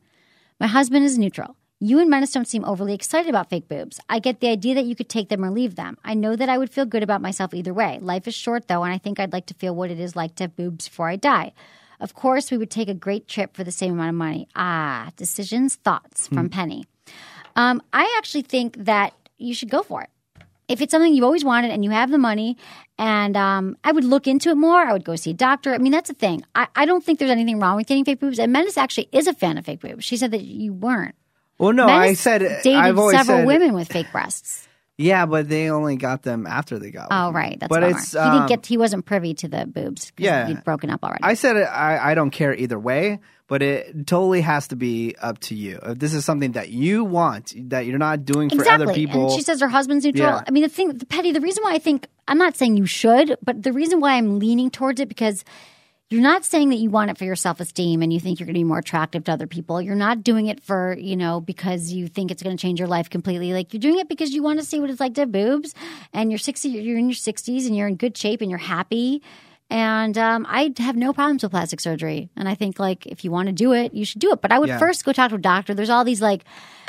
My 0.60 0.68
husband 0.68 1.04
is 1.04 1.18
neutral. 1.18 1.56
You 1.80 1.98
and 1.98 2.08
Menace 2.08 2.30
don't 2.30 2.46
seem 2.46 2.64
overly 2.64 2.94
excited 2.94 3.28
about 3.28 3.50
fake 3.50 3.66
boobs. 3.66 3.98
I 4.08 4.20
get 4.20 4.38
the 4.38 4.50
idea 4.50 4.76
that 4.76 4.84
you 4.84 4.94
could 4.94 5.08
take 5.08 5.30
them 5.30 5.44
or 5.44 5.50
leave 5.50 5.74
them. 5.74 5.96
I 6.04 6.14
know 6.14 6.36
that 6.36 6.48
I 6.48 6.58
would 6.58 6.70
feel 6.70 6.84
good 6.84 7.02
about 7.02 7.22
myself 7.22 7.54
either 7.54 7.74
way. 7.74 7.98
Life 8.00 8.28
is 8.28 8.36
short 8.36 8.68
though, 8.68 8.84
and 8.84 8.94
I 8.94 8.98
think 8.98 9.18
I'd 9.18 9.32
like 9.32 9.46
to 9.46 9.54
feel 9.54 9.74
what 9.74 9.90
it 9.90 9.98
is 9.98 10.14
like 10.14 10.36
to 10.36 10.44
have 10.44 10.54
boobs 10.54 10.88
before 10.88 11.08
I 11.08 11.16
die. 11.16 11.54
Of 11.98 12.14
course, 12.14 12.52
we 12.52 12.58
would 12.58 12.70
take 12.70 12.88
a 12.88 12.94
great 12.94 13.26
trip 13.26 13.56
for 13.56 13.64
the 13.64 13.72
same 13.72 13.94
amount 13.94 14.10
of 14.10 14.14
money. 14.14 14.46
Ah, 14.54 15.10
decisions, 15.16 15.74
thoughts 15.74 16.28
from 16.28 16.50
Penny. 16.50 16.84
Um, 17.56 17.82
I 17.92 18.14
actually 18.18 18.42
think 18.42 18.76
that 18.84 19.12
you 19.38 19.54
should 19.54 19.70
go 19.70 19.82
for 19.82 20.02
it. 20.02 20.10
If 20.70 20.80
it's 20.80 20.92
something 20.92 21.12
you've 21.12 21.24
always 21.24 21.44
wanted 21.44 21.72
and 21.72 21.84
you 21.84 21.90
have 21.90 22.10
the 22.10 22.18
money, 22.18 22.56
and 22.96 23.36
um, 23.36 23.76
I 23.82 23.90
would 23.90 24.04
look 24.04 24.28
into 24.28 24.50
it 24.50 24.54
more. 24.54 24.80
I 24.80 24.92
would 24.92 25.04
go 25.04 25.16
see 25.16 25.32
a 25.32 25.34
doctor. 25.34 25.74
I 25.74 25.78
mean, 25.78 25.90
that's 25.90 26.08
the 26.08 26.14
thing. 26.14 26.44
I, 26.54 26.68
I 26.76 26.86
don't 26.86 27.04
think 27.04 27.18
there's 27.18 27.30
anything 27.30 27.58
wrong 27.58 27.76
with 27.76 27.88
getting 27.88 28.04
fake 28.04 28.20
boobs. 28.20 28.38
And 28.38 28.52
Menace 28.52 28.78
actually 28.78 29.08
is 29.10 29.26
a 29.26 29.34
fan 29.34 29.58
of 29.58 29.66
fake 29.66 29.80
boobs. 29.80 30.04
She 30.04 30.16
said 30.16 30.30
that 30.30 30.42
you 30.42 30.72
weren't. 30.72 31.16
Well, 31.58 31.72
no, 31.72 31.86
I 31.86 32.02
Menace 32.02 32.20
said 32.20 32.40
dated 32.62 32.76
I've 32.76 32.98
always 32.98 33.18
several 33.18 33.38
said, 33.38 33.46
women 33.46 33.74
with 33.74 33.88
fake 33.88 34.12
breasts. 34.12 34.68
Yeah, 35.00 35.24
but 35.24 35.48
they 35.48 35.70
only 35.70 35.96
got 35.96 36.22
them 36.22 36.46
after 36.46 36.78
they 36.78 36.90
got. 36.90 37.08
Oh, 37.10 37.32
right. 37.32 37.58
That's 37.58 37.70
but 37.70 37.80
bummer. 37.80 37.96
it's 37.96 38.12
he 38.12 38.18
didn't 38.18 38.32
um, 38.32 38.46
get. 38.46 38.66
He 38.66 38.76
wasn't 38.76 39.06
privy 39.06 39.32
to 39.34 39.48
the 39.48 39.66
boobs. 39.66 40.12
Yeah. 40.18 40.46
he'd 40.46 40.62
broken 40.62 40.90
up 40.90 41.02
already. 41.02 41.22
I 41.22 41.34
said 41.34 41.56
it, 41.56 41.62
I 41.62 42.10
I 42.10 42.14
don't 42.14 42.30
care 42.30 42.54
either 42.54 42.78
way, 42.78 43.20
but 43.46 43.62
it 43.62 44.06
totally 44.06 44.42
has 44.42 44.68
to 44.68 44.76
be 44.76 45.16
up 45.20 45.38
to 45.40 45.54
you. 45.54 45.78
If 45.82 45.98
this 45.98 46.12
is 46.12 46.24
something 46.24 46.52
that 46.52 46.68
you 46.68 47.04
want, 47.04 47.54
that 47.70 47.86
you're 47.86 47.98
not 47.98 48.26
doing 48.26 48.50
for 48.50 48.56
exactly. 48.56 48.84
other 48.84 48.94
people. 48.94 49.24
And 49.24 49.32
she 49.32 49.42
says 49.42 49.60
her 49.60 49.68
husband's 49.68 50.04
neutral. 50.04 50.28
Yeah. 50.28 50.42
I 50.46 50.50
mean, 50.50 50.62
the 50.62 50.68
thing, 50.68 50.92
the 50.96 51.06
petty. 51.06 51.32
The 51.32 51.40
reason 51.40 51.64
why 51.64 51.72
I 51.72 51.78
think 51.78 52.06
I'm 52.28 52.38
not 52.38 52.56
saying 52.56 52.76
you 52.76 52.86
should, 52.86 53.36
but 53.42 53.62
the 53.62 53.72
reason 53.72 54.00
why 54.00 54.12
I'm 54.12 54.38
leaning 54.38 54.70
towards 54.70 55.00
it 55.00 55.08
because 55.08 55.44
you're 56.10 56.20
not 56.20 56.44
saying 56.44 56.70
that 56.70 56.76
you 56.76 56.90
want 56.90 57.10
it 57.10 57.16
for 57.18 57.24
your 57.24 57.36
self 57.36 57.60
esteem 57.60 58.02
and 58.02 58.12
you 58.12 58.18
think 58.20 58.40
you're 58.40 58.46
going 58.46 58.54
to 58.54 58.58
be 58.60 58.64
more 58.64 58.78
attractive 58.78 59.24
to 59.24 59.32
other 59.32 59.46
people. 59.46 59.80
You're 59.80 59.94
not 59.94 60.24
doing 60.24 60.48
it 60.48 60.60
for 60.62 60.96
you 60.98 61.16
know 61.16 61.40
because 61.40 61.92
you 61.92 62.08
think 62.08 62.30
it's 62.30 62.42
going 62.42 62.56
to 62.56 62.60
change 62.60 62.78
your 62.80 62.88
life 62.88 63.08
completely. 63.08 63.52
Like 63.52 63.72
you're 63.72 63.80
doing 63.80 63.98
it 64.00 64.08
because 64.08 64.32
you 64.32 64.42
want 64.42 64.58
to 64.58 64.64
see 64.66 64.80
what 64.80 64.90
it's 64.90 65.00
like 65.00 65.14
to 65.14 65.22
have 65.22 65.32
boobs, 65.32 65.74
and 66.12 66.30
you're 66.30 66.38
60. 66.38 66.68
You're 66.68 66.98
in 66.98 67.08
your 67.08 67.14
60s 67.14 67.66
and 67.66 67.76
you're 67.76 67.88
in 67.88 67.96
good 67.96 68.16
shape 68.16 68.40
and 68.40 68.50
you're 68.50 68.58
happy. 68.58 69.22
And 69.72 70.18
um, 70.18 70.46
I 70.48 70.72
have 70.78 70.96
no 70.96 71.12
problems 71.12 71.44
with 71.44 71.52
plastic 71.52 71.80
surgery. 71.80 72.28
And 72.36 72.48
I 72.48 72.56
think 72.56 72.80
like 72.80 73.06
if 73.06 73.24
you 73.24 73.30
want 73.30 73.46
to 73.46 73.52
do 73.52 73.72
it, 73.72 73.94
you 73.94 74.04
should 74.04 74.20
do 74.20 74.32
it. 74.32 74.40
But 74.42 74.50
I 74.50 74.58
would 74.58 74.68
Yeah. 74.68 74.78
first 74.80 75.04
go 75.04 75.12
talk 75.12 75.28
to 75.30 75.36
a 75.36 75.38
doctor. 75.38 75.74
There's 75.74 75.90
all 75.90 76.02
these 76.04 76.20
like 76.20 76.42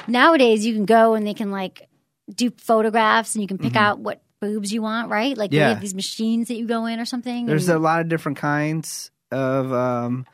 nowadays 0.08 0.66
you 0.66 0.74
can 0.74 0.86
go 0.86 1.14
and 1.14 1.28
they 1.28 1.36
can 1.36 1.52
like 1.52 1.88
do 2.34 2.50
photographs 2.58 3.36
and 3.36 3.44
you 3.44 3.48
can 3.48 3.60
pick 3.60 3.76
out 3.76 4.00
what 4.00 4.24
boobs 4.42 4.74
you 4.74 4.82
want, 4.82 5.10
right? 5.10 5.38
Like. 5.38 5.54
Yeah. 5.54 5.70
have 5.70 5.82
these 5.82 5.96
machines 5.96 6.50
that 6.50 6.56
you 6.56 6.66
go 6.66 6.86
in 6.86 7.00
or 7.00 7.06
something. 7.06 7.46
There's 7.46 7.70
and- 7.70 7.78
a 7.78 7.80
lot 7.80 8.02
of 8.02 8.10
different 8.10 8.38
kinds 8.38 9.12
of 9.32 9.72
um, 9.72 10.26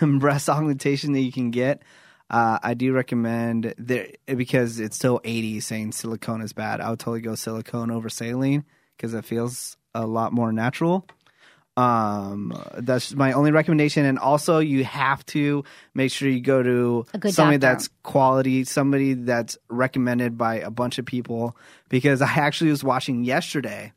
breast 0.20 0.48
augmentation 0.48 1.12
that 1.14 1.20
you 1.20 1.32
can 1.32 1.50
get. 1.50 1.82
Uh, 2.30 2.58
I 2.62 2.74
do 2.74 2.92
recommend 2.92 3.74
there 3.76 4.08
because 4.26 4.80
it's 4.80 4.96
still 4.96 5.20
80 5.24 5.60
saying 5.60 5.92
silicone 5.92 6.40
is 6.40 6.52
bad. 6.52 6.80
I 6.80 6.90
would 6.90 6.98
totally 6.98 7.20
go 7.20 7.34
silicone 7.34 7.90
over 7.90 8.08
saline 8.08 8.64
because 8.96 9.12
it 9.14 9.24
feels 9.24 9.76
a 9.94 10.06
lot 10.06 10.32
more 10.32 10.52
natural. 10.52 11.06
Um, 11.76 12.52
that's 12.78 13.14
my 13.14 13.32
only 13.32 13.50
recommendation. 13.50 14.04
And 14.04 14.18
also, 14.18 14.58
you 14.58 14.84
have 14.84 15.24
to 15.26 15.64
make 15.94 16.12
sure 16.12 16.28
you 16.28 16.40
go 16.40 16.62
to 16.62 17.06
somebody 17.30 17.58
doctor. 17.58 17.58
that's 17.58 17.88
quality, 18.02 18.64
somebody 18.64 19.14
that's 19.14 19.58
recommended 19.68 20.38
by 20.38 20.56
a 20.56 20.70
bunch 20.70 20.98
of 20.98 21.06
people. 21.06 21.56
Because 21.88 22.22
I 22.22 22.32
actually 22.32 22.70
was 22.70 22.84
watching 22.84 23.24
yesterday 23.24 23.92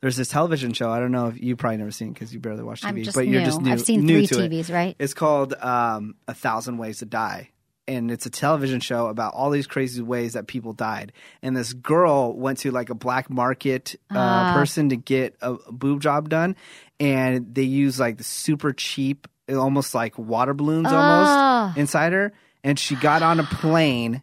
there's 0.00 0.16
this 0.16 0.28
television 0.28 0.72
show. 0.72 0.90
I 0.90 1.00
don't 1.00 1.12
know 1.12 1.28
if 1.28 1.40
you 1.40 1.56
probably 1.56 1.78
never 1.78 1.90
seen 1.90 2.12
because 2.12 2.32
you 2.32 2.40
barely 2.40 2.62
watch 2.62 2.82
TV, 2.82 3.12
but 3.12 3.24
new. 3.24 3.32
you're 3.32 3.44
just 3.44 3.60
new. 3.60 3.72
I've 3.72 3.80
seen 3.80 4.04
new 4.04 4.26
three 4.26 4.38
to 4.38 4.44
it. 4.44 4.52
TVs, 4.52 4.72
right? 4.72 4.96
It's 4.98 5.14
called 5.14 5.54
um, 5.54 6.14
A 6.26 6.34
Thousand 6.34 6.78
Ways 6.78 6.98
to 6.98 7.06
Die. 7.06 7.50
And 7.88 8.10
it's 8.10 8.26
a 8.26 8.30
television 8.30 8.80
show 8.80 9.06
about 9.06 9.32
all 9.34 9.50
these 9.50 9.66
crazy 9.66 10.02
ways 10.02 10.34
that 10.34 10.46
people 10.46 10.74
died. 10.74 11.12
And 11.42 11.56
this 11.56 11.72
girl 11.72 12.32
went 12.34 12.58
to 12.58 12.70
like 12.70 12.90
a 12.90 12.94
black 12.94 13.30
market 13.30 13.96
uh, 14.10 14.18
Ah. 14.18 14.52
person 14.54 14.90
to 14.90 14.96
get 14.96 15.34
a, 15.40 15.54
a 15.54 15.72
boob 15.72 16.02
job 16.02 16.28
done. 16.28 16.54
And 17.00 17.54
they 17.54 17.62
use 17.62 17.98
like 17.98 18.18
the 18.18 18.24
super 18.24 18.72
cheap, 18.74 19.26
almost 19.50 19.94
like 19.94 20.18
water 20.18 20.52
balloons 20.54 20.88
Ah. 20.90 21.62
almost 21.64 21.78
inside 21.78 22.12
her. 22.12 22.32
And 22.62 22.78
she 22.78 22.94
got 22.96 23.22
on 23.22 23.40
a 23.40 23.44
plane, 23.44 24.22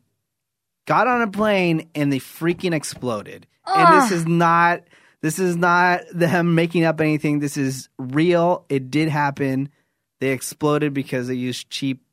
got 0.86 1.08
on 1.08 1.22
a 1.24 1.28
plane, 1.28 1.90
and 1.96 2.14
they 2.14 2.20
freaking 2.20 2.74
exploded. 2.74 3.48
And 3.66 4.02
this 4.04 4.12
is 4.12 4.28
not 4.28 4.84
this 5.22 5.40
is 5.40 5.56
not 5.58 6.02
them 6.14 6.54
making 6.54 6.84
up 6.84 7.02
anything. 7.02 7.40
This 7.40 7.58
is 7.58 7.90
real. 7.98 8.64
It 8.70 8.92
did 8.92 9.10
happen. 9.10 9.70
They 10.20 10.30
exploded 10.30 10.94
because 10.94 11.28
they 11.28 11.34
used 11.34 11.72
cheap. 11.72 12.04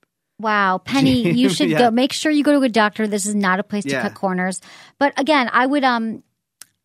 Wow, 0.42 0.78
Penny, 0.78 1.32
you 1.40 1.48
should 1.48 1.70
Yeah. 1.70 1.78
go. 1.78 1.90
Make 1.90 2.12
sure 2.12 2.30
you 2.30 2.42
go 2.44 2.52
to 2.52 2.62
a 2.62 2.68
doctor. 2.68 3.06
This 3.06 3.24
is 3.26 3.34
not 3.34 3.60
a 3.60 3.62
place 3.62 3.84
to 3.84 3.90
Yeah. 3.92 4.02
cut 4.02 4.14
corners. 4.14 4.60
But 4.98 5.14
again, 5.18 5.48
I 5.52 5.64
would 5.66 5.84
um, 5.84 6.22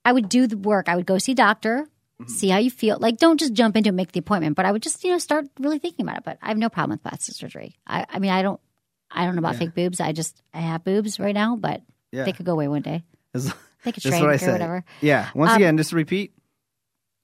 I 0.05 0.13
would 0.13 0.29
do 0.29 0.47
the 0.47 0.57
work. 0.57 0.87
I 0.87 0.95
would 0.95 1.05
go 1.05 1.17
see 1.17 1.33
a 1.33 1.35
doctor, 1.35 1.87
Mm-hmm. 2.21 2.31
see 2.33 2.49
how 2.49 2.57
you 2.57 2.71
feel. 2.71 2.97
Like, 2.99 3.17
don't 3.17 3.39
just 3.39 3.53
jump 3.53 3.75
into 3.77 3.89
it, 3.89 3.93
make 3.93 4.11
the 4.11 4.19
appointment. 4.19 4.55
But 4.55 4.65
I 4.65 4.71
would 4.71 4.81
just 4.81 5.03
you 5.03 5.11
know 5.11 5.17
start 5.19 5.45
really 5.59 5.77
thinking 5.79 6.05
about 6.05 6.17
it. 6.17 6.23
But 6.23 6.37
I 6.41 6.47
have 6.49 6.57
no 6.57 6.69
problem 6.69 6.91
with 6.95 7.03
plastic 7.03 7.35
surgery. 7.35 7.75
I, 7.85 8.05
I 8.09 8.19
mean, 8.19 8.31
I 8.31 8.41
don't, 8.41 8.59
I 9.11 9.25
don't 9.25 9.35
know 9.35 9.39
about 9.45 9.55
fake 9.57 9.73
boobs. 9.75 9.99
I 9.99 10.13
just 10.13 10.41
I 10.53 10.61
have 10.61 10.83
boobs 10.83 11.19
right 11.19 11.35
now, 11.35 11.55
but 11.57 11.81
Yeah. 12.11 12.23
they 12.23 12.31
could 12.33 12.45
go 12.45 12.53
away 12.53 12.67
one 12.67 12.81
day. 12.81 13.03
They 13.83 13.91
could 13.91 14.01
shrink 14.03 14.23
what 14.25 14.41
or 14.43 14.51
whatever. 14.51 14.83
Yeah. 15.01 15.29
Once 15.35 15.51
Um, 15.51 15.57
again, 15.57 15.77
just 15.77 15.93
repeat. 15.93 16.33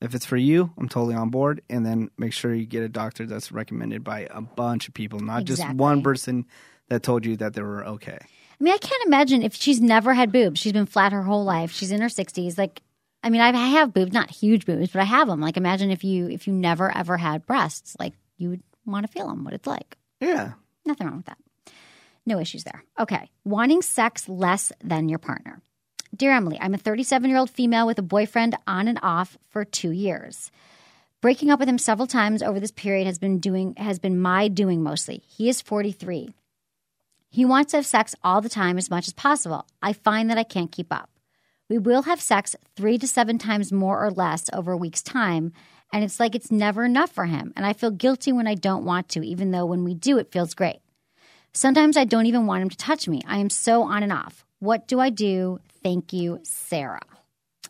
If 0.03 0.13
it's 0.13 0.25
for 0.25 0.37
you, 0.37 0.71
I'm 0.77 0.89
totally 0.89 1.15
on 1.15 1.29
board. 1.29 1.61
And 1.69 1.85
then 1.85 2.11
make 2.17 2.33
sure 2.33 2.53
you 2.53 2.65
get 2.65 2.83
a 2.83 2.89
doctor 2.89 3.25
that's 3.25 3.51
recommended 3.51 4.03
by 4.03 4.27
a 4.29 4.41
bunch 4.41 4.87
of 4.87 4.93
people, 4.93 5.19
not 5.19 5.45
just 5.45 5.61
one 5.73 6.03
person 6.03 6.45
that 6.89 7.01
told 7.03 7.25
you 7.25 7.37
that 7.37 7.53
they 7.53 7.61
were 7.61 7.85
okay. 7.85 8.17
I 8.19 8.63
mean, 8.63 8.73
I 8.73 8.77
can't 8.77 9.05
imagine 9.07 9.41
if 9.41 9.55
she's 9.55 9.79
never 9.81 10.13
had 10.13 10.31
boobs. 10.31 10.59
She's 10.59 10.73
been 10.73 10.85
flat 10.85 11.11
her 11.13 11.23
whole 11.23 11.43
life. 11.43 11.71
She's 11.71 11.91
in 11.91 12.01
her 12.01 12.09
sixties. 12.09 12.57
Like, 12.57 12.81
I 13.23 13.29
mean, 13.29 13.41
I've- 13.41 13.57
I 13.57 13.67
have 13.69 13.93
boobs, 13.93 14.11
not 14.13 14.29
huge 14.29 14.65
boobs, 14.65 14.89
but 14.91 15.01
I 15.01 15.05
have 15.05 15.27
them. 15.27 15.39
Like, 15.41 15.55
imagine 15.57 15.89
if 15.89 16.03
you 16.03 16.29
if 16.29 16.47
you 16.47 16.53
never 16.53 16.95
ever 16.95 17.17
had 17.17 17.45
breasts. 17.45 17.95
Like, 17.99 18.13
you 18.37 18.49
would 18.49 18.63
want 18.85 19.05
to 19.05 19.11
feel 19.11 19.27
them. 19.27 19.43
What 19.45 19.53
it's 19.53 19.67
like. 19.67 19.97
Yeah. 20.19 20.53
Nothing 20.85 21.07
wrong 21.07 21.17
with 21.17 21.25
that. 21.27 21.37
No 22.25 22.39
issues 22.39 22.63
there. 22.65 22.83
Okay, 22.99 23.29
wanting 23.45 23.81
sex 23.81 24.27
less 24.29 24.71
than 24.83 25.07
your 25.09 25.19
partner. 25.19 25.61
Dear 26.15 26.33
Emily, 26.33 26.59
I'm 26.61 26.75
a 26.75 26.77
37 26.77 27.27
year 27.27 27.39
old 27.39 27.49
female 27.49 27.87
with 27.87 27.97
a 27.97 28.03
boyfriend 28.03 28.55
on 28.67 28.87
and 28.87 28.99
off 29.01 29.35
for 29.49 29.65
two 29.65 29.89
years. 29.89 30.51
Breaking 31.21 31.49
up 31.49 31.59
with 31.59 31.67
him 31.67 31.79
several 31.79 32.05
times 32.05 32.43
over 32.43 32.59
this 32.59 32.69
period 32.69 33.07
has 33.07 33.17
been 33.17 33.39
doing 33.39 33.73
has 33.77 33.97
been 33.97 34.19
my 34.19 34.47
doing 34.47 34.83
mostly. 34.83 35.23
He 35.25 35.49
is 35.49 35.59
43. 35.59 36.35
He 37.29 37.45
wants 37.45 37.71
to 37.71 37.77
have 37.77 37.87
sex 37.87 38.13
all 38.23 38.41
the 38.41 38.49
time 38.49 38.77
as 38.77 38.91
much 38.91 39.07
as 39.07 39.13
possible. 39.13 39.65
I 39.81 39.93
find 39.93 40.29
that 40.29 40.37
I 40.37 40.43
can't 40.43 40.71
keep 40.71 40.93
up. 40.93 41.09
We 41.67 41.79
will 41.79 42.03
have 42.03 42.21
sex 42.21 42.55
three 42.75 42.99
to 42.99 43.07
seven 43.07 43.39
times 43.39 43.71
more 43.71 44.05
or 44.05 44.11
less 44.11 44.51
over 44.53 44.73
a 44.73 44.77
week's 44.77 45.01
time, 45.01 45.51
and 45.91 46.03
it's 46.03 46.19
like 46.19 46.35
it's 46.35 46.51
never 46.51 46.85
enough 46.85 47.09
for 47.09 47.25
him. 47.25 47.53
And 47.55 47.65
I 47.65 47.73
feel 47.73 47.89
guilty 47.89 48.31
when 48.31 48.45
I 48.45 48.53
don't 48.53 48.85
want 48.85 49.09
to, 49.09 49.25
even 49.25 49.49
though 49.49 49.65
when 49.65 49.83
we 49.83 49.95
do, 49.95 50.19
it 50.19 50.31
feels 50.31 50.53
great. 50.53 50.81
Sometimes 51.53 51.97
I 51.97 52.05
don't 52.05 52.27
even 52.27 52.45
want 52.45 52.61
him 52.61 52.69
to 52.69 52.77
touch 52.77 53.07
me. 53.07 53.23
I 53.25 53.37
am 53.37 53.49
so 53.49 53.81
on 53.81 54.03
and 54.03 54.13
off. 54.13 54.45
What 54.59 54.87
do 54.87 54.99
I 54.99 55.09
do? 55.09 55.59
Thank 55.83 56.13
you, 56.13 56.39
Sarah. 56.43 57.01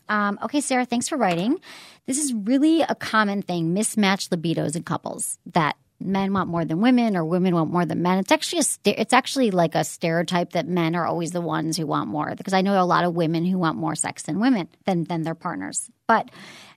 Um, 0.08 0.38
okay, 0.42 0.60
Sarah, 0.60 0.84
thanks 0.84 1.08
for 1.08 1.16
writing. 1.16 1.58
This 2.06 2.18
is 2.18 2.32
really 2.34 2.82
a 2.82 2.94
common 2.94 3.42
thing 3.42 3.72
mismatched 3.72 4.30
libidos 4.30 4.76
in 4.76 4.82
couples 4.82 5.38
that 5.52 5.76
men 6.00 6.32
want 6.32 6.48
more 6.48 6.64
than 6.64 6.80
women 6.80 7.16
or 7.16 7.24
women 7.24 7.54
want 7.54 7.70
more 7.70 7.86
than 7.86 8.02
men. 8.02 8.18
It's 8.18 8.32
actually 8.32 8.60
a 8.60 9.00
it's 9.00 9.12
actually 9.12 9.50
like 9.50 9.74
a 9.74 9.84
stereotype 9.84 10.52
that 10.52 10.66
men 10.66 10.94
are 10.94 11.06
always 11.06 11.30
the 11.30 11.40
ones 11.40 11.76
who 11.76 11.86
want 11.86 12.10
more 12.10 12.34
because 12.36 12.52
I 12.52 12.60
know 12.60 12.80
a 12.80 12.84
lot 12.84 13.04
of 13.04 13.14
women 13.14 13.44
who 13.44 13.58
want 13.58 13.78
more 13.78 13.94
sex 13.94 14.22
than 14.22 14.40
women 14.40 14.68
than 14.84 15.04
than 15.04 15.22
their 15.22 15.34
partners. 15.34 15.90
But 16.06 16.30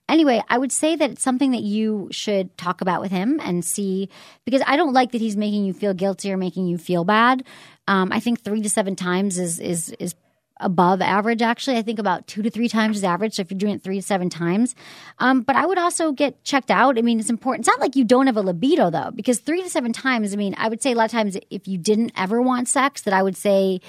anyway, 0.08 0.42
I 0.48 0.56
would 0.56 0.72
say 0.72 0.96
that 0.96 1.10
it's 1.10 1.22
something 1.22 1.50
that 1.50 1.62
you 1.62 2.08
should 2.10 2.56
talk 2.56 2.80
about 2.80 3.02
with 3.02 3.10
him 3.10 3.40
and 3.42 3.64
see 3.64 4.08
because 4.46 4.62
I 4.66 4.76
don't 4.76 4.94
like 4.94 5.12
that 5.12 5.20
he's 5.20 5.36
making 5.36 5.64
you 5.64 5.74
feel 5.74 5.92
guilty 5.92 6.32
or 6.32 6.38
making 6.38 6.66
you 6.66 6.78
feel 6.78 7.04
bad. 7.04 7.44
Um, 7.86 8.12
I 8.12 8.20
think 8.20 8.42
three 8.42 8.62
to 8.62 8.70
seven 8.70 8.96
times 8.96 9.38
is 9.38 9.58
is 9.58 9.90
is 9.98 10.14
above 10.60 11.00
average 11.00 11.42
actually. 11.42 11.76
I 11.76 11.82
think 11.82 11.98
about 11.98 12.26
two 12.26 12.42
to 12.42 12.50
three 12.50 12.68
times 12.68 12.98
is 12.98 13.04
average. 13.04 13.34
So 13.34 13.42
if 13.42 13.50
you're 13.50 13.58
doing 13.58 13.74
it 13.74 13.82
three 13.82 14.00
to 14.00 14.06
seven 14.06 14.28
times 14.28 14.74
um, 15.18 15.42
but 15.42 15.56
i 15.56 15.66
would 15.66 15.78
also 15.78 16.12
get 16.12 16.42
checked 16.44 16.70
out. 16.70 16.98
I 16.98 17.02
mean 17.02 17.20
it's 17.20 17.30
important. 17.30 17.66
It's 17.66 17.68
not 17.68 17.80
like 17.80 17.96
you 17.96 18.04
don't 18.04 18.26
have 18.26 18.36
a 18.36 18.42
libido 18.42 18.90
though 18.90 19.10
because 19.14 19.40
three 19.40 19.62
to 19.62 19.70
seven 19.70 19.92
times 19.92 20.32
i 20.32 20.36
mean 20.36 20.54
i 20.58 20.68
would 20.68 20.82
say 20.82 20.92
a 20.92 20.94
lot 20.94 21.06
of 21.06 21.10
times 21.10 21.36
if 21.50 21.68
you 21.68 21.78
didn't 21.78 22.12
ever 22.16 22.40
want 22.40 22.68
sex 22.68 23.02
that 23.02 23.14
i 23.14 23.22
would 23.22 23.36
say 23.36 23.80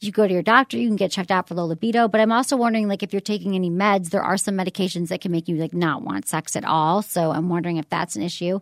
you 0.00 0.12
go 0.12 0.26
to 0.26 0.32
your 0.32 0.42
doctor 0.42 0.76
you 0.76 0.88
can 0.88 0.96
get 0.96 1.10
checked 1.10 1.30
out 1.30 1.48
for 1.48 1.54
low 1.54 1.66
libido. 1.66 2.08
But 2.08 2.20
i'm 2.20 2.32
also 2.32 2.56
wondering 2.56 2.88
like 2.88 3.02
if 3.02 3.12
you're 3.12 3.20
taking 3.20 3.54
any 3.54 3.70
meds 3.70 4.10
there 4.10 4.22
are 4.22 4.36
some 4.36 4.56
medications 4.56 5.08
that 5.08 5.20
can 5.20 5.32
make 5.32 5.48
you 5.48 5.56
like 5.56 5.74
not 5.74 6.02
want 6.02 6.28
sex 6.28 6.56
at 6.56 6.64
all. 6.64 7.02
So 7.02 7.30
i'm 7.30 7.48
wondering 7.48 7.76
if 7.78 7.88
that's 7.88 8.16
an 8.16 8.22
issue. 8.22 8.60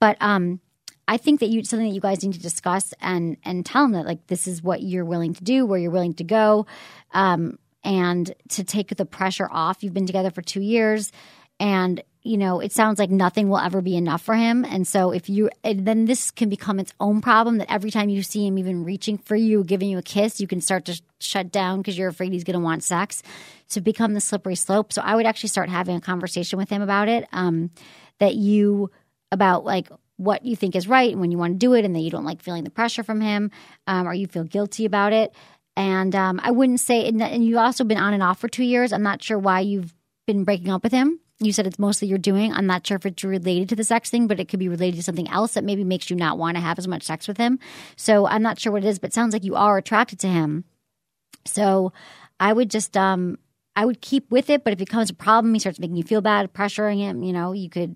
But 0.00 0.16
um 0.20 0.60
I 1.08 1.16
think 1.16 1.40
that 1.40 1.48
you 1.48 1.64
something 1.64 1.88
that 1.88 1.94
you 1.94 2.00
guys 2.02 2.22
need 2.22 2.34
to 2.34 2.38
discuss 2.38 2.92
and 3.00 3.38
and 3.42 3.64
tell 3.64 3.82
them 3.82 3.92
that 3.92 4.04
like 4.06 4.26
this 4.26 4.46
is 4.46 4.62
what 4.62 4.82
you're 4.82 5.06
willing 5.06 5.32
to 5.34 5.42
do, 5.42 5.64
where 5.64 5.78
you're 5.78 5.90
willing 5.90 6.14
to 6.14 6.24
go, 6.24 6.66
um, 7.12 7.58
and 7.82 8.32
to 8.50 8.62
take 8.62 8.94
the 8.94 9.06
pressure 9.06 9.48
off. 9.50 9.82
You've 9.82 9.94
been 9.94 10.06
together 10.06 10.30
for 10.30 10.42
two 10.42 10.60
years, 10.60 11.10
and 11.58 12.02
you 12.22 12.36
know 12.36 12.60
it 12.60 12.72
sounds 12.72 12.98
like 12.98 13.08
nothing 13.08 13.48
will 13.48 13.58
ever 13.58 13.80
be 13.80 13.96
enough 13.96 14.20
for 14.20 14.34
him. 14.34 14.66
And 14.66 14.86
so 14.86 15.10
if 15.10 15.30
you 15.30 15.48
then 15.64 16.04
this 16.04 16.30
can 16.30 16.50
become 16.50 16.78
its 16.78 16.92
own 17.00 17.22
problem 17.22 17.56
that 17.56 17.72
every 17.72 17.90
time 17.90 18.10
you 18.10 18.22
see 18.22 18.46
him 18.46 18.58
even 18.58 18.84
reaching 18.84 19.16
for 19.16 19.34
you, 19.34 19.64
giving 19.64 19.88
you 19.88 19.96
a 19.96 20.02
kiss, 20.02 20.42
you 20.42 20.46
can 20.46 20.60
start 20.60 20.84
to 20.84 20.92
sh- 20.92 21.00
shut 21.20 21.50
down 21.50 21.78
because 21.78 21.96
you're 21.96 22.08
afraid 22.08 22.34
he's 22.34 22.44
going 22.44 22.58
to 22.58 22.64
want 22.64 22.84
sex. 22.84 23.22
So 23.66 23.80
become 23.80 24.12
the 24.12 24.20
slippery 24.20 24.56
slope. 24.56 24.92
So 24.92 25.00
I 25.02 25.14
would 25.14 25.26
actually 25.26 25.48
start 25.48 25.70
having 25.70 25.96
a 25.96 26.00
conversation 26.02 26.58
with 26.58 26.68
him 26.68 26.82
about 26.82 27.08
it. 27.08 27.26
Um, 27.32 27.70
that 28.18 28.34
you 28.34 28.90
about 29.30 29.64
like 29.64 29.88
what 30.18 30.44
you 30.44 30.54
think 30.54 30.76
is 30.76 30.86
right 30.86 31.12
and 31.12 31.20
when 31.20 31.30
you 31.32 31.38
want 31.38 31.54
to 31.54 31.58
do 31.58 31.72
it 31.74 31.84
and 31.84 31.94
that 31.94 32.00
you 32.00 32.10
don't 32.10 32.24
like 32.24 32.42
feeling 32.42 32.64
the 32.64 32.70
pressure 32.70 33.02
from 33.02 33.20
him 33.20 33.50
um, 33.86 34.06
or 34.06 34.12
you 34.12 34.26
feel 34.26 34.44
guilty 34.44 34.84
about 34.84 35.12
it 35.12 35.32
And 35.76 36.14
um, 36.16 36.40
I 36.42 36.50
wouldn't 36.50 36.80
say, 36.80 37.06
and, 37.06 37.44
you've 37.44 37.56
also 37.56 37.84
been 37.84 37.98
on 37.98 38.12
and 38.12 38.20
off 38.22 38.40
for 38.40 38.48
two 38.48 38.64
years. 38.64 38.92
I'm 38.92 39.04
not 39.04 39.22
sure 39.22 39.38
why 39.38 39.60
you've 39.60 39.94
been 40.26 40.42
breaking 40.42 40.70
up 40.70 40.82
with 40.82 40.90
him. 40.92 41.20
You 41.38 41.52
said 41.52 41.68
it's 41.68 41.78
mostly 41.78 42.08
you're 42.08 42.18
doing. 42.18 42.52
I'm 42.52 42.66
not 42.66 42.84
sure 42.84 42.96
if 42.96 43.06
it's 43.06 43.22
related 43.22 43.68
to 43.68 43.76
the 43.76 43.84
sex 43.84 44.10
thing, 44.10 44.26
but 44.26 44.40
it 44.40 44.48
could 44.48 44.58
be 44.58 44.68
related 44.68 44.96
to 44.96 45.04
something 45.04 45.28
else 45.28 45.54
that 45.54 45.62
maybe 45.62 45.84
makes 45.84 46.10
you 46.10 46.16
not 46.16 46.36
want 46.36 46.56
to 46.56 46.60
have 46.60 46.80
as 46.80 46.88
much 46.88 47.04
sex 47.04 47.28
with 47.28 47.36
him. 47.36 47.60
So 47.94 48.26
I'm 48.26 48.42
not 48.42 48.58
sure 48.58 48.72
what 48.72 48.82
it 48.82 48.88
is, 48.88 48.98
but 48.98 49.10
it 49.10 49.14
sounds 49.14 49.32
like 49.32 49.44
you 49.44 49.54
are 49.54 49.78
attracted 49.78 50.18
to 50.18 50.26
him. 50.26 50.64
So 51.44 51.92
I 52.40 52.52
would 52.52 52.70
just 52.70 52.96
um 52.96 53.38
I 53.76 53.84
would 53.84 54.00
keep 54.00 54.32
with 54.32 54.50
it, 54.50 54.64
but 54.64 54.72
if 54.72 54.80
it 54.80 54.86
becomes 54.86 55.10
a 55.10 55.14
problem, 55.14 55.54
he 55.54 55.60
starts 55.60 55.78
making 55.78 55.94
you 55.94 56.02
feel 56.02 56.20
bad, 56.20 56.52
pressuring 56.52 56.98
him, 56.98 57.22
you 57.22 57.32
know, 57.32 57.52
you 57.52 57.70
could 57.70 57.94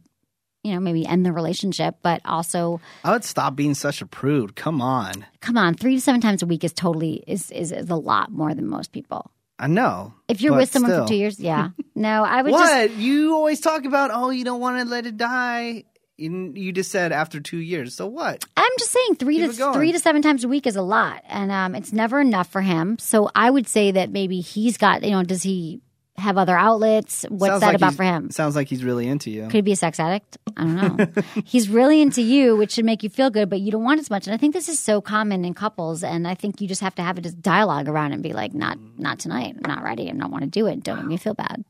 you 0.62 0.72
know, 0.72 0.80
maybe 0.80 1.06
end 1.06 1.26
the 1.26 1.32
relationship, 1.32 1.96
but 2.02 2.20
also 2.24 2.80
I 3.04 3.12
would 3.12 3.24
stop 3.24 3.56
being 3.56 3.74
such 3.74 4.00
a 4.00 4.06
prude. 4.06 4.54
Come 4.56 4.80
on. 4.80 5.26
come 5.40 5.58
on, 5.58 5.74
three 5.74 5.94
to 5.96 6.00
seven 6.00 6.20
times 6.20 6.42
a 6.42 6.46
week 6.46 6.64
is 6.64 6.72
totally 6.72 7.24
is 7.26 7.50
is, 7.50 7.72
is 7.72 7.90
a 7.90 7.96
lot 7.96 8.30
more 8.30 8.54
than 8.54 8.68
most 8.68 8.92
people. 8.92 9.30
I 9.58 9.68
know. 9.68 10.14
If 10.28 10.40
you're 10.40 10.56
with 10.56 10.70
someone 10.70 10.90
still. 10.90 11.04
for 11.04 11.08
two 11.08 11.16
years, 11.16 11.38
yeah. 11.38 11.70
No, 11.94 12.24
I 12.24 12.42
would 12.42 12.50
just 12.50 12.72
What? 12.72 12.90
you 12.92 13.34
always 13.34 13.60
talk 13.60 13.84
about, 13.84 14.10
oh, 14.12 14.30
you 14.30 14.44
don't 14.44 14.60
want 14.60 14.78
to 14.78 14.90
let 14.90 15.04
it 15.06 15.18
die. 15.18 15.84
You, 16.16 16.52
you 16.56 16.72
just 16.72 16.90
said 16.90 17.12
after 17.12 17.38
two 17.38 17.58
years. 17.58 17.94
So 17.94 18.06
what? 18.06 18.44
I'm 18.56 18.72
just 18.78 18.90
saying 18.90 19.16
three 19.16 19.36
Keep 19.36 19.56
to 19.56 19.72
three 19.72 19.92
to 19.92 19.98
seven 20.00 20.22
times 20.22 20.42
a 20.42 20.48
week 20.48 20.66
is 20.66 20.76
a 20.76 20.82
lot, 20.82 21.22
and 21.28 21.52
um, 21.52 21.74
it's 21.74 21.92
never 21.92 22.20
enough 22.20 22.48
for 22.48 22.60
him. 22.62 22.98
So 22.98 23.30
I 23.34 23.50
would 23.50 23.68
say 23.68 23.90
that 23.92 24.10
maybe 24.10 24.40
he's 24.40 24.78
got 24.78 25.04
you 25.04 25.10
know, 25.10 25.22
does 25.22 25.42
he 25.42 25.80
have 26.16 26.36
other 26.36 26.56
outlets? 26.56 27.24
What's 27.28 27.50
Sounds 27.50 27.60
that 27.60 27.66
like 27.68 27.76
about 27.76 27.94
for 27.94 28.02
him? 28.04 28.30
Sounds 28.30 28.54
like 28.54 28.68
he's 28.68 28.84
really 28.84 29.08
into 29.08 29.30
you. 29.30 29.44
Could 29.44 29.54
he 29.54 29.60
be 29.62 29.72
a 29.72 29.76
sex 29.76 29.98
addict? 29.98 30.38
I 30.56 30.64
don't 30.64 30.76
know. 30.98 31.22
He's 31.44 31.70
really 31.70 32.02
into 32.02 32.20
you, 32.20 32.54
which 32.56 32.72
should 32.72 32.84
make 32.84 33.02
you 33.02 33.08
feel 33.08 33.30
good, 33.30 33.48
but 33.48 33.60
you 33.60 33.72
don't 33.72 33.82
want 33.82 33.98
as 34.00 34.10
much. 34.10 34.26
And 34.26 34.34
I 34.34 34.36
think 34.36 34.52
this 34.52 34.68
is 34.68 34.78
so 34.78 35.00
common 35.00 35.44
in 35.46 35.54
couples. 35.54 36.04
And 36.04 36.28
I 36.28 36.34
think 36.34 36.60
you 36.60 36.68
just 36.68 36.82
have 36.82 36.94
to 36.96 37.02
have 37.02 37.16
a 37.16 37.22
dialogue 37.22 37.88
around 37.88 38.12
it 38.12 38.16
and 38.16 38.22
be 38.22 38.34
like, 38.34 38.52
not, 38.52 38.78
not 38.98 39.18
tonight. 39.18 39.56
I'm 39.56 39.74
not 39.74 39.82
ready. 39.82 40.10
I 40.10 40.12
don't 40.12 40.30
want 40.30 40.44
to 40.44 40.50
do 40.50 40.66
it. 40.66 40.82
Don't 40.82 40.98
make 40.98 41.06
me 41.06 41.16
feel 41.16 41.32
bad. 41.34 41.64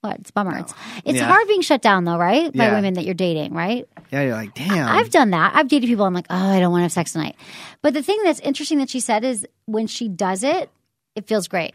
What? 0.00 0.18
It's 0.18 0.30
a 0.30 0.32
bummer. 0.32 0.58
It's, 0.58 0.72
oh. 0.76 1.00
it's 1.04 1.18
Yeah. 1.18 1.26
hard 1.28 1.46
being 1.46 1.62
shut 1.62 1.80
down 1.80 2.04
though, 2.04 2.18
right? 2.18 2.52
By 2.52 2.64
Yeah. 2.66 2.74
women 2.74 2.94
that 2.94 3.04
you're 3.04 3.14
dating, 3.14 3.54
right? 3.54 3.88
Yeah, 4.10 4.22
you're 4.22 4.34
like, 4.34 4.54
damn. 4.54 4.88
I've 4.88 5.10
done 5.10 5.30
that. 5.30 5.54
I've 5.54 5.68
dated 5.68 5.88
people. 5.88 6.04
I'm 6.04 6.12
like, 6.12 6.26
oh, 6.28 6.36
I 6.50 6.58
don't 6.58 6.72
want 6.72 6.80
to 6.80 6.84
have 6.84 6.92
sex 6.92 7.12
tonight. 7.12 7.36
But 7.80 7.94
the 7.94 8.02
thing 8.02 8.20
that's 8.24 8.40
interesting 8.40 8.78
that 8.78 8.90
she 8.90 8.98
said 9.00 9.24
is 9.24 9.46
when 9.66 9.86
she 9.86 10.08
does 10.08 10.42
it, 10.42 10.68
it 11.14 11.26
feels 11.28 11.46
great. 11.48 11.74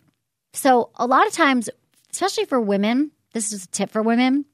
So 0.53 0.89
a 0.95 1.07
lot 1.07 1.25
of 1.27 1.33
times, 1.33 1.69
especially 2.11 2.45
for 2.45 2.59
women, 2.59 3.11
this 3.33 3.51
is 3.51 3.65
a 3.65 3.67
tip 3.67 3.89
for 3.89 4.01
women. 4.01 4.45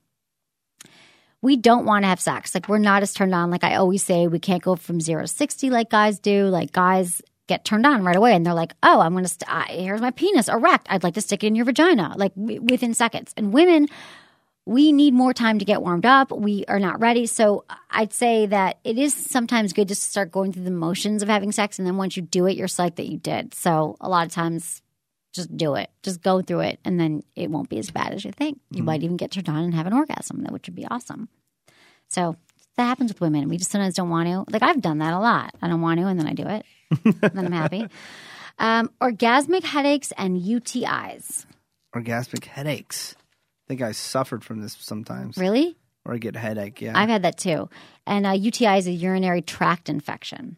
We 1.42 1.58
don't 1.58 1.86
want 1.86 2.04
to 2.04 2.08
have 2.08 2.20
sex. 2.20 2.56
Like 2.56 2.68
we're 2.68 2.80
not 2.80 3.04
as 3.04 3.14
turned 3.14 3.36
on. 3.36 3.52
Like 3.52 3.64
I 3.64 3.76
always 3.76 4.04
say, 4.04 4.28
we 4.28 4.40
can't 4.40 4.64
go 4.64 4.76
from 4.76 5.00
zero 5.00 5.22
to 5.22 5.28
sixty 5.28 5.70
like 5.70 5.90
guys 5.90 6.20
do. 6.20 6.46
Like 6.46 6.72
guys 6.72 7.22
get 7.48 7.64
turned 7.64 7.86
on 7.86 8.04
right 8.04 8.16
away, 8.16 8.34
and 8.34 8.46
they're 8.46 8.54
like, 8.54 8.74
"Oh, 8.82 9.00
I'm 9.00 9.14
gonna. 9.14 9.28
St- 9.28 9.48
I, 9.48 9.66
here's 9.72 10.02
my 10.02 10.12
penis 10.12 10.50
erect. 10.50 10.88
I'd 10.90 11.04
like 11.04 11.14
to 11.16 11.22
stick 11.22 11.44
it 11.44 11.48
in 11.48 11.56
your 11.56 11.66
vagina." 11.66 12.16
Like 12.18 12.34
w- 12.36 12.62
within 12.62 12.96
seconds. 12.96 13.34
And 13.38 13.54
women, 13.54 13.88
we 14.66 14.92
need 14.92 15.14
more 15.14 15.34
time 15.34 15.60
to 15.60 15.66
get 15.66 15.84
warmed 15.84 16.06
up. 16.08 16.32
We 16.32 16.66
are 16.68 16.80
not 16.80 17.00
ready. 17.00 17.28
So 17.28 17.66
I'd 17.92 18.14
say 18.14 18.48
that 18.48 18.80
it 18.84 18.98
is 18.98 19.14
sometimes 19.14 19.74
good 19.74 19.88
just 19.88 20.04
to 20.04 20.10
start 20.10 20.32
going 20.32 20.52
through 20.52 20.64
the 20.64 20.72
motions 20.72 21.22
of 21.22 21.30
having 21.30 21.52
sex. 21.52 21.78
And 21.78 21.88
then 21.88 21.98
once 21.98 22.18
you 22.18 22.24
do 22.24 22.48
it, 22.48 22.58
you're 22.58 22.68
psyched 22.68 22.96
that 22.96 23.08
you 23.08 23.18
did. 23.18 23.54
So 23.54 23.96
a 24.02 24.10
lot 24.10 24.26
of 24.26 24.32
times, 24.34 24.82
just 25.36 25.56
do 25.56 25.76
it. 25.76 25.90
Just 26.04 26.22
go 26.22 26.42
through 26.42 26.62
it. 26.62 26.80
And 26.86 27.00
then 27.00 27.24
it 27.36 27.50
won't 27.50 27.70
be 27.70 27.80
as 27.80 27.92
bad 27.92 28.14
as 28.14 28.24
you 28.26 28.32
think. 28.32 28.60
You 28.72 28.84
might 28.84 29.04
even 29.04 29.18
get 29.18 29.32
turned 29.32 29.50
on 29.50 29.64
and 29.64 29.74
have 29.74 29.88
an 29.88 29.94
orgasm, 29.94 30.46
which 30.50 30.68
would 30.68 30.76
be 30.76 30.88
awesome. 30.88 31.30
So 32.08 32.36
that 32.78 32.86
happens 32.86 33.12
with 33.12 33.22
women. 33.22 33.50
We 33.50 33.58
just 33.58 33.72
sometimes 33.72 33.96
don't 33.96 34.10
want 34.10 34.28
to. 34.28 34.52
Like 34.52 34.64
I've 34.64 34.82
done 34.82 35.00
that 35.00 35.14
a 35.14 35.20
lot. 35.20 35.54
I 35.62 35.68
don't 35.68 35.82
want 35.82 36.00
to, 36.00 36.08
and 36.08 36.20
then 36.20 36.28
I 36.28 36.34
do 36.34 36.48
it. 36.48 36.66
and 37.04 37.14
then 37.34 37.46
I'm 37.48 37.52
happy. 37.52 37.88
Um, 38.58 38.90
orgasmic 39.02 39.64
headaches 39.64 40.14
and 40.18 40.42
UTIs. 40.42 41.46
Orgasmic 41.96 42.46
headaches. 42.46 43.16
I 43.18 43.68
think 43.68 43.82
I 43.82 43.92
suffered 43.92 44.44
from 44.44 44.62
this 44.62 44.78
sometimes. 44.80 45.38
Really? 45.38 45.76
Or 46.06 46.14
I 46.14 46.18
get 46.18 46.36
a 46.36 46.40
headache, 46.40 46.82
yeah. 46.82 46.94
I've 46.96 47.10
had 47.10 47.24
that 47.24 47.38
too. 47.38 47.70
And 48.06 48.28
uh, 48.28 48.32
UTI 48.32 48.78
is 48.78 48.88
a 48.88 48.92
urinary 48.92 49.42
tract 49.42 49.90
infection. 49.90 50.58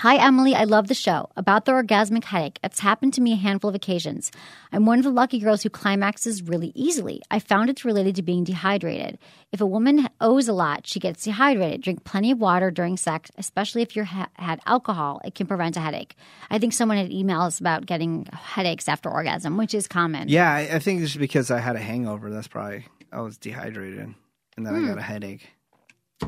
Hi, 0.00 0.16
Emily. 0.16 0.54
I 0.54 0.64
love 0.64 0.88
the 0.88 0.94
show. 0.94 1.30
About 1.36 1.64
the 1.64 1.72
orgasmic 1.72 2.24
headache, 2.24 2.58
it's 2.62 2.80
happened 2.80 3.14
to 3.14 3.22
me 3.22 3.32
a 3.32 3.36
handful 3.36 3.70
of 3.70 3.74
occasions. 3.74 4.30
I'm 4.70 4.84
one 4.84 4.98
of 4.98 5.04
the 5.04 5.10
lucky 5.10 5.38
girls 5.38 5.62
who 5.62 5.70
climaxes 5.70 6.42
really 6.42 6.70
easily. 6.74 7.22
I 7.30 7.38
found 7.38 7.70
it's 7.70 7.82
related 7.82 8.14
to 8.16 8.22
being 8.22 8.44
dehydrated. 8.44 9.18
If 9.52 9.62
a 9.62 9.66
woman 9.66 10.06
owes 10.20 10.48
a 10.48 10.52
lot, 10.52 10.86
she 10.86 11.00
gets 11.00 11.24
dehydrated. 11.24 11.80
Drink 11.80 12.04
plenty 12.04 12.30
of 12.30 12.38
water 12.38 12.70
during 12.70 12.98
sex, 12.98 13.30
especially 13.38 13.80
if 13.80 13.96
you've 13.96 14.06
ha- 14.08 14.28
had 14.34 14.60
alcohol. 14.66 15.22
It 15.24 15.34
can 15.34 15.46
prevent 15.46 15.78
a 15.78 15.80
headache. 15.80 16.14
I 16.50 16.58
think 16.58 16.74
someone 16.74 16.98
had 16.98 17.08
emailed 17.10 17.46
us 17.46 17.58
about 17.58 17.86
getting 17.86 18.26
headaches 18.34 18.88
after 18.88 19.08
orgasm, 19.10 19.56
which 19.56 19.72
is 19.72 19.88
common. 19.88 20.28
yeah, 20.28 20.52
I, 20.52 20.74
I 20.74 20.78
think 20.78 21.00
it's 21.00 21.16
because 21.16 21.50
I 21.50 21.58
had 21.58 21.74
a 21.74 21.80
hangover. 21.80 22.28
That's 22.28 22.48
probably, 22.48 22.84
I 23.10 23.22
was 23.22 23.38
dehydrated. 23.38 24.14
And 24.58 24.66
then 24.66 24.74
Hmm. 24.74 24.84
I 24.84 24.88
got 24.88 24.98
a 24.98 25.02
headache. 25.02 25.48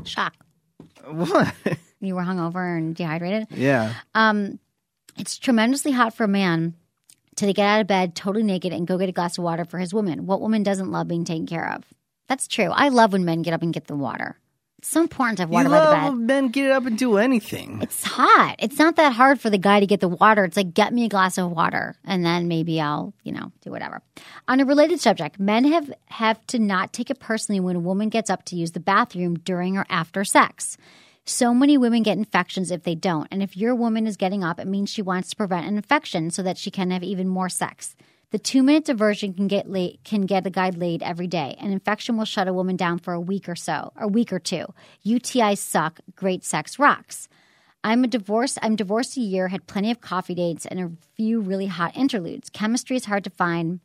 Shock. 0.05 0.35
What? 1.07 1.55
You 2.01 2.15
were 2.15 2.23
hungover 2.23 2.79
and 2.79 2.95
dehydrated. 2.95 3.49
yeah. 3.51 3.93
Um, 4.15 4.61
it's 5.17 5.37
tremendously 5.37 5.91
hot 5.91 6.15
for 6.15 6.23
a 6.23 6.29
man 6.29 6.75
to 7.35 7.53
get 7.53 7.67
out 7.67 7.81
of 7.81 7.89
bed 7.89 8.15
totally 8.15 8.45
naked 8.45 8.73
and 8.73 8.87
go 8.87 8.97
get 8.99 9.09
a 9.09 9.13
glass 9.13 9.37
of 9.37 9.43
water 9.43 9.65
for 9.65 9.79
his 9.81 9.93
woman. 9.93 10.25
What 10.27 10.41
woman 10.41 10.63
doesn't 10.63 10.93
love 10.93 11.09
being 11.09 11.25
taken 11.25 11.47
care 11.49 11.69
of? 11.73 11.83
That's 12.29 12.47
true. 12.47 12.67
I 12.71 12.91
love 12.91 13.13
when 13.15 13.25
men 13.25 13.43
get 13.43 13.53
up 13.53 13.63
and 13.63 13.75
get 13.75 13.89
the 13.89 13.97
water. 13.97 14.39
It's 14.79 14.89
so 14.89 15.01
important 15.01 15.39
to 15.39 15.43
have 15.43 15.51
water 15.51 15.69
you 15.69 15.75
by 15.75 15.85
the 15.85 16.13
bed. 16.13 16.19
men 16.19 16.49
get 16.49 16.71
up 16.71 16.87
and 16.87 16.97
do 16.97 17.17
anything. 17.17 17.81
It's 17.83 18.05
hot. 18.05 18.55
It's 18.61 18.79
not 18.79 18.95
that 18.95 19.13
hard 19.13 19.41
for 19.41 19.51
the 19.51 19.59
guy 19.59 19.81
to 19.81 19.87
get 19.87 19.99
the 19.99 20.09
water. 20.09 20.45
It's 20.45 20.57
like, 20.57 20.73
get 20.73 20.93
me 20.93 21.05
a 21.05 21.09
glass 21.09 21.37
of 21.37 21.51
water 21.51 21.97
and 22.05 22.25
then 22.25 22.47
maybe 22.47 22.81
I'll, 22.81 23.13
you 23.25 23.33
know, 23.33 23.51
do 23.63 23.73
whatever. 23.73 24.03
On 24.47 24.61
a 24.61 24.65
related 24.65 25.01
subject, 25.01 25.41
men 25.41 25.65
have, 25.65 25.93
have 26.07 26.47
to 26.49 26.61
not 26.61 26.93
take 26.93 27.11
it 27.11 27.19
personally 27.19 27.59
when 27.59 27.75
a 27.75 27.81
woman 27.81 28.09
gets 28.09 28.31
up 28.31 28.45
to 28.47 28.57
use 28.57 28.71
the 28.71 28.79
bathroom 28.79 29.41
during 29.41 29.77
or 29.77 29.85
after 29.91 30.25
sex. 30.25 30.77
So 31.25 31.53
many 31.53 31.77
women 31.77 32.05
get 32.05 32.17
infections 32.17 32.71
if 32.71 32.85
they 32.85 32.95
don't. 32.95 33.27
And 33.33 33.43
if 33.43 33.57
your 33.57 33.75
woman 33.75 34.07
is 34.07 34.17
getting 34.17 34.45
up, 34.45 34.61
it 34.61 34.67
means 34.67 34.91
she 34.91 35.03
wants 35.03 35.31
to 35.31 35.37
prevent 35.37 35.67
an 35.67 35.77
infection 35.77 36.31
so 36.31 36.43
that 36.45 36.57
she 36.57 36.71
can 36.71 36.91
have 36.93 37.03
even 37.03 37.27
more 37.29 37.49
sex. 37.49 37.97
The 38.31 38.39
two 38.39 38.63
minute 38.63 38.85
diversion 38.85 39.33
can 39.33 39.49
get 39.49 39.67
can 40.05 40.23
get 40.23 40.47
a 40.47 40.51
guy 40.51 40.69
laid 40.69 41.03
every 41.03 41.27
day. 41.27 41.57
An 41.59 41.73
infection 41.73 42.19
will 42.19 42.27
shut 42.27 42.47
a 42.47 42.53
woman 42.53 42.77
down 42.77 42.99
for 42.99 43.15
a 43.15 43.21
week 43.21 43.49
or 43.49 43.57
so, 43.57 43.93
a 43.97 44.07
week 44.07 44.35
or 44.35 44.39
two. 44.39 44.67
UTIs 45.07 45.59
suck. 45.59 46.01
Great 46.15 46.45
sex 46.45 46.79
rocks. 46.79 47.29
I'm 47.83 48.05
a 48.05 48.09
divorce. 48.09 48.59
I'm 48.61 48.77
divorced 48.77 49.17
a 49.17 49.21
year. 49.21 49.49
Had 49.49 49.67
plenty 49.67 49.91
of 49.91 50.03
coffee 50.03 50.35
dates 50.35 50.67
and 50.67 50.79
a 50.79 50.93
few 51.17 51.41
really 51.41 51.69
hot 51.69 51.97
interludes. 51.97 52.51
Chemistry 52.51 52.97
is 52.97 53.07
hard 53.07 53.25
to 53.25 53.31
find, 53.31 53.81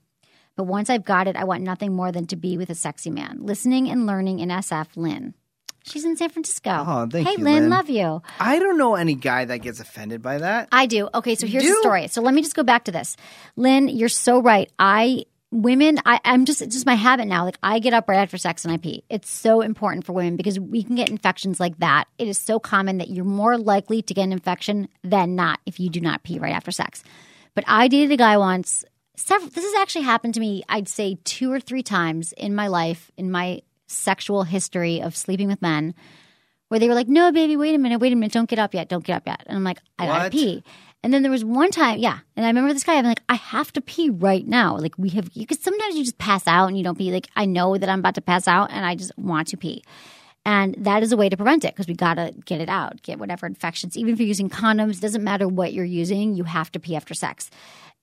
but 0.58 0.66
once 0.66 0.90
I've 0.90 1.06
got 1.06 1.28
it, 1.28 1.38
I 1.38 1.46
want 1.46 1.64
nothing 1.64 1.96
more 1.96 2.12
than 2.12 2.26
to 2.28 2.36
be 2.36 2.58
with 2.58 2.70
a 2.70 2.76
sexy 2.76 3.12
man. 3.12 3.38
Listening 3.40 3.90
and 3.90 4.06
learning 4.06 4.40
in 4.40 4.50
SF, 4.50 4.98
Lynn. 4.98 5.36
She's 5.84 6.06
in 6.06 6.16
San 6.16 6.30
Francisco. 6.30 6.72
Oh, 6.88 7.08
thank 7.10 7.28
hey, 7.28 7.36
you, 7.38 7.44
Lynn, 7.44 7.64
Lynn. 7.64 7.70
love 7.70 7.90
you. 7.90 8.22
I 8.40 8.60
don't 8.60 8.78
know 8.78 8.96
any 8.96 9.16
guy 9.16 9.46
that 9.46 9.58
gets 9.60 9.80
offended 9.80 10.22
by 10.22 10.38
that. 10.38 10.70
I 10.72 10.86
do. 10.86 11.10
Okay, 11.14 11.36
so 11.36 11.46
here's 11.46 11.64
the 11.64 11.78
story. 11.82 12.08
So 12.08 12.22
let 12.22 12.34
me 12.34 12.42
just 12.42 12.56
go 12.56 12.64
back 12.64 12.86
to 12.86 12.92
this. 12.92 13.18
Lynn, 13.58 13.90
you're 13.90 14.10
so 14.10 14.42
right. 14.42 14.72
I 14.80 15.26
women, 15.54 16.00
I, 16.06 16.20
I'm 16.26 16.46
just 16.46 16.62
it's 16.62 16.74
just 16.74 16.86
my 16.86 16.96
habit 16.96 17.28
now. 17.28 17.46
Like 17.46 17.58
I 17.62 17.80
get 17.80 17.94
up 17.94 18.10
right 18.10 18.18
after 18.18 18.38
sex 18.38 18.66
and 18.66 18.74
I 18.74 18.78
pee. 18.78 19.04
It's 19.10 19.30
so 19.30 19.62
important 19.62 20.06
for 20.06 20.14
women 20.14 20.36
because 20.36 20.60
we 20.60 20.84
can 20.84 20.96
get 20.96 21.10
infections 21.10 21.60
like 21.60 21.78
that. 21.80 22.06
It 22.18 22.28
is 22.28 22.38
so 22.38 22.60
common 22.60 22.98
that 22.98 23.10
you're 23.10 23.26
more 23.26 23.58
likely 23.58 24.02
to 24.02 24.14
get 24.14 24.24
an 24.24 24.34
infection 24.34 24.88
than 25.04 25.36
not 25.36 25.60
if 25.66 25.80
you 25.80 25.90
do 25.90 26.02
not 26.02 26.24
pee 26.24 26.40
right 26.40 26.56
after 26.56 26.72
sex. 26.72 27.04
But 27.56 27.66
I 27.68 27.88
dated 27.88 28.12
a 28.12 28.18
guy 28.18 28.38
once. 28.38 28.84
Several, 29.16 29.50
this 29.50 29.64
has 29.64 29.76
actually 29.76 30.06
happened 30.06 30.34
to 30.34 30.40
me. 30.40 30.64
I'd 30.68 30.88
say 30.88 31.20
two 31.24 31.52
or 31.52 31.60
three 31.60 31.84
times 31.84 32.32
in 32.34 32.56
my 32.56 32.68
life, 32.68 33.12
in 33.16 33.30
my 33.30 33.62
sexual 33.94 34.44
history 34.44 35.02
of 35.02 35.16
sleeping 35.16 35.48
with 35.48 35.62
men 35.62 35.94
where 36.70 36.80
they 36.80 36.88
were 36.88 36.96
like, 36.96 37.08
"No, 37.08 37.32
baby, 37.32 37.56
wait 37.56 37.76
a 37.76 37.78
minute, 37.78 38.00
wait 38.00 38.14
a 38.14 38.16
minute, 38.16 38.34
don't 38.34 38.50
get 38.50 38.60
up 38.60 38.74
yet, 38.74 38.90
don't 38.90 39.04
get 39.04 39.16
up 39.18 39.28
yet." 39.28 39.44
And 39.46 39.56
I'm 39.58 39.64
like, 39.64 39.80
"I 40.00 40.06
gotta 40.08 40.30
pee." 40.30 40.64
And 41.04 41.14
then 41.14 41.22
there 41.22 41.32
was 41.32 41.44
one 41.44 41.70
time, 41.70 42.00
yeah, 42.00 42.20
and 42.38 42.46
I 42.46 42.50
remember 42.50 42.72
this 42.74 42.86
guy. 42.86 42.96
I'm 42.96 43.04
like, 43.06 43.22
"I 43.28 43.36
have 43.36 43.74
to 43.74 43.82
pee 43.82 44.10
right 44.10 44.48
now." 44.48 44.78
Like 44.78 44.98
we 44.98 45.10
have, 45.10 45.34
because 45.34 45.60
sometimes 45.60 45.96
you 45.96 46.04
just 46.04 46.18
pass 46.18 46.48
out 46.48 46.68
and 46.68 46.78
you 46.78 46.84
don't 46.84 46.98
pee. 46.98 47.12
Like 47.12 47.28
I 47.36 47.46
know 47.46 47.78
that 47.78 47.90
I'm 47.90 48.00
about 48.00 48.16
to 48.16 48.22
pass 48.22 48.48
out 48.48 48.72
and 48.72 48.86
I 48.86 48.96
just 48.96 49.12
want 49.18 49.50
to 49.50 49.58
pee, 49.58 49.84
and 50.46 50.76
that 50.80 51.04
is 51.04 51.12
a 51.12 51.18
way 51.18 51.30
to 51.30 51.38
prevent 51.38 51.66
it 51.66 51.74
because 51.74 51.88
we 51.88 51.94
gotta 51.94 52.34
get 52.46 52.62
it 52.62 52.70
out, 52.70 53.02
get 53.02 53.20
whatever 53.20 53.46
infections. 53.46 53.98
Even 53.98 54.14
if 54.14 54.20
you're 54.20 54.28
using 54.28 54.50
condoms, 54.50 55.02
doesn't 55.02 55.24
matter 55.24 55.48
what 55.48 55.74
you're 55.74 55.86
using, 55.86 56.36
you 56.36 56.46
have 56.46 56.72
to 56.72 56.80
pee 56.80 56.96
after 56.96 57.14
sex. 57.14 57.52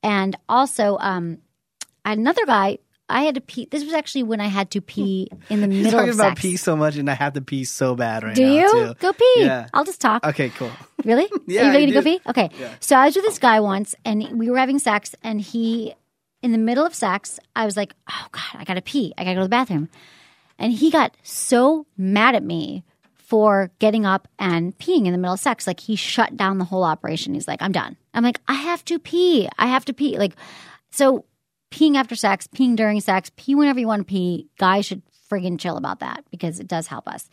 And 0.02 0.36
also, 0.48 0.96
um, 1.00 1.38
another 2.04 2.44
guy. 2.46 2.78
I 3.10 3.22
had 3.22 3.34
to 3.34 3.40
pee. 3.40 3.66
This 3.70 3.84
was 3.84 3.92
actually 3.92 4.22
when 4.22 4.40
I 4.40 4.46
had 4.46 4.70
to 4.72 4.80
pee 4.80 5.28
in 5.50 5.60
the 5.60 5.66
middle 5.68 5.82
You're 5.82 5.90
talking 5.90 6.08
of 6.10 6.14
about 6.14 6.30
sex. 6.30 6.40
pee 6.42 6.56
so 6.56 6.76
much, 6.76 6.96
and 6.96 7.10
I 7.10 7.14
have 7.14 7.32
to 7.34 7.40
pee 7.40 7.64
so 7.64 7.94
bad 7.94 8.22
right 8.24 8.34
Do 8.34 8.42
now. 8.42 8.48
Do 8.48 8.54
you 8.78 8.86
too. 8.88 8.94
go 9.00 9.12
pee? 9.12 9.34
Yeah. 9.38 9.66
I'll 9.74 9.84
just 9.84 10.00
talk. 10.00 10.24
Okay, 10.24 10.50
cool. 10.50 10.70
Really? 11.04 11.28
Yeah, 11.46 11.62
Are 11.62 11.64
you 11.64 11.70
ready 11.70 11.82
I 11.84 11.86
to 11.86 11.92
go 11.92 12.02
pee? 12.02 12.20
Okay. 12.28 12.50
So 12.80 12.94
I 12.94 13.06
was 13.06 13.16
with 13.16 13.24
this 13.24 13.38
guy 13.38 13.60
once, 13.60 13.94
and 14.04 14.38
we 14.38 14.50
were 14.50 14.58
having 14.58 14.78
sex, 14.78 15.14
and 15.22 15.40
he, 15.40 15.94
in 16.42 16.52
the 16.52 16.58
middle 16.58 16.84
of 16.84 16.94
sex, 16.94 17.40
I 17.56 17.64
was 17.64 17.74
like, 17.74 17.94
"Oh 18.10 18.26
God, 18.32 18.60
I 18.60 18.64
gotta 18.64 18.82
pee. 18.82 19.14
I 19.16 19.24
gotta 19.24 19.34
go 19.36 19.40
to 19.40 19.44
the 19.46 19.48
bathroom," 19.48 19.88
and 20.58 20.72
he 20.74 20.90
got 20.90 21.16
so 21.22 21.86
mad 21.96 22.34
at 22.34 22.42
me 22.42 22.84
for 23.16 23.70
getting 23.78 24.04
up 24.04 24.28
and 24.38 24.76
peeing 24.78 25.06
in 25.06 25.12
the 25.12 25.18
middle 25.18 25.32
of 25.34 25.40
sex. 25.40 25.66
Like 25.66 25.80
he 25.80 25.96
shut 25.96 26.36
down 26.36 26.58
the 26.58 26.64
whole 26.66 26.84
operation. 26.84 27.32
He's 27.32 27.48
like, 27.48 27.62
I'm 27.62 27.72
done. 27.72 27.96
I'm 28.12 28.24
like, 28.24 28.40
I 28.48 28.54
have 28.54 28.84
to 28.86 28.98
pee. 28.98 29.48
I 29.58 29.68
have 29.68 29.84
to 29.86 29.94
pee. 29.94 30.18
Like, 30.18 30.34
so 30.90 31.24
peeing 31.70 31.96
after 31.96 32.14
sex, 32.14 32.46
peeing 32.46 32.76
during 32.76 33.00
sex, 33.00 33.30
pee 33.36 33.54
whenever 33.54 33.80
you 33.80 33.86
want 33.86 34.00
to 34.00 34.04
pee. 34.04 34.48
Guys 34.58 34.86
should 34.86 35.02
friggin' 35.30 35.58
chill 35.58 35.76
about 35.76 36.00
that 36.00 36.24
because 36.30 36.60
it 36.60 36.68
does 36.68 36.88
help 36.88 37.06
us. 37.06 37.28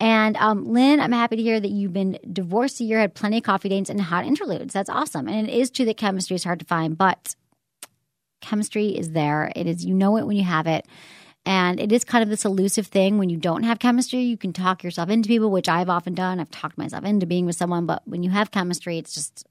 And 0.00 0.36
um, 0.38 0.64
Lynn, 0.64 1.00
I'm 1.00 1.12
happy 1.12 1.36
to 1.36 1.42
hear 1.42 1.60
that 1.60 1.70
you've 1.70 1.92
been 1.92 2.18
divorced 2.32 2.80
a 2.80 2.84
year, 2.84 2.98
had 2.98 3.14
plenty 3.14 3.38
of 3.38 3.44
coffee 3.44 3.68
dates 3.68 3.90
and 3.90 4.00
hot 4.00 4.24
interludes. 4.24 4.74
That's 4.74 4.90
awesome. 4.90 5.28
And 5.28 5.48
it 5.48 5.52
is 5.52 5.70
true 5.70 5.84
that 5.84 5.96
chemistry 5.96 6.34
is 6.34 6.44
hard 6.44 6.58
to 6.60 6.64
find, 6.64 6.96
but 6.96 7.36
chemistry 8.40 8.88
is 8.88 9.12
there. 9.12 9.52
It 9.54 9.66
is, 9.66 9.84
you 9.84 9.94
know 9.94 10.16
it 10.16 10.26
when 10.26 10.36
you 10.36 10.44
have 10.44 10.66
it. 10.66 10.86
And 11.44 11.80
it 11.80 11.90
is 11.90 12.04
kind 12.04 12.22
of 12.22 12.28
this 12.28 12.44
elusive 12.44 12.86
thing 12.86 13.18
when 13.18 13.28
you 13.28 13.36
don't 13.36 13.64
have 13.64 13.80
chemistry. 13.80 14.20
You 14.20 14.36
can 14.36 14.52
talk 14.52 14.84
yourself 14.84 15.08
into 15.08 15.28
people, 15.28 15.50
which 15.50 15.68
I've 15.68 15.88
often 15.88 16.14
done. 16.14 16.38
I've 16.38 16.50
talked 16.50 16.78
myself 16.78 17.04
into 17.04 17.26
being 17.26 17.46
with 17.46 17.56
someone, 17.56 17.86
but 17.86 18.02
when 18.06 18.22
you 18.22 18.30
have 18.30 18.52
chemistry, 18.52 18.98
it's 18.98 19.14
just 19.14 19.46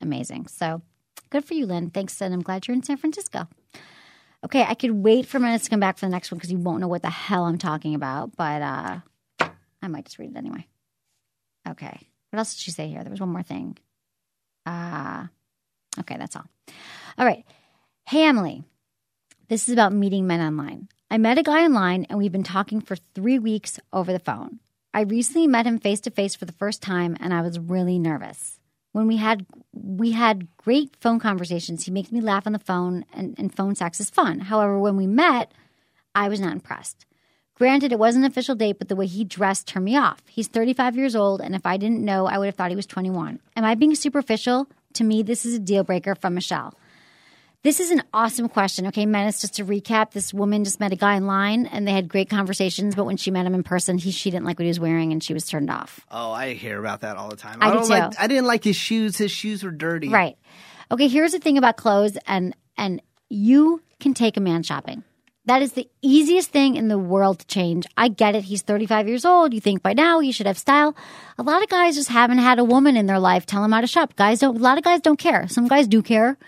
amazing. 0.00 0.46
So 0.48 0.82
good 1.30 1.44
for 1.44 1.54
you, 1.54 1.66
Lynn. 1.66 1.90
Thanks. 1.90 2.20
And 2.20 2.34
I'm 2.34 2.42
glad 2.42 2.66
you're 2.66 2.76
in 2.76 2.82
San 2.82 2.96
Francisco. 2.96 3.48
Okay, 4.44 4.62
I 4.62 4.74
could 4.74 4.92
wait 4.92 5.26
for 5.26 5.38
minutes 5.38 5.64
to 5.64 5.70
come 5.70 5.80
back 5.80 5.98
for 5.98 6.06
the 6.06 6.10
next 6.10 6.30
one 6.30 6.38
because 6.38 6.50
you 6.50 6.58
won't 6.58 6.80
know 6.80 6.88
what 6.88 7.02
the 7.02 7.10
hell 7.10 7.44
I'm 7.44 7.58
talking 7.58 7.94
about, 7.94 8.36
but 8.36 8.62
uh, 8.62 8.98
I 9.82 9.88
might 9.88 10.06
just 10.06 10.18
read 10.18 10.30
it 10.30 10.36
anyway. 10.36 10.66
Okay. 11.68 12.08
What 12.30 12.38
else 12.38 12.54
did 12.54 12.60
she 12.60 12.70
say 12.70 12.88
here? 12.88 13.02
There 13.02 13.10
was 13.10 13.20
one 13.20 13.32
more 13.32 13.42
thing. 13.42 13.76
Uh, 14.64 15.26
okay, 15.98 16.16
that's 16.16 16.36
all. 16.36 16.46
All 17.18 17.26
right. 17.26 17.44
Hey, 18.06 18.24
Emily. 18.24 18.62
This 19.48 19.68
is 19.68 19.72
about 19.72 19.92
meeting 19.92 20.28
men 20.28 20.40
online. 20.40 20.88
I 21.10 21.18
met 21.18 21.38
a 21.38 21.42
guy 21.42 21.64
online 21.64 22.06
and 22.08 22.18
we've 22.20 22.30
been 22.30 22.44
talking 22.44 22.80
for 22.80 22.94
three 23.16 23.40
weeks 23.40 23.80
over 23.92 24.12
the 24.12 24.20
phone. 24.20 24.60
I 24.94 25.00
recently 25.02 25.48
met 25.48 25.66
him 25.66 25.80
face 25.80 26.00
to 26.02 26.10
face 26.10 26.36
for 26.36 26.44
the 26.44 26.52
first 26.52 26.82
time 26.82 27.16
and 27.18 27.34
I 27.34 27.42
was 27.42 27.58
really 27.58 27.98
nervous. 27.98 28.59
When 28.92 29.06
we 29.06 29.18
had 29.18 29.46
we 29.72 30.12
had 30.12 30.48
great 30.56 30.96
phone 31.00 31.18
conversations. 31.18 31.84
He 31.84 31.90
makes 31.90 32.12
me 32.12 32.20
laugh 32.20 32.46
on 32.46 32.52
the 32.52 32.58
phone 32.58 33.04
and, 33.12 33.38
and 33.38 33.54
phone 33.54 33.74
sex 33.74 34.00
is 34.00 34.10
fun. 34.10 34.40
However, 34.40 34.78
when 34.78 34.96
we 34.96 35.06
met, 35.06 35.52
I 36.14 36.28
was 36.28 36.40
not 36.40 36.52
impressed. 36.52 37.06
Granted, 37.54 37.92
it 37.92 37.98
wasn't 37.98 38.24
an 38.24 38.30
official 38.30 38.54
date, 38.54 38.78
but 38.78 38.88
the 38.88 38.96
way 38.96 39.06
he 39.06 39.22
dressed 39.22 39.68
turned 39.68 39.84
me 39.84 39.96
off. 39.96 40.22
He's 40.26 40.48
35 40.48 40.96
years 40.96 41.14
old, 41.14 41.42
and 41.42 41.54
if 41.54 41.66
I 41.66 41.76
didn't 41.76 42.02
know, 42.02 42.26
I 42.26 42.38
would 42.38 42.46
have 42.46 42.54
thought 42.54 42.70
he 42.70 42.76
was 42.76 42.86
21. 42.86 43.38
Am 43.54 43.64
I 43.64 43.74
being 43.74 43.94
superficial? 43.94 44.66
To 44.94 45.04
me, 45.04 45.22
this 45.22 45.44
is 45.44 45.54
a 45.54 45.58
deal 45.58 45.84
breaker 45.84 46.14
from 46.14 46.34
Michelle. 46.34 46.74
This 47.62 47.78
is 47.78 47.90
an 47.90 48.02
awesome 48.14 48.48
question. 48.48 48.86
Okay, 48.86 49.04
Menace, 49.04 49.42
just 49.42 49.56
to 49.56 49.66
recap, 49.66 50.12
this 50.12 50.32
woman 50.32 50.64
just 50.64 50.80
met 50.80 50.92
a 50.92 50.96
guy 50.96 51.16
in 51.16 51.26
line 51.26 51.66
and 51.66 51.86
they 51.86 51.92
had 51.92 52.08
great 52.08 52.30
conversations, 52.30 52.94
but 52.94 53.04
when 53.04 53.18
she 53.18 53.30
met 53.30 53.44
him 53.44 53.54
in 53.54 53.62
person, 53.62 53.98
he 53.98 54.10
she 54.12 54.30
didn't 54.30 54.46
like 54.46 54.58
what 54.58 54.64
he 54.64 54.68
was 54.68 54.80
wearing 54.80 55.12
and 55.12 55.22
she 55.22 55.34
was 55.34 55.44
turned 55.46 55.70
off. 55.70 56.00
Oh, 56.10 56.32
I 56.32 56.54
hear 56.54 56.78
about 56.80 57.02
that 57.02 57.18
all 57.18 57.28
the 57.28 57.36
time. 57.36 57.58
I 57.60 57.68
do 57.68 57.74
don't 57.74 57.82
too. 57.84 57.90
like. 57.90 58.18
I 58.18 58.28
didn't 58.28 58.46
like 58.46 58.64
his 58.64 58.76
shoes. 58.76 59.18
His 59.18 59.30
shoes 59.30 59.62
were 59.62 59.70
dirty. 59.70 60.08
Right. 60.08 60.38
Okay, 60.90 61.08
here's 61.08 61.32
the 61.32 61.38
thing 61.38 61.58
about 61.58 61.76
clothes 61.76 62.16
and 62.26 62.56
and 62.78 63.02
you 63.28 63.82
can 64.00 64.14
take 64.14 64.38
a 64.38 64.40
man 64.40 64.62
shopping. 64.62 65.04
That 65.44 65.62
is 65.62 65.72
the 65.72 65.88
easiest 66.00 66.50
thing 66.50 66.76
in 66.76 66.88
the 66.88 66.98
world 66.98 67.40
to 67.40 67.46
change. 67.46 67.86
I 67.96 68.08
get 68.08 68.34
it. 68.34 68.44
He's 68.44 68.62
35 68.62 69.08
years 69.08 69.24
old. 69.24 69.52
You 69.52 69.60
think 69.60 69.82
by 69.82 69.92
now 69.94 70.20
he 70.20 70.32
should 70.32 70.46
have 70.46 70.58
style. 70.58 70.94
A 71.38 71.42
lot 71.42 71.62
of 71.62 71.68
guys 71.68 71.96
just 71.96 72.08
haven't 72.08 72.38
had 72.38 72.58
a 72.58 72.64
woman 72.64 72.96
in 72.96 73.06
their 73.06 73.18
life 73.18 73.46
tell 73.46 73.60
them 73.62 73.72
how 73.72 73.80
to 73.80 73.86
shop. 73.86 74.16
Guys 74.16 74.40
don't, 74.40 74.56
a 74.56 74.60
lot 74.60 74.78
of 74.78 74.84
guys 74.84 75.00
don't 75.00 75.18
care. 75.18 75.48
Some 75.48 75.66
guys 75.66 75.88
do 75.88 76.02
care, 76.02 76.38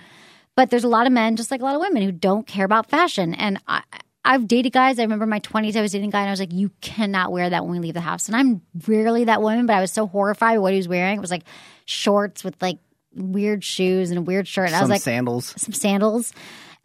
but 0.56 0.70
there's 0.70 0.84
a 0.84 0.88
lot 0.88 1.06
of 1.06 1.12
men, 1.12 1.36
just 1.36 1.50
like 1.50 1.60
a 1.60 1.64
lot 1.64 1.74
of 1.74 1.80
women, 1.80 2.02
who 2.02 2.12
don't 2.12 2.46
care 2.46 2.64
about 2.64 2.88
fashion. 2.88 3.34
And 3.34 3.58
I, 3.66 3.82
I've 4.24 4.46
dated 4.46 4.72
guys. 4.72 4.98
I 4.98 5.02
remember 5.02 5.26
my 5.26 5.40
20s, 5.40 5.76
I 5.76 5.80
was 5.80 5.92
dating 5.92 6.10
a 6.10 6.12
guy 6.12 6.20
and 6.20 6.28
I 6.28 6.32
was 6.32 6.40
like, 6.40 6.52
you 6.52 6.70
cannot 6.80 7.32
wear 7.32 7.50
that 7.50 7.64
when 7.64 7.72
we 7.72 7.78
leave 7.80 7.94
the 7.94 8.00
house. 8.00 8.28
And 8.28 8.36
I'm 8.36 8.62
rarely 8.86 9.24
that 9.24 9.42
woman, 9.42 9.66
but 9.66 9.74
I 9.74 9.80
was 9.80 9.92
so 9.92 10.06
horrified 10.06 10.54
by 10.54 10.58
what 10.58 10.72
he 10.72 10.76
was 10.76 10.88
wearing. 10.88 11.16
It 11.16 11.20
was 11.20 11.30
like 11.30 11.44
shorts 11.86 12.44
with 12.44 12.54
like 12.62 12.78
weird 13.14 13.64
shoes 13.64 14.10
and 14.10 14.18
a 14.18 14.22
weird 14.22 14.46
shirt. 14.46 14.66
And 14.66 14.76
I 14.76 14.78
was 14.80 14.84
Some 14.84 14.90
like, 14.90 15.02
sandals. 15.02 15.54
some 15.56 15.72
sandals. 15.72 16.32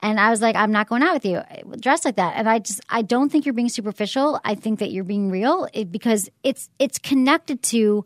And 0.01 0.19
I 0.19 0.29
was 0.29 0.41
like, 0.41 0.55
I'm 0.55 0.71
not 0.71 0.87
going 0.87 1.01
out 1.03 1.13
with 1.13 1.25
you 1.25 1.41
dressed 1.79 2.05
like 2.05 2.17
that. 2.17 2.35
And 2.37 2.47
I 2.47 2.59
just, 2.59 2.81
I 2.89 3.01
don't 3.01 3.29
think 3.31 3.45
you're 3.45 3.53
being 3.53 3.69
superficial. 3.69 4.39
I 4.45 4.53
think 4.55 4.79
that 4.79 4.91
you're 4.91 5.03
being 5.03 5.31
real 5.31 5.67
because 5.89 6.29
it's, 6.43 6.69
it's 6.77 6.99
connected 6.99 7.63
to 7.63 8.05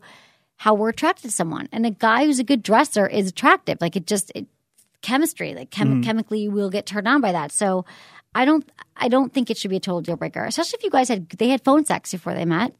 how 0.56 0.74
we're 0.74 0.88
attracted 0.90 1.24
to 1.24 1.30
someone. 1.30 1.68
And 1.70 1.84
a 1.84 1.90
guy 1.90 2.24
who's 2.24 2.38
a 2.38 2.44
good 2.44 2.62
dresser 2.62 3.06
is 3.06 3.28
attractive. 3.28 3.78
Like 3.80 3.96
it 3.96 4.06
just, 4.06 4.32
it, 4.34 4.46
chemistry, 5.02 5.54
like 5.54 5.70
chem- 5.70 6.00
mm. 6.00 6.04
chemically 6.04 6.48
we'll 6.48 6.70
get 6.70 6.86
turned 6.86 7.08
on 7.08 7.20
by 7.20 7.32
that. 7.32 7.52
So 7.52 7.84
I 8.34 8.44
don't, 8.44 8.68
I 8.96 9.08
don't 9.08 9.32
think 9.32 9.50
it 9.50 9.58
should 9.58 9.70
be 9.70 9.76
a 9.76 9.80
total 9.80 10.00
deal 10.00 10.16
breaker, 10.16 10.44
especially 10.44 10.78
if 10.78 10.84
you 10.84 10.90
guys 10.90 11.08
had, 11.08 11.28
they 11.30 11.48
had 11.48 11.62
phone 11.64 11.84
sex 11.84 12.12
before 12.12 12.34
they 12.34 12.44
met. 12.44 12.74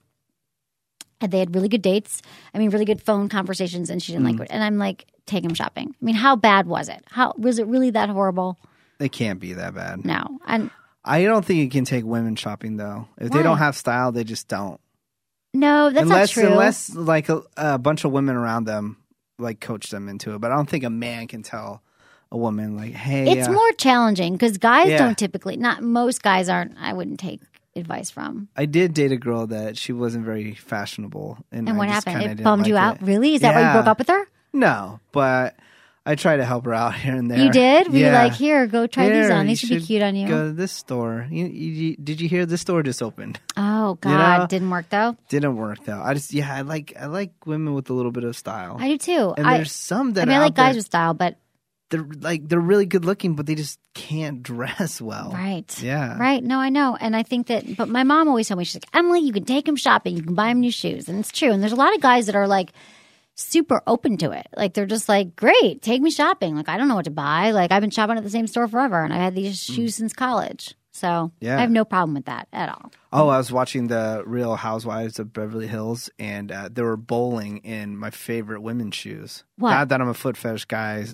And 1.20 1.30
they 1.30 1.38
had 1.38 1.54
really 1.54 1.68
good 1.68 1.82
dates. 1.82 2.20
I 2.52 2.58
mean, 2.58 2.70
really 2.70 2.84
good 2.84 3.00
phone 3.00 3.28
conversations, 3.28 3.90
and 3.90 4.02
she 4.02 4.10
didn't 4.10 4.24
like 4.24 4.36
mm. 4.36 4.42
it. 4.42 4.48
And 4.50 4.64
I'm 4.64 4.78
like, 4.78 5.06
take 5.24 5.44
him 5.44 5.54
shopping. 5.54 5.94
I 6.00 6.04
mean, 6.04 6.16
how 6.16 6.34
bad 6.34 6.66
was 6.66 6.88
it? 6.88 7.00
How 7.06 7.32
was 7.38 7.60
it 7.60 7.68
really 7.68 7.90
that 7.90 8.08
horrible? 8.08 8.58
It 8.98 9.12
can't 9.12 9.38
be 9.38 9.52
that 9.52 9.72
bad. 9.72 10.04
No. 10.04 10.40
And 10.46 10.70
I 11.04 11.22
don't 11.22 11.44
think 11.44 11.60
you 11.60 11.68
can 11.68 11.84
take 11.84 12.04
women 12.04 12.34
shopping 12.36 12.76
though. 12.76 13.06
If 13.18 13.30
Why? 13.30 13.38
they 13.38 13.42
don't 13.42 13.58
have 13.58 13.76
style, 13.76 14.10
they 14.10 14.24
just 14.24 14.48
don't. 14.48 14.80
no, 15.54 15.90
that's 15.90 16.02
unless 16.02 16.36
not 16.36 16.42
true. 16.42 16.50
unless 16.50 16.94
like 16.94 17.28
a, 17.28 17.42
a 17.56 17.78
bunch 17.78 18.04
of 18.04 18.12
women 18.12 18.36
around 18.36 18.64
them 18.64 18.96
like 19.38 19.60
coach 19.60 19.90
them 19.90 20.08
into 20.08 20.34
it. 20.34 20.40
But 20.40 20.52
I 20.52 20.56
don't 20.56 20.68
think 20.68 20.84
a 20.84 20.90
man 20.90 21.26
can 21.28 21.42
tell 21.42 21.82
a 22.32 22.36
woman 22.36 22.74
like, 22.76 22.92
"Hey, 22.92 23.30
it's 23.30 23.46
uh, 23.46 23.52
more 23.52 23.72
challenging 23.78 24.32
because 24.32 24.58
guys 24.58 24.88
Yeah. 24.88 24.98
don't 24.98 25.16
typically. 25.16 25.56
Not 25.56 25.82
most 25.82 26.22
guys 26.22 26.48
aren't. 26.48 26.76
I 26.80 26.92
wouldn't 26.94 27.20
take 27.20 27.40
advice 27.76 28.10
from. 28.10 28.48
I 28.56 28.66
did 28.66 28.94
date 28.94 29.12
a 29.12 29.16
girl 29.16 29.46
that 29.48 29.76
she 29.78 29.92
wasn't 29.92 30.24
very 30.24 30.54
fashionable, 30.54 31.38
and, 31.52 31.68
And 31.68 31.78
what 31.78 31.88
happened? 31.88 32.22
It 32.22 32.42
bummed 32.42 32.66
you 32.66 32.76
out. 32.76 32.96
it. 32.96 33.02
Really? 33.02 33.34
Is 33.36 33.42
that 33.42 33.54
why 33.54 33.66
you 33.68 33.72
broke 33.72 33.86
up 33.86 33.98
with 33.98 34.08
her? 34.08 34.26
No, 34.52 35.00
but 35.12 35.54
I 36.04 36.14
try 36.16 36.36
to 36.36 36.44
help 36.44 36.64
her 36.66 36.74
out 36.74 36.94
here 37.02 37.14
and 37.14 37.30
there. 37.30 37.38
You 37.38 37.50
did? 37.50 37.88
Were 37.88 37.96
you 37.96 38.06
Yeah. 38.06 38.24
like, 38.24 38.32
here, 38.34 38.66
go 38.66 38.86
try 38.86 39.08
these 39.08 39.30
on. 39.30 39.46
These 39.46 39.60
should 39.60 39.68
be 39.70 39.80
cute 39.80 40.02
on 40.02 40.16
you. 40.16 40.26
Go 40.28 40.48
to 40.48 40.52
this 40.52 40.72
store. 40.72 41.26
You, 41.30 41.46
you, 41.46 41.96
did 41.96 42.20
you 42.20 42.28
hear 42.28 42.44
this 42.44 42.60
store 42.60 42.82
just 42.82 43.02
opened? 43.02 43.38
Oh 43.54 43.94
God, 44.00 44.38
know? 44.38 44.46
didn't 44.46 44.70
work 44.70 44.88
though. 44.90 45.16
Didn't 45.28 45.56
work 45.56 45.84
though. 45.84 46.00
I 46.00 46.14
just 46.14 46.32
yeah, 46.32 46.54
I 46.54 46.60
like 46.62 46.94
I 46.98 47.06
like 47.06 47.32
women 47.46 47.74
with 47.74 47.90
a 47.90 47.92
little 47.92 48.12
bit 48.12 48.22
of 48.24 48.36
style. 48.36 48.76
I 48.78 48.88
do 48.88 48.96
too. 48.96 49.34
and 49.36 49.44
I, 49.46 49.56
there's 49.56 49.72
some 49.72 50.12
that 50.14 50.22
I 50.22 50.24
mean, 50.26 50.36
I 50.36 50.38
like 50.38 50.52
out 50.52 50.56
there, 50.56 50.66
guys 50.66 50.76
with 50.76 50.86
style, 50.86 51.12
but 51.14 51.36
they're 51.92 52.04
like 52.20 52.48
they're 52.48 52.58
really 52.58 52.86
good 52.86 53.04
looking, 53.04 53.36
but 53.36 53.46
they 53.46 53.54
just 53.54 53.78
can't 53.94 54.42
dress 54.42 55.00
well. 55.00 55.30
right, 55.32 55.80
Yeah. 55.80 56.18
right. 56.18 56.42
No, 56.42 56.58
I 56.58 56.68
know, 56.70 56.96
and 57.00 57.14
I 57.14 57.22
think 57.22 57.46
that. 57.46 57.76
But 57.76 57.88
my 57.88 58.02
mom 58.02 58.26
always 58.26 58.48
told 58.48 58.58
me 58.58 58.64
she's 58.64 58.74
like, 58.82 58.86
Emily, 58.92 59.20
you 59.20 59.32
can 59.32 59.44
take 59.44 59.68
him 59.68 59.76
shopping, 59.76 60.16
you 60.16 60.22
can 60.24 60.34
buy 60.34 60.48
him 60.48 60.58
new 60.58 60.72
shoes, 60.72 61.08
and 61.08 61.20
it's 61.20 61.30
true. 61.30 61.52
And 61.52 61.62
there's 61.62 61.70
a 61.72 61.76
lot 61.76 61.94
of 61.94 62.00
guys 62.00 62.26
that 62.26 62.34
are 62.34 62.48
like 62.48 62.72
super 63.34 63.80
open 63.86 64.16
to 64.18 64.32
it. 64.32 64.46
Like 64.56 64.74
they're 64.74 64.86
just 64.86 65.08
like, 65.08 65.36
great, 65.36 65.82
take 65.82 66.02
me 66.02 66.10
shopping. 66.10 66.56
Like 66.56 66.68
I 66.68 66.76
don't 66.76 66.88
know 66.88 66.96
what 66.96 67.04
to 67.04 67.10
buy. 67.10 67.52
Like 67.52 67.70
I've 67.70 67.80
been 67.80 67.90
shopping 67.90 68.16
at 68.16 68.24
the 68.24 68.30
same 68.30 68.46
store 68.48 68.66
forever, 68.66 69.04
and 69.04 69.12
I've 69.12 69.20
had 69.20 69.34
these 69.34 69.62
shoes 69.62 69.94
since 69.94 70.12
college. 70.12 70.74
So 70.94 71.08
Mm. 71.08 71.32
Yeah. 71.40 71.56
I 71.56 71.60
have 71.62 71.70
no 71.70 71.84
problem 71.86 72.14
with 72.14 72.26
that 72.26 72.48
at 72.52 72.68
all. 72.68 72.92
Oh, 73.14 73.28
I 73.28 73.38
was 73.38 73.50
watching 73.50 73.86
the 73.88 74.22
Real 74.26 74.56
Housewives 74.56 75.18
of 75.18 75.32
Beverly 75.32 75.66
Hills, 75.66 76.10
and 76.18 76.52
uh, 76.52 76.68
they 76.70 76.82
were 76.82 76.96
bowling 76.98 77.58
in 77.58 77.96
my 77.96 78.10
favorite 78.10 78.60
women's 78.60 78.94
shoes. 78.94 79.44
What? 79.56 79.70
Not 79.70 79.88
that 79.88 80.00
I'm 80.02 80.08
a 80.08 80.14
foot 80.14 80.36
fetish 80.36 80.66
guy. 80.66 81.06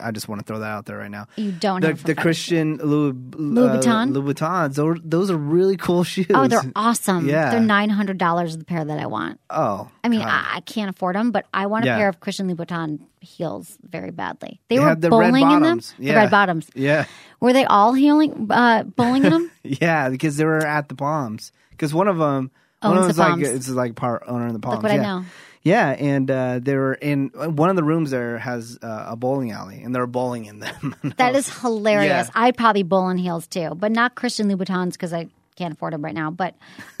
I 0.00 0.10
just 0.10 0.28
want 0.28 0.40
to 0.40 0.44
throw 0.44 0.58
that 0.58 0.66
out 0.70 0.84
there 0.86 0.98
right 0.98 1.10
now. 1.10 1.28
You 1.36 1.52
don't 1.52 1.80
The, 1.80 1.86
have 1.88 2.02
the 2.02 2.16
Christian 2.16 2.78
Louis, 2.78 3.10
uh, 3.10 3.76
Vuitton? 3.76 4.12
Louis 4.12 4.34
Vuittons. 4.34 4.74
Those, 4.74 4.98
those 5.04 5.30
are 5.30 5.36
really 5.36 5.76
cool 5.76 6.02
shoes. 6.12 6.26
Oh, 6.34 6.48
they're 6.48 6.72
awesome. 6.74 7.28
Yeah. 7.28 7.50
They're 7.52 7.60
nine 7.60 7.90
hundred 7.90 8.18
dollars 8.18 8.56
the 8.58 8.64
pair 8.64 8.84
that 8.84 8.98
I 8.98 9.06
want. 9.06 9.38
Oh, 9.48 9.88
I 10.02 10.08
mean, 10.08 10.22
I, 10.22 10.56
I 10.56 10.60
can't 10.62 10.90
afford 10.90 11.14
them, 11.14 11.30
but 11.30 11.46
I 11.54 11.66
want 11.66 11.84
a 11.84 11.88
Yeah. 11.88 11.96
pair 11.98 12.08
of 12.08 12.18
Christian 12.18 12.50
Louboutin 12.52 12.98
heels 13.20 13.78
very 13.88 14.10
badly. 14.10 14.60
They, 14.68 14.76
They 14.76 14.82
were 14.82 14.94
the 14.96 15.08
bowling 15.08 15.34
in 15.36 15.48
them. 15.48 15.60
bottoms. 15.62 15.94
The 15.98 16.04
Yeah. 16.06 16.14
red 16.14 16.30
bottoms. 16.32 16.68
yeah, 16.74 17.04
Were 17.40 17.52
they 17.52 17.64
all 17.64 17.92
healing, 17.92 18.48
uh, 18.50 18.82
bowling 18.82 19.24
in 19.24 19.30
them? 19.30 19.50
yeah, 19.62 20.08
because 20.08 20.36
they 20.36 20.44
were 20.44 20.66
at 20.66 20.88
the 20.88 20.96
Palms. 20.96 21.52
Because 21.70 21.94
one 21.94 22.08
of 22.08 22.18
them, 22.18 22.50
Owns 22.82 22.90
one 22.90 22.96
of 22.98 23.02
the 23.04 23.06
them's 23.14 23.18
like 23.18 23.28
Palms. 23.28 23.48
it's 23.48 23.68
like 23.68 23.94
part 23.94 24.24
owner 24.26 24.48
of 24.48 24.52
the 24.52 24.58
Palms. 24.58 24.82
Look 24.82 24.90
what 24.90 24.92
I 24.92 24.96
know. 25.02 25.24
Yeah, 25.66 25.88
and 25.90 26.30
uh, 26.30 26.60
they 26.62 26.76
were 26.76 26.94
in 26.94 27.30
one 27.34 27.70
of 27.70 27.74
the 27.74 27.82
rooms. 27.82 28.12
There 28.12 28.38
has 28.38 28.78
uh, 28.80 29.06
a 29.08 29.16
bowling 29.16 29.50
alley, 29.50 29.82
and 29.82 29.92
they're 29.92 30.06
bowling 30.06 30.44
in 30.44 30.60
them. 30.60 30.94
That 31.16 31.34
is 31.34 31.48
hilarious. 31.60 32.28
Yeah. 32.28 32.30
I'd 32.34 32.56
probably 32.56 32.84
bowl 32.84 33.08
in 33.08 33.18
heels 33.18 33.48
too, 33.48 33.74
but 33.74 33.90
not 33.90 34.14
Christian 34.14 34.48
Louboutins 34.48 34.92
because 34.92 35.12
I 35.12 35.26
can't 35.56 35.74
afford 35.74 35.92
them 35.92 36.04
right 36.04 36.14
now. 36.14 36.30
But 36.30 36.54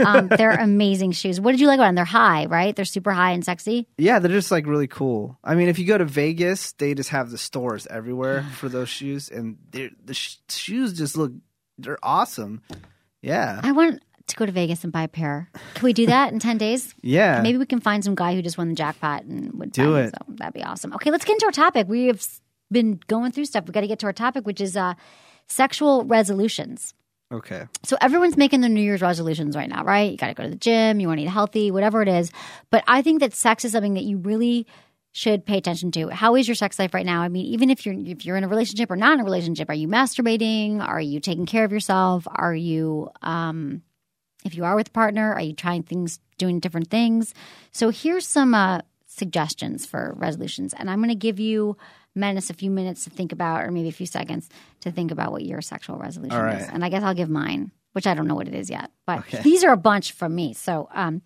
um, 0.04 0.26
they're 0.36 0.50
amazing 0.50 1.12
shoes. 1.12 1.40
What 1.40 1.52
did 1.52 1.60
you 1.60 1.68
like 1.68 1.78
about 1.78 1.86
them? 1.86 1.94
They're 1.94 2.04
high, 2.04 2.46
right? 2.46 2.74
They're 2.74 2.84
super 2.84 3.12
high 3.12 3.32
and 3.32 3.44
sexy. 3.44 3.86
Yeah, 3.98 4.18
they're 4.18 4.32
just 4.32 4.50
like 4.50 4.66
really 4.66 4.88
cool. 4.88 5.38
I 5.44 5.54
mean, 5.54 5.68
if 5.68 5.78
you 5.78 5.86
go 5.86 5.96
to 5.96 6.04
Vegas, 6.04 6.72
they 6.72 6.94
just 6.94 7.10
have 7.10 7.30
the 7.30 7.38
stores 7.38 7.86
everywhere 7.88 8.42
for 8.56 8.68
those 8.68 8.88
shoes, 8.88 9.28
and 9.28 9.58
the 9.70 9.92
sh- 10.12 10.38
shoes 10.48 10.92
just 10.92 11.16
look 11.16 11.30
they're 11.78 11.98
awesome. 12.02 12.62
Yeah, 13.22 13.60
I 13.62 13.72
want 13.72 14.02
to 14.28 14.36
go 14.36 14.46
to 14.46 14.52
Vegas 14.52 14.84
and 14.84 14.92
buy 14.92 15.02
a 15.02 15.08
pair. 15.08 15.48
Can 15.74 15.84
we 15.84 15.92
do 15.92 16.06
that 16.06 16.32
in 16.32 16.38
10 16.38 16.58
days? 16.58 16.94
yeah. 17.02 17.40
Maybe 17.42 17.58
we 17.58 17.66
can 17.66 17.80
find 17.80 18.02
some 18.02 18.14
guy 18.14 18.34
who 18.34 18.42
just 18.42 18.58
won 18.58 18.68
the 18.68 18.74
jackpot 18.74 19.24
and 19.24 19.52
would 19.54 19.72
Do 19.72 19.96
it. 19.96 20.10
So 20.10 20.34
that'd 20.34 20.54
be 20.54 20.62
awesome. 20.62 20.92
Okay, 20.94 21.10
let's 21.10 21.24
get 21.24 21.34
into 21.34 21.46
our 21.46 21.52
topic. 21.52 21.88
We 21.88 22.06
have 22.06 22.26
been 22.70 23.00
going 23.06 23.32
through 23.32 23.44
stuff. 23.46 23.66
We 23.66 23.72
got 23.72 23.82
to 23.82 23.86
get 23.86 24.00
to 24.00 24.06
our 24.06 24.12
topic, 24.12 24.46
which 24.46 24.60
is 24.60 24.76
uh, 24.76 24.94
sexual 25.46 26.04
resolutions. 26.04 26.94
Okay. 27.32 27.66
So 27.82 27.96
everyone's 28.00 28.36
making 28.36 28.60
their 28.60 28.70
New 28.70 28.80
Year's 28.80 29.02
resolutions 29.02 29.56
right 29.56 29.68
now, 29.68 29.82
right? 29.84 30.12
You 30.12 30.16
got 30.16 30.28
to 30.28 30.34
go 30.34 30.44
to 30.44 30.50
the 30.50 30.56
gym, 30.56 31.00
you 31.00 31.08
want 31.08 31.18
to 31.18 31.24
eat 31.24 31.28
healthy, 31.28 31.70
whatever 31.70 32.02
it 32.02 32.08
is. 32.08 32.30
But 32.70 32.84
I 32.86 33.02
think 33.02 33.20
that 33.20 33.34
sex 33.34 33.64
is 33.64 33.72
something 33.72 33.94
that 33.94 34.04
you 34.04 34.18
really 34.18 34.66
should 35.10 35.46
pay 35.46 35.56
attention 35.56 35.90
to. 35.92 36.08
How 36.10 36.36
is 36.36 36.46
your 36.46 36.54
sex 36.54 36.78
life 36.78 36.92
right 36.94 37.06
now? 37.06 37.22
I 37.22 37.28
mean, 37.28 37.46
even 37.46 37.70
if 37.70 37.86
you're 37.86 37.94
if 37.94 38.26
you're 38.26 38.36
in 38.36 38.44
a 38.44 38.48
relationship 38.48 38.90
or 38.90 38.96
not 38.96 39.14
in 39.14 39.20
a 39.20 39.24
relationship, 39.24 39.70
are 39.70 39.74
you 39.74 39.88
masturbating? 39.88 40.86
Are 40.86 41.00
you 41.00 41.20
taking 41.20 41.46
care 41.46 41.64
of 41.64 41.72
yourself? 41.72 42.28
Are 42.30 42.54
you 42.54 43.08
um 43.22 43.82
if 44.46 44.54
you 44.54 44.64
are 44.64 44.76
with 44.76 44.88
a 44.88 44.92
partner, 44.92 45.32
are 45.34 45.40
you 45.40 45.52
trying 45.52 45.82
things, 45.82 46.18
doing 46.38 46.60
different 46.60 46.88
things? 46.88 47.34
So 47.72 47.90
here's 47.90 48.26
some 48.26 48.54
uh, 48.54 48.80
suggestions 49.06 49.84
for 49.86 50.14
resolutions, 50.16 50.72
and 50.74 50.88
I'm 50.90 50.98
going 50.98 51.08
to 51.08 51.14
give 51.14 51.38
you 51.40 51.76
Menace 52.14 52.48
a 52.48 52.54
few 52.54 52.70
minutes 52.70 53.04
to 53.04 53.10
think 53.10 53.30
about, 53.32 53.62
or 53.62 53.70
maybe 53.70 53.88
a 53.88 53.92
few 53.92 54.06
seconds 54.06 54.48
to 54.80 54.90
think 54.90 55.10
about 55.10 55.32
what 55.32 55.44
your 55.44 55.60
sexual 55.60 55.98
resolution 55.98 56.40
right. 56.40 56.62
is. 56.62 56.68
And 56.68 56.82
I 56.82 56.88
guess 56.88 57.02
I'll 57.02 57.12
give 57.12 57.28
mine, 57.28 57.72
which 57.92 58.06
I 58.06 58.14
don't 58.14 58.26
know 58.26 58.34
what 58.34 58.48
it 58.48 58.54
is 58.54 58.70
yet, 58.70 58.90
but 59.06 59.18
Okay. 59.18 59.42
these 59.42 59.62
are 59.64 59.72
a 59.72 59.76
bunch 59.76 60.12
from 60.12 60.34
me. 60.34 60.54
So 60.54 60.88
um, 60.94 61.20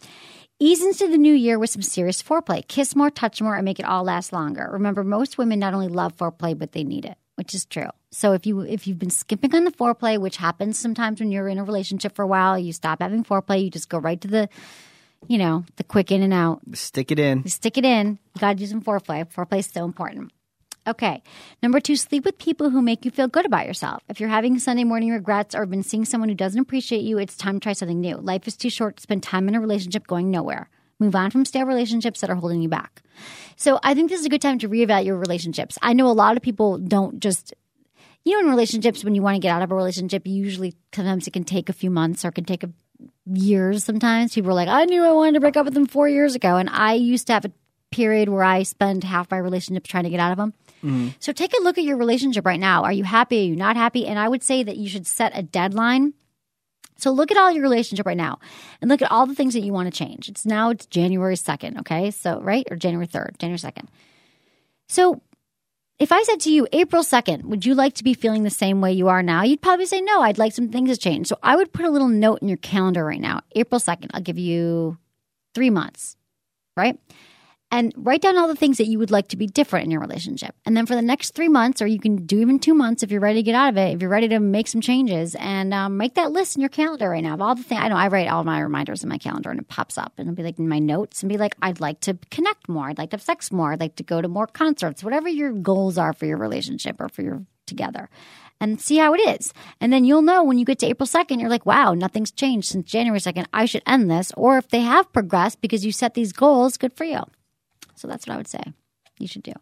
ease 0.59 0.83
into 0.83 1.07
the 1.07 1.17
new 1.17 1.33
year 1.33 1.61
with 1.61 1.71
some 1.71 1.83
serious 1.83 2.21
foreplay. 2.21 2.67
Kiss 2.67 2.97
more, 2.97 3.09
touch 3.09 3.41
more, 3.41 3.55
and 3.55 3.65
make 3.65 3.79
it 3.79 3.87
all 3.87 4.03
last 4.03 4.33
longer. 4.33 4.69
Remember, 4.73 5.05
most 5.05 5.39
women 5.39 5.61
not 5.61 5.75
only 5.75 5.87
love 5.89 6.17
foreplay, 6.17 6.59
but 6.59 6.73
they 6.73 6.83
need 6.83 7.05
it, 7.05 7.19
which 7.37 7.55
is 7.55 7.65
true. 7.65 7.91
So 8.13 8.33
if 8.33 8.45
you 8.45 8.61
if 8.61 8.87
you've 8.87 8.99
been 8.99 9.11
skipping 9.11 9.55
on 9.55 9.65
the 9.65 9.71
foreplay, 9.71 10.19
which 10.19 10.37
happens 10.37 10.79
sometimes 10.79 11.21
when 11.21 11.31
you're 11.31 11.49
in 11.49 11.59
a 11.59 11.65
relationship 11.65 12.15
for 12.15 12.23
a 12.23 12.27
while, 12.27 12.59
you 12.59 12.73
stop 12.73 13.01
having 13.01 13.25
foreplay, 13.25 13.65
you 13.65 13.71
just 13.71 13.89
go 13.89 13.99
right 13.99 14.21
to 14.21 14.29
the, 14.29 14.49
you 15.29 15.39
know, 15.39 15.65
the 15.77 15.85
quick 15.85 16.11
in 16.11 16.23
and 16.23 16.35
out. 16.35 16.61
Stick 16.75 17.13
it 17.13 17.19
in. 17.19 17.43
You 17.45 17.51
stick 17.51 17.79
it 17.79 17.85
in. 17.85 18.19
You 18.35 18.41
got 18.41 18.53
to 18.53 18.59
do 18.59 18.67
some 18.67 18.83
foreplay. 18.83 19.25
Foreplay 19.33 19.61
is 19.61 19.67
so 19.67 19.85
important. 19.85 20.33
Okay. 20.87 21.23
Number 21.63 21.79
two, 21.79 21.95
sleep 21.95 22.25
with 22.25 22.39
people 22.39 22.71
who 22.71 22.83
make 22.83 23.05
you 23.05 23.11
feel 23.11 23.29
good 23.29 23.47
about 23.47 23.67
yourself. 23.67 24.03
If 24.09 24.19
you're 24.19 24.31
having 24.31 24.59
Sunday 24.59 24.85
morning 24.85 25.11
regrets 25.11 25.55
or 25.55 25.67
been 25.67 25.83
seeing 25.83 26.05
someone 26.05 26.31
who 26.31 26.35
doesn't 26.35 26.61
appreciate 26.61 27.03
you, 27.03 27.19
it's 27.19 27.37
time 27.37 27.61
to 27.61 27.61
try 27.61 27.75
something 27.75 28.01
new. 28.01 28.17
Life 28.17 28.49
is 28.49 28.57
too 28.57 28.71
short 28.71 28.97
to 28.97 29.03
spend 29.03 29.23
time 29.23 29.47
in 29.47 29.55
a 29.55 29.61
relationship 29.61 30.07
going 30.07 30.31
nowhere. 30.31 30.69
Move 30.99 31.15
on 31.15 31.31
from 31.31 31.45
stale 31.45 31.67
relationships 31.67 32.21
that 32.21 32.31
are 32.31 32.35
holding 32.35 32.61
you 32.61 32.69
back. 32.69 33.03
So 33.57 33.79
I 33.83 33.95
think 33.95 34.11
this 34.11 34.21
is 34.21 34.27
a 34.27 34.31
good 34.31 34.43
time 34.43 34.59
to 34.61 34.69
reevaluate 34.69 35.07
your 35.07 35.17
relationships. 35.17 35.79
I 35.81 35.93
know 35.93 36.09
a 36.09 36.13
lot 36.13 36.37
of 36.37 36.43
people 36.43 36.79
don't 36.79 37.21
just 37.21 37.55
you 38.25 38.35
know, 38.35 38.41
in 38.41 38.51
relationships, 38.51 39.05
when 39.05 39.15
you 39.15 39.23
want 39.23 39.37
to 39.37 39.41
get 39.41 39.51
out 39.51 39.63
of 39.63 39.71
a 39.71 39.75
relationship, 39.75 40.27
usually 40.27 40.75
sometimes 40.95 41.27
it 41.27 41.33
can 41.33 41.45
take 41.45 41.69
a 41.69 41.73
few 41.73 41.91
months 41.91 42.25
or 42.25 42.29
it 42.29 42.35
can 42.35 42.45
take 42.45 42.63
a, 42.63 42.71
years 43.27 43.85
sometimes. 43.85 44.35
People 44.35 44.51
are 44.51 44.55
like, 44.55 44.69
I 44.69 44.85
knew 44.85 45.05
I 45.05 45.13
wanted 45.13 45.35
to 45.35 45.41
break 45.41 45.57
up 45.57 45.65
with 45.65 45.75
them 45.75 45.87
four 45.87 46.09
years 46.09 46.35
ago. 46.35 46.57
And 46.57 46.69
I 46.69 46.95
used 46.95 47.27
to 47.29 47.33
have 47.33 47.45
a 47.45 47.53
period 47.91 48.29
where 48.29 48.45
I 48.45 48.63
spend 48.63 49.05
half 49.05 49.31
my 49.31 49.39
relationships 49.39 49.89
trying 49.89 50.05
to 50.05 50.11
get 50.11 50.21
out 50.21 50.33
of 50.33 50.39
them. 50.39 50.55
Mm-hmm. 50.85 51.09
So 51.19 51.33
take 51.33 51.53
a 51.59 51.63
look 51.63 51.79
at 51.79 51.85
your 51.85 51.97
relationship 51.97 52.47
right 52.47 52.61
now. 52.61 52.85
Are 52.85 52.93
you 52.93 53.05
happy? 53.05 53.41
Are 53.41 53.49
you 53.49 53.57
not 53.57 53.77
happy? 53.77 54.07
And 54.07 54.19
I 54.19 54.29
would 54.29 54.43
say 54.43 54.63
that 54.63 54.77
you 54.77 54.89
should 54.89 55.07
set 55.07 55.33
a 55.35 55.43
deadline. 55.43 56.15
So 56.97 57.11
look 57.11 57.31
at 57.31 57.39
all 57.39 57.51
your 57.51 57.63
relationship 57.63 58.07
right 58.07 58.17
now 58.17 58.39
and 58.81 58.91
look 58.91 59.01
at 59.01 59.11
all 59.11 59.27
the 59.27 59.35
things 59.35 59.55
that 59.55 59.63
you 59.63 59.73
want 59.73 59.93
to 59.93 59.99
change. 59.99 60.29
It's 60.29 60.45
now 60.45 60.71
it's 60.71 60.87
January 60.87 61.35
2nd, 61.35 61.81
okay? 61.81 62.11
So, 62.11 62.41
right? 62.41 62.67
Or 62.71 62.77
January 62.77 63.07
3rd, 63.07 63.39
January 63.39 63.59
2nd. 63.59 63.87
So 64.89 65.23
if 66.01 66.11
I 66.11 66.23
said 66.23 66.41
to 66.41 66.51
you, 66.51 66.67
April 66.73 67.03
2nd, 67.03 67.45
would 67.45 67.67
you 67.67 67.75
like 67.75 67.93
to 67.97 68.05
be 68.05 68.15
feeling 68.15 68.43
the 68.43 68.51
same 68.51 68.81
way 68.81 68.91
you 68.91 69.09
are 69.09 69.23
now? 69.23 69.43
You'd 69.43 69.61
probably 69.61 69.85
say, 69.85 70.01
no, 70.01 70.23
I'd 70.23 70.39
like 70.39 70.55
some 70.55 70.71
things 70.71 70.91
to 70.91 70.97
change. 70.97 71.27
So 71.27 71.39
I 71.43 71.55
would 71.57 71.75
put 71.75 71.85
a 71.85 71.91
little 71.91 72.09
note 72.09 72.41
in 72.41 72.49
your 72.49 72.57
calendar 72.57 73.05
right 73.05 73.21
now. 73.21 73.43
April 73.55 73.79
2nd, 73.79 74.09
I'll 74.15 74.23
give 74.23 74.39
you 74.39 74.97
three 75.55 75.69
months, 75.69 76.17
right? 76.75 76.99
And 77.73 77.93
write 77.97 78.21
down 78.21 78.37
all 78.37 78.49
the 78.49 78.57
things 78.57 78.79
that 78.79 78.89
you 78.89 78.99
would 78.99 79.13
like 79.13 79.29
to 79.29 79.37
be 79.37 79.47
different 79.47 79.85
in 79.85 79.91
your 79.93 80.01
relationship. 80.01 80.57
And 80.67 80.77
then 80.77 80.87
for 80.87 80.97
the 80.97 81.03
next 81.03 81.35
three 81.35 81.49
months, 81.49 81.81
or 81.81 81.87
you 81.87 82.01
can 82.01 82.27
do 82.27 82.41
even 82.41 82.59
two 82.59 82.75
months 82.75 83.03
if 83.03 83.13
you're 83.13 83.21
ready 83.21 83.39
to 83.39 83.43
get 83.45 83.55
out 83.55 83.69
of 83.69 83.77
it, 83.77 83.95
if 83.95 84.01
you're 84.01 84.11
ready 84.11 84.29
to 84.29 84.41
make 84.41 84.67
some 84.67 84.81
changes, 84.81 85.37
and 85.37 85.73
um, 85.73 85.97
make 85.97 86.15
that 86.15 86.33
list 86.33 86.57
in 86.57 86.63
your 86.63 86.69
calendar 86.69 87.11
right 87.11 87.23
now 87.23 87.35
of 87.35 87.41
all 87.41 87.55
the 87.55 87.63
things. 87.63 87.81
I 87.81 87.89
know 87.89 87.97
I 87.97 88.09
write 88.09 88.29
all 88.29 88.43
my 88.43 88.61
reminders 88.61 89.03
in 89.03 89.09
my 89.09 89.19
calendar 89.19 89.51
and 89.51 89.61
it 89.61 89.69
pops 89.69 89.99
up 89.99 90.15
and 90.19 90.27
it'll 90.27 90.37
be 90.37 90.43
like 90.43 90.59
in 90.59 90.69
my 90.69 90.81
notes 90.81 91.23
and 91.23 91.29
be 91.29 91.39
like, 91.39 91.55
I'd 91.63 91.81
like 91.81 92.01
to 92.01 92.19
connect 92.31 92.69
more. 92.69 92.89
I'd 92.89 92.99
like 92.99 93.11
to 93.11 93.15
have 93.15 93.23
sex 93.23 93.53
more. 93.53 93.73
I'd 93.73 93.81
like 93.81 93.97
to 93.97 94.03
go 94.03 94.21
to 94.21 94.29
more 94.29 94.47
concerts, 94.47 95.05
whatever 95.05 95.29
your 95.29 95.53
goals 95.53 95.97
are 95.97 96.13
for 96.13 96.27
your 96.27 96.39
relationship 96.39 97.01
or 97.01 97.09
for 97.09 97.23
your 97.23 97.45
together. 97.67 98.11
And 98.61 98.79
see 98.79 98.99
how 98.99 99.15
it 99.15 99.21
is. 99.21 99.55
And 99.81 99.91
then 99.91 100.05
you'll 100.05 100.21
know 100.21 100.45
when 100.45 100.59
you 100.59 100.67
get 100.67 100.81
to 100.81 100.87
April 100.87 101.07
2nd, 101.07 101.41
you're 101.41 101.49
like, 101.49 101.65
wow, 101.65 101.95
nothing's 101.95 102.31
changed 102.31 102.69
since 102.69 102.91
January 102.91 103.19
2nd. 103.19 103.47
I 103.55 103.65
should 103.65 103.83
end 103.87 104.11
this. 104.11 104.33
Or 104.37 104.59
if 104.59 104.69
they 104.69 104.81
have 104.81 105.11
progressed 105.15 105.63
because 105.63 105.87
you 105.87 105.93
set 105.93 106.13
these 106.13 106.35
goals, 106.35 106.77
good 106.77 106.93
for 106.93 107.05
you. 107.05 107.23
So 108.01 108.09
that's 108.09 108.27
what 108.27 108.35
I 108.35 108.37
would 108.39 108.49
say 108.49 108.63
you 109.21 109.29
should 109.29 109.43
do. 109.43 109.53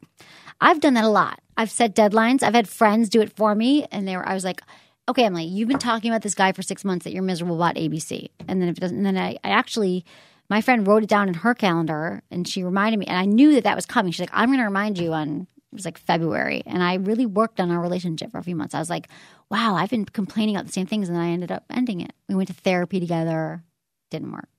I've 0.61 0.81
done 0.81 0.95
that 0.95 1.05
a 1.05 1.09
lot. 1.09 1.41
I've 1.57 1.71
set 1.71 1.95
deadlines. 1.95 2.43
I've 2.43 2.55
had 2.55 2.69
friends 2.69 3.09
do 3.09 3.21
it 3.21 3.35
for 3.37 3.55
me, 3.55 3.87
and 3.91 4.07
they 4.07 4.17
were. 4.17 4.27
I 4.27 4.35
was 4.35 4.45
like, 4.45 4.61
"Okay, 5.09 5.25
Emily, 5.25 5.45
you've 5.45 5.69
been 5.69 5.79
talking 5.79 6.11
about 6.11 6.23
this 6.23 6.35
guy 6.35 6.53
for 6.53 6.63
six 6.63 6.85
months 6.85 7.05
that 7.05 7.13
you're 7.13 7.23
miserable 7.23 7.57
about 7.57 7.77
ABC." 7.77 8.29
And 8.47 8.63
then 8.63 8.69
if 8.69 8.79
it 8.79 8.81
doesn't, 8.81 9.03
then 9.03 9.19
I, 9.19 9.37
I 9.45 9.51
actually, 9.51 10.05
my 10.49 10.61
friend 10.61 10.87
wrote 10.87 11.03
it 11.03 11.09
down 11.09 11.29
in 11.29 11.35
her 11.35 11.55
calendar, 11.55 12.23
and 12.31 12.47
she 12.47 12.63
reminded 12.63 12.99
me, 12.99 13.07
and 13.07 13.19
I 13.19 13.25
knew 13.25 13.53
that 13.55 13.65
that 13.65 13.77
was 13.77 13.87
coming. 13.87 14.13
She's 14.13 14.21
like, 14.21 14.31
"I'm 14.33 14.49
going 14.49 14.59
to 14.59 14.65
remind 14.65 14.99
you 14.99 15.13
on." 15.13 15.47
It 15.71 15.75
was 15.75 15.85
like 15.85 15.99
February, 15.99 16.63
and 16.65 16.83
I 16.83 16.95
really 16.95 17.27
worked 17.27 17.61
on 17.61 17.71
our 17.71 17.81
relationship 17.81 18.31
for 18.31 18.39
a 18.39 18.43
few 18.43 18.57
months. 18.57 18.75
I 18.75 18.79
was 18.79 18.89
like, 18.89 19.09
"Wow, 19.51 19.75
I've 19.77 19.91
been 19.91 20.07
complaining 20.07 20.57
about 20.57 20.67
the 20.67 20.73
same 20.73 20.87
things," 20.87 21.09
and 21.09 21.19
I 21.19 21.29
ended 21.29 21.53
up 21.53 21.65
ending 21.69 22.01
it. 22.01 22.13
We 22.29 22.35
went 22.35 22.49
to 22.49 22.55
therapy 22.55 23.01
together. 23.01 23.65
Didn't 24.11 24.33
work. 24.33 24.58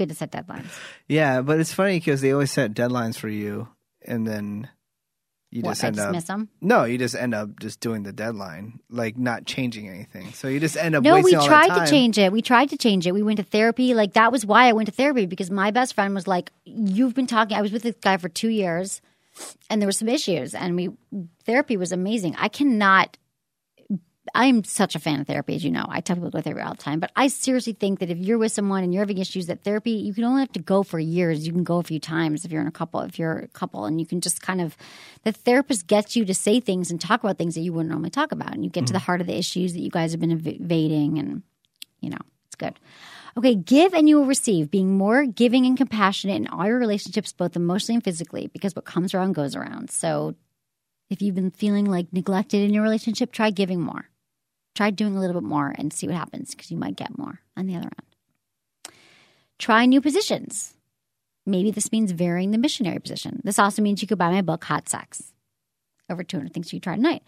Good 0.00 0.08
to 0.08 0.14
set 0.14 0.32
deadlines. 0.32 0.64
Yeah, 1.08 1.42
but 1.42 1.60
it's 1.60 1.74
funny 1.74 1.98
because 1.98 2.22
they 2.22 2.32
always 2.32 2.50
set 2.50 2.72
deadlines 2.72 3.18
for 3.18 3.28
you, 3.28 3.68
and 4.06 4.26
then 4.26 4.66
you 5.50 5.60
What, 5.60 5.72
just 5.72 5.84
end 5.84 5.96
just 5.96 6.06
up 6.06 6.12
miss 6.12 6.24
them? 6.24 6.48
no, 6.62 6.84
you 6.84 6.96
just 6.96 7.14
end 7.14 7.34
up 7.34 7.60
just 7.60 7.80
doing 7.80 8.02
the 8.02 8.12
deadline, 8.14 8.80
like 8.88 9.18
not 9.18 9.44
changing 9.44 9.88
anything. 9.90 10.32
So 10.32 10.48
you 10.48 10.58
just 10.58 10.78
end 10.78 10.94
up 10.94 11.02
No, 11.02 11.16
we 11.16 11.22
wasting 11.24 11.38
all 11.40 11.48
that 11.50 11.66
tried 11.66 11.84
to 11.84 11.90
change 11.90 12.16
it. 12.16 12.32
We 12.32 12.40
tried 12.40 12.70
to 12.70 12.78
change 12.78 13.06
it. 13.06 13.12
We 13.12 13.22
went 13.22 13.36
to 13.40 13.42
therapy. 13.42 13.92
Like 13.92 14.14
that 14.14 14.32
was 14.32 14.46
why 14.46 14.68
I 14.68 14.72
went 14.72 14.86
to 14.86 14.94
therapy 14.94 15.26
because 15.26 15.50
my 15.50 15.70
best 15.70 15.92
friend 15.94 16.14
was 16.14 16.26
like, 16.26 16.50
"You've 16.64 17.14
been 17.14 17.26
talking." 17.26 17.58
I 17.58 17.60
was 17.60 17.72
with 17.72 17.82
this 17.82 17.96
guy 18.00 18.16
for 18.16 18.30
two 18.30 18.48
years, 18.48 19.02
and 19.68 19.82
there 19.82 19.86
were 19.86 19.92
some 19.92 20.08
issues, 20.08 20.54
and 20.54 20.76
we 20.76 20.88
therapy 21.44 21.76
was 21.76 21.92
amazing. 21.92 22.36
I 22.38 22.48
cannot. 22.48 23.18
I'm 24.34 24.64
such 24.64 24.94
a 24.94 24.98
fan 24.98 25.20
of 25.20 25.26
therapy, 25.26 25.54
as 25.54 25.64
you 25.64 25.70
know. 25.70 25.86
I 25.88 26.00
tell 26.00 26.16
people 26.16 26.30
to 26.30 26.32
go 26.32 26.38
to 26.38 26.42
therapy 26.44 26.62
all 26.62 26.74
the 26.74 26.82
time, 26.82 27.00
but 27.00 27.10
I 27.16 27.28
seriously 27.28 27.72
think 27.72 28.00
that 28.00 28.10
if 28.10 28.18
you're 28.18 28.38
with 28.38 28.52
someone 28.52 28.84
and 28.84 28.92
you're 28.92 29.02
having 29.02 29.18
issues, 29.18 29.46
that 29.46 29.64
therapy 29.64 29.92
you 29.92 30.12
can 30.12 30.24
only 30.24 30.40
have 30.40 30.52
to 30.52 30.60
go 30.60 30.82
for 30.82 30.98
years. 30.98 31.46
You 31.46 31.52
can 31.52 31.64
go 31.64 31.78
a 31.78 31.82
few 31.82 31.98
times 31.98 32.44
if 32.44 32.52
you're 32.52 32.60
in 32.60 32.66
a 32.66 32.72
couple. 32.72 33.00
If 33.00 33.18
you're 33.18 33.38
a 33.38 33.48
couple, 33.48 33.86
and 33.86 33.98
you 33.98 34.06
can 34.06 34.20
just 34.20 34.42
kind 34.42 34.60
of 34.60 34.76
the 35.24 35.32
therapist 35.32 35.86
gets 35.86 36.16
you 36.16 36.24
to 36.26 36.34
say 36.34 36.60
things 36.60 36.90
and 36.90 37.00
talk 37.00 37.24
about 37.24 37.38
things 37.38 37.54
that 37.54 37.62
you 37.62 37.72
wouldn't 37.72 37.90
normally 37.90 38.10
talk 38.10 38.30
about, 38.30 38.52
and 38.52 38.62
you 38.62 38.70
get 38.70 38.86
to 38.86 38.92
the 38.92 38.98
mm-hmm. 38.98 39.06
heart 39.06 39.20
of 39.20 39.26
the 39.26 39.36
issues 39.36 39.72
that 39.72 39.80
you 39.80 39.90
guys 39.90 40.12
have 40.12 40.20
been 40.20 40.32
evading, 40.32 41.18
and 41.18 41.42
you 42.00 42.10
know 42.10 42.18
it's 42.46 42.56
good. 42.56 42.78
Okay, 43.38 43.54
give 43.54 43.94
and 43.94 44.08
you 44.08 44.16
will 44.16 44.26
receive. 44.26 44.70
Being 44.70 44.98
more 44.98 45.24
giving 45.24 45.64
and 45.64 45.76
compassionate 45.76 46.36
in 46.36 46.48
all 46.48 46.66
your 46.66 46.78
relationships, 46.78 47.32
both 47.32 47.56
emotionally 47.56 47.96
and 47.96 48.04
physically, 48.04 48.48
because 48.48 48.76
what 48.76 48.84
comes 48.84 49.14
around 49.14 49.34
goes 49.34 49.56
around. 49.56 49.90
So, 49.90 50.34
if 51.10 51.20
you've 51.20 51.34
been 51.34 51.50
feeling 51.50 51.86
like 51.86 52.12
neglected 52.12 52.62
in 52.62 52.72
your 52.72 52.84
relationship, 52.84 53.32
try 53.32 53.50
giving 53.50 53.80
more. 53.80 54.08
Try 54.76 54.90
doing 54.90 55.16
a 55.16 55.20
little 55.20 55.40
bit 55.40 55.46
more 55.46 55.74
and 55.76 55.92
see 55.92 56.06
what 56.06 56.16
happens 56.16 56.54
because 56.54 56.70
you 56.70 56.76
might 56.76 56.96
get 56.96 57.18
more 57.18 57.40
on 57.56 57.66
the 57.66 57.76
other 57.76 57.88
end. 57.88 58.94
Try 59.58 59.84
new 59.84 60.00
positions. 60.00 60.74
Maybe 61.44 61.72
this 61.72 61.90
means 61.90 62.12
varying 62.12 62.52
the 62.52 62.58
missionary 62.58 63.00
position. 63.00 63.40
This 63.44 63.58
also 63.58 63.82
means 63.82 64.00
you 64.00 64.08
could 64.08 64.18
buy 64.18 64.30
my 64.30 64.40
book, 64.40 64.64
Hot 64.64 64.88
Sex. 64.88 65.32
Over 66.08 66.22
200 66.22 66.52
things 66.52 66.72
you 66.72 66.80
try 66.80 66.96
tonight. 66.96 67.22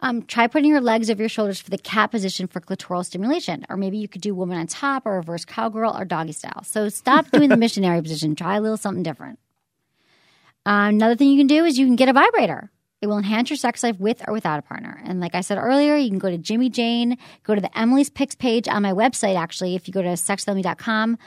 Um, 0.00 0.22
try 0.22 0.46
putting 0.46 0.70
your 0.70 0.80
legs 0.80 1.10
over 1.10 1.22
your 1.22 1.28
shoulders 1.28 1.60
for 1.60 1.70
the 1.70 1.78
cat 1.78 2.10
position 2.10 2.46
for 2.46 2.60
clitoral 2.60 3.04
stimulation. 3.04 3.64
Or 3.68 3.76
maybe 3.76 3.98
you 3.98 4.08
could 4.08 4.20
do 4.20 4.34
woman 4.34 4.58
on 4.58 4.66
top 4.66 5.06
or 5.06 5.16
reverse 5.16 5.44
cowgirl 5.44 5.96
or 5.96 6.04
doggy 6.04 6.32
style. 6.32 6.62
So 6.64 6.88
stop 6.88 7.30
doing 7.32 7.48
the 7.48 7.56
missionary 7.56 8.02
position. 8.02 8.34
Try 8.34 8.56
a 8.56 8.60
little 8.60 8.76
something 8.76 9.02
different. 9.02 9.38
Uh, 10.66 10.88
another 10.88 11.16
thing 11.16 11.30
you 11.30 11.38
can 11.38 11.46
do 11.46 11.64
is 11.64 11.78
you 11.78 11.86
can 11.86 11.96
get 11.96 12.08
a 12.08 12.12
vibrator. 12.12 12.70
It 13.00 13.06
will 13.06 13.18
enhance 13.18 13.50
your 13.50 13.56
sex 13.56 13.82
life 13.82 13.98
with 14.00 14.22
or 14.26 14.32
without 14.32 14.58
a 14.58 14.62
partner. 14.62 15.00
And 15.04 15.20
like 15.20 15.34
I 15.34 15.40
said 15.40 15.58
earlier, 15.58 15.96
you 15.96 16.08
can 16.08 16.18
go 16.18 16.30
to 16.30 16.38
Jimmyjane, 16.38 17.16
go 17.44 17.54
to 17.54 17.60
the 17.60 17.78
Emily's 17.78 18.10
Picks 18.10 18.34
page 18.34 18.66
on 18.66 18.82
my 18.82 18.92
website, 18.92 19.36
actually. 19.36 19.76
If 19.76 19.86
you 19.86 19.94
go 19.94 20.02
to 20.02 20.08
sexwithemily.com, 20.08 21.18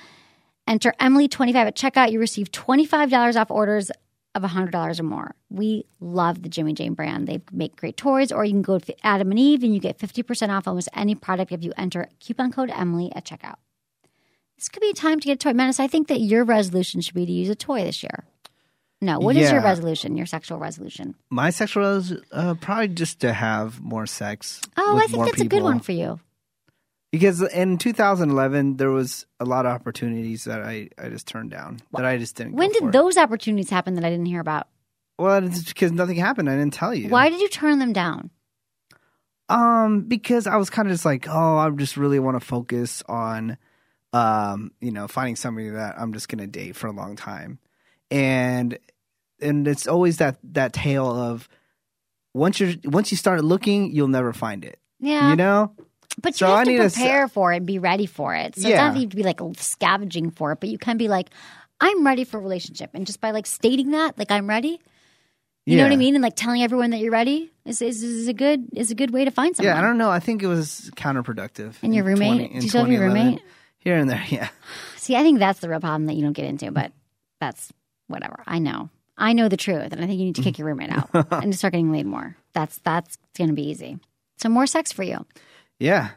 enter 0.67 0.93
Emily25 0.99 1.55
at 1.55 1.75
checkout, 1.77 2.11
you 2.11 2.19
receive 2.19 2.51
$25 2.51 3.39
off 3.39 3.49
orders 3.49 3.89
of 4.35 4.43
$100 4.43 4.99
or 4.99 5.03
more. 5.03 5.35
We 5.49 5.85
love 5.99 6.41
the 6.41 6.49
Jimmyjane 6.49 6.95
brand. 6.95 7.27
They 7.27 7.41
make 7.51 7.75
great 7.75 7.97
toys, 7.97 8.31
or 8.31 8.45
you 8.45 8.51
can 8.51 8.61
go 8.61 8.79
to 8.79 9.05
Adam 9.05 9.31
and 9.31 9.39
Eve 9.39 9.63
and 9.63 9.73
you 9.73 9.79
get 9.79 9.97
50% 9.97 10.49
off 10.49 10.67
almost 10.67 10.89
any 10.93 11.15
product 11.15 11.51
if 11.51 11.63
you 11.63 11.73
enter 11.77 12.07
coupon 12.19 12.51
code 12.51 12.71
Emily 12.73 13.11
at 13.15 13.25
checkout. 13.25 13.55
This 14.57 14.69
could 14.69 14.81
be 14.81 14.89
a 14.89 14.93
time 14.93 15.19
to 15.19 15.25
get 15.25 15.33
a 15.33 15.37
toy. 15.37 15.53
Menace, 15.53 15.79
I 15.79 15.87
think 15.87 16.07
that 16.07 16.21
your 16.21 16.43
resolution 16.43 17.01
should 17.01 17.15
be 17.15 17.25
to 17.25 17.31
use 17.31 17.49
a 17.49 17.55
toy 17.55 17.83
this 17.83 18.03
year. 18.03 18.25
No, 19.01 19.19
what 19.19 19.35
is 19.35 19.49
your 19.51 19.61
Yeah. 19.61 19.65
resolution, 19.67 20.15
your 20.15 20.27
sexual 20.27 20.59
resolution? 20.59 21.15
My 21.31 21.49
sexual 21.49 21.97
is 21.97 22.13
uh, 22.31 22.53
probably 22.61 22.89
just 22.89 23.19
to 23.21 23.33
have 23.33 23.81
more 23.81 24.05
sex. 24.05 24.61
Oh, 24.77 24.93
with 24.93 25.03
I 25.03 25.07
think 25.07 25.15
more 25.17 25.25
that's 25.25 25.41
a 25.41 25.45
good 25.45 25.49
people. 25.57 25.63
one 25.65 25.79
for 25.79 25.91
you. 25.91 26.19
Because 27.11 27.41
in 27.41 27.77
2011, 27.77 28.77
there 28.77 28.91
was 28.91 29.25
a 29.39 29.45
lot 29.45 29.65
of 29.65 29.71
opportunities 29.73 30.45
that 30.45 30.61
I, 30.61 30.89
I 30.97 31.09
just 31.09 31.27
turned 31.27 31.49
down 31.51 31.79
that 31.93 32.05
I 32.05 32.17
just 32.17 32.35
didn't. 32.35 32.53
When 32.53 32.69
go 32.69 32.73
did 32.73 32.79
for. 32.83 32.91
those 32.91 33.17
opportunities 33.17 33.69
happen 33.69 33.95
that 33.95 34.05
I 34.05 34.09
didn't 34.09 34.27
hear 34.27 34.39
about? 34.39 34.67
Well, 35.19 35.43
it's 35.45 35.63
because 35.65 35.91
nothing 35.91 36.15
happened. 36.15 36.49
I 36.49 36.55
didn't 36.55 36.73
tell 36.73 36.93
you. 36.95 37.09
Why 37.09 37.29
did 37.29 37.41
you 37.41 37.49
turn 37.49 37.79
them 37.79 37.91
down? 37.91 38.29
Um, 39.49 40.03
because 40.03 40.47
I 40.47 40.55
was 40.55 40.69
kind 40.69 40.87
of 40.87 40.93
just 40.93 41.03
like, 41.05 41.27
oh, 41.27 41.57
I 41.57 41.69
just 41.71 41.97
really 41.97 42.19
want 42.19 42.39
to 42.39 42.45
focus 42.45 43.03
on, 43.09 43.57
um, 44.13 44.71
you 44.79 44.91
know, 44.91 45.07
finding 45.09 45.35
somebody 45.35 45.69
that 45.69 45.99
I'm 45.99 46.13
just 46.13 46.29
gonna 46.29 46.47
date 46.47 46.75
for 46.77 46.87
a 46.87 46.91
long 46.93 47.17
time, 47.17 47.59
and 48.11 48.77
and 49.41 49.67
it's 49.67 49.87
always 49.87 50.17
that 50.17 50.37
that 50.53 50.73
tale 50.73 51.07
of 51.09 51.47
once 52.33 52.59
you're 52.59 52.73
once 52.83 53.11
you 53.11 53.17
start 53.17 53.43
looking, 53.43 53.91
you'll 53.91 54.07
never 54.07 54.33
find 54.33 54.63
it. 54.65 54.79
Yeah. 54.99 55.29
You 55.31 55.35
know, 55.35 55.73
But 56.21 56.35
So 56.35 56.47
you 56.47 56.55
have 56.57 56.67
need 56.67 56.77
to 56.77 56.89
to 56.89 56.95
prepare 56.95 57.27
for 57.27 57.51
it, 57.53 57.65
be 57.65 57.79
ready 57.79 58.05
for 58.05 58.35
it. 58.35 58.55
So 58.55 58.59
it's 58.61 58.67
Yeah. 58.69 58.77
not 58.87 58.93
that 58.93 58.99
you 58.99 59.05
have 59.05 59.11
to 59.11 59.15
be 59.15 59.23
like 59.23 59.39
scavenging 59.57 60.29
for 60.31 60.51
it, 60.51 60.59
but 60.59 60.69
you 60.69 60.77
can 60.77 60.97
be 60.97 61.07
like, 61.07 61.29
I'm 61.79 62.05
ready 62.05 62.23
for 62.23 62.37
a 62.37 62.41
relationship. 62.41 62.91
And 62.93 63.07
just 63.07 63.19
by 63.21 63.31
like 63.31 63.47
stating 63.47 63.91
that, 63.91 64.17
like 64.19 64.29
I'm 64.29 64.47
ready, 64.47 64.79
you 65.65 65.77
know 65.77 65.83
what 65.83 65.91
I 65.91 65.95
mean? 65.95 66.15
And 66.15 66.21
like 66.21 66.35
telling 66.35 66.61
everyone 66.63 66.89
that 66.91 66.99
you're 66.99 67.11
ready 67.11 67.51
is, 67.65 67.81
is, 67.81 68.03
is 68.03 68.27
a 68.27 68.33
good 68.33 68.67
is 68.75 68.91
a 68.91 68.95
good 68.95 69.11
way 69.11 69.25
to 69.25 69.31
find 69.31 69.55
someone. 69.55 69.73
yeah. 69.73 69.79
I 69.79 69.81
don't 69.83 69.97
know. 69.97 70.09
I 70.11 70.19
think 70.19 70.43
it 70.43 70.47
was 70.47 70.91
counterproductive. 70.95 71.75
And 71.81 71.95
your 71.95 72.03
roommate? 72.03 72.29
20 72.37 72.43
in 72.45 72.53
Did 72.53 72.63
you 72.63 72.69
tell 72.69 72.87
your 72.87 73.01
roommate? 73.01 73.41
Here 73.79 73.97
and 73.97 74.07
there, 74.09 74.23
yeah. 74.29 74.49
See, 74.97 75.15
I 75.15 75.23
think 75.23 75.39
that's 75.39 75.59
the 75.59 75.67
real 75.69 75.79
problem 75.79 76.05
that 76.05 76.13
you 76.13 76.21
don't 76.21 76.33
get 76.33 76.45
into, 76.45 76.71
but 76.71 76.91
that's 77.39 77.71
whatever. 78.11 78.43
I 78.45 78.59
know. 78.59 78.89
I 79.17 79.33
know 79.33 79.49
the 79.49 79.57
truth, 79.57 79.91
and 79.91 80.01
I 80.01 80.07
think 80.07 80.19
you 80.19 80.25
need 80.25 80.35
to 80.35 80.41
kick 80.41 80.57
your 80.57 80.67
roommate 80.67 80.91
out 80.91 81.09
and 81.31 81.53
start 81.55 81.73
getting 81.73 81.91
laid 81.91 82.05
more. 82.05 82.35
That's 82.53 82.79
that's 82.79 83.17
going 83.37 83.49
to 83.49 83.53
be 83.53 83.69
easy. 83.69 83.99
So 84.37 84.49
more 84.49 84.65
sex 84.65 84.91
for 84.91 85.03
you. 85.03 85.25
Yeah. 85.79 86.09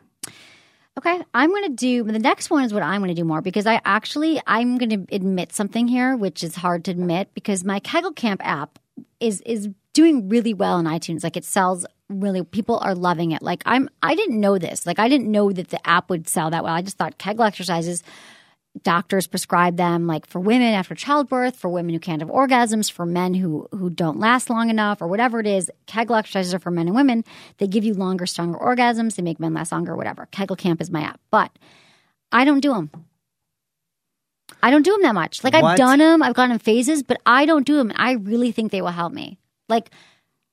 Okay, 0.96 1.20
I'm 1.34 1.50
going 1.50 1.64
to 1.64 1.74
do 1.74 2.04
the 2.04 2.18
next 2.18 2.50
one 2.50 2.64
is 2.64 2.72
what 2.72 2.82
I'm 2.82 3.00
going 3.00 3.08
to 3.08 3.20
do 3.20 3.24
more 3.24 3.42
because 3.42 3.66
I 3.66 3.80
actually 3.84 4.40
I'm 4.46 4.78
going 4.78 5.06
to 5.06 5.14
admit 5.14 5.52
something 5.52 5.88
here, 5.88 6.16
which 6.16 6.44
is 6.44 6.54
hard 6.54 6.84
to 6.84 6.92
admit 6.92 7.30
because 7.34 7.64
my 7.64 7.80
Kegel 7.80 8.12
Camp 8.12 8.40
app 8.44 8.78
is 9.18 9.40
is 9.42 9.68
doing 9.92 10.28
really 10.28 10.54
well 10.54 10.76
on 10.76 10.84
iTunes. 10.84 11.24
Like 11.24 11.36
it 11.36 11.44
sells 11.44 11.84
really, 12.08 12.44
people 12.44 12.78
are 12.78 12.94
loving 12.94 13.32
it. 13.32 13.42
Like 13.42 13.62
I'm 13.66 13.90
I 14.02 14.14
didn't 14.14 14.40
know 14.40 14.56
this. 14.56 14.86
Like 14.86 14.98
I 15.00 15.08
didn't 15.08 15.30
know 15.30 15.50
that 15.52 15.68
the 15.68 15.84
app 15.86 16.10
would 16.10 16.28
sell 16.28 16.50
that 16.50 16.62
well. 16.62 16.74
I 16.74 16.82
just 16.82 16.96
thought 16.96 17.18
Kegel 17.18 17.44
exercises 17.44 18.02
doctors 18.82 19.26
prescribe 19.26 19.76
them 19.76 20.06
like 20.06 20.26
for 20.26 20.40
women 20.40 20.74
after 20.74 20.94
childbirth, 20.94 21.56
for 21.56 21.68
women 21.68 21.94
who 21.94 22.00
can't 22.00 22.20
have 22.20 22.30
orgasms, 22.30 22.90
for 22.90 23.06
men 23.06 23.34
who 23.34 23.68
who 23.70 23.90
don't 23.90 24.18
last 24.18 24.50
long 24.50 24.70
enough, 24.70 25.00
or 25.00 25.06
whatever 25.06 25.40
it 25.40 25.46
is. 25.46 25.70
Kegel 25.86 26.16
exercises 26.16 26.54
are 26.54 26.58
for 26.58 26.70
men 26.70 26.86
and 26.88 26.96
women. 26.96 27.24
They 27.58 27.66
give 27.66 27.84
you 27.84 27.94
longer, 27.94 28.26
stronger 28.26 28.58
orgasms. 28.58 29.16
They 29.16 29.22
make 29.22 29.40
men 29.40 29.54
last 29.54 29.72
longer, 29.72 29.96
whatever. 29.96 30.26
Kegel 30.30 30.56
Camp 30.56 30.80
is 30.80 30.90
my 30.90 31.02
app, 31.02 31.20
but 31.30 31.50
I 32.32 32.44
don't 32.44 32.60
do 32.60 32.72
them. 32.72 32.90
I 34.62 34.70
don't 34.70 34.82
do 34.82 34.92
them 34.92 35.02
that 35.02 35.14
much. 35.14 35.44
Like 35.44 35.54
I've 35.54 35.76
done 35.76 35.98
them, 35.98 36.22
I've 36.22 36.34
gone 36.34 36.50
in 36.50 36.58
phases, 36.58 37.02
but 37.02 37.20
I 37.24 37.46
don't 37.46 37.66
do 37.66 37.76
them. 37.76 37.92
I 37.94 38.12
really 38.12 38.50
think 38.52 38.72
they 38.72 38.82
will 38.82 38.88
help 38.88 39.12
me. 39.12 39.38
Like 39.68 39.90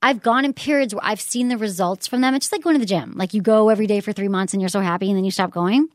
I've 0.00 0.22
gone 0.22 0.44
in 0.44 0.52
periods 0.52 0.94
where 0.94 1.04
I've 1.04 1.20
seen 1.20 1.48
the 1.48 1.56
results 1.56 2.06
from 2.06 2.20
them. 2.20 2.34
It's 2.34 2.46
just 2.46 2.52
like 2.52 2.62
going 2.62 2.74
to 2.74 2.80
the 2.80 2.86
gym. 2.86 3.14
Like 3.16 3.34
you 3.34 3.42
go 3.42 3.68
every 3.68 3.86
day 3.86 4.00
for 4.00 4.12
three 4.12 4.28
months 4.28 4.52
and 4.52 4.60
you're 4.60 4.68
so 4.68 4.80
happy, 4.80 5.08
and 5.08 5.16
then 5.16 5.24
you 5.24 5.30
stop 5.30 5.50
going. 5.50 5.88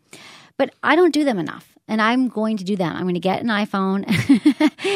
But 0.57 0.73
I 0.81 0.95
don't 0.95 1.13
do 1.13 1.23
them 1.23 1.37
enough. 1.39 1.76
And 1.89 2.01
I'm 2.01 2.27
going 2.27 2.57
to 2.57 2.65
do 2.65 2.75
that. 2.75 2.95
I'm 2.95 3.03
going 3.03 3.13
to 3.13 3.21
get 3.21 3.39
an 3.41 3.47
iPhone. 3.47 4.03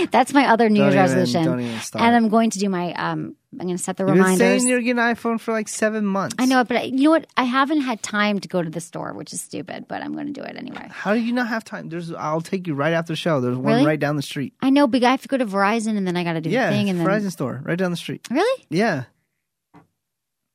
That's 0.11 0.33
my 0.33 0.47
other 0.47 0.67
New 0.69 0.81
Year's 0.81 0.93
even- 0.93 0.99
resolution. 1.05 1.45
don't 1.45 1.61
even 1.61 1.79
start. 1.79 2.03
And 2.03 2.13
I'm 2.15 2.27
going 2.27 2.49
to 2.49 2.59
do 2.59 2.67
my. 2.69 2.91
Um, 2.93 3.35
I'm 3.53 3.65
going 3.67 3.77
to 3.77 3.83
set 3.83 3.95
the 3.97 4.03
You've 4.03 4.07
been 4.15 4.23
reminders. 4.23 4.39
saying 4.39 4.67
you're 4.67 4.79
getting 4.81 4.99
an 4.99 5.15
iPhone 5.15 5.39
for 5.39 5.51
like 5.53 5.67
seven 5.69 6.05
months. 6.05 6.35
I 6.39 6.45
know, 6.45 6.63
but 6.63 6.77
I, 6.77 6.81
you 6.83 7.03
know 7.05 7.09
what? 7.11 7.27
I 7.37 7.43
haven't 7.43 7.81
had 7.81 8.01
time 8.03 8.39
to 8.39 8.47
go 8.47 8.61
to 8.61 8.69
the 8.69 8.79
store, 8.81 9.13
which 9.13 9.31
is 9.33 9.41
stupid. 9.41 9.87
But 9.87 10.01
I'm 10.01 10.13
going 10.13 10.27
to 10.27 10.33
do 10.33 10.41
it 10.41 10.55
anyway. 10.57 10.87
How 10.89 11.13
do 11.13 11.19
you 11.21 11.31
not 11.33 11.47
have 11.47 11.63
time? 11.63 11.87
There's. 11.89 12.11
I'll 12.13 12.41
take 12.41 12.67
you 12.67 12.73
right 12.75 12.93
after 12.93 13.13
the 13.13 13.17
show. 13.17 13.39
There's 13.39 13.55
one 13.57 13.73
Really? 13.75 13.85
right 13.85 13.99
down 13.99 14.15
the 14.17 14.21
street. 14.21 14.53
I 14.61 14.69
know, 14.69 14.85
but 14.87 15.01
I 15.03 15.11
have 15.11 15.21
to 15.21 15.27
go 15.29 15.37
to 15.37 15.45
Verizon, 15.45 15.95
and 15.97 16.05
then 16.05 16.17
I 16.17 16.23
got 16.25 16.33
to 16.33 16.41
do 16.41 16.49
Yeah, 16.49 16.69
the 16.69 16.75
thing, 16.75 16.89
and 16.89 16.99
then 16.99 17.07
Verizon 17.07 17.31
store 17.31 17.61
right 17.63 17.77
down 17.77 17.91
the 17.91 17.97
street. 17.97 18.27
really, 18.29 18.65
Yeah, 18.69 19.03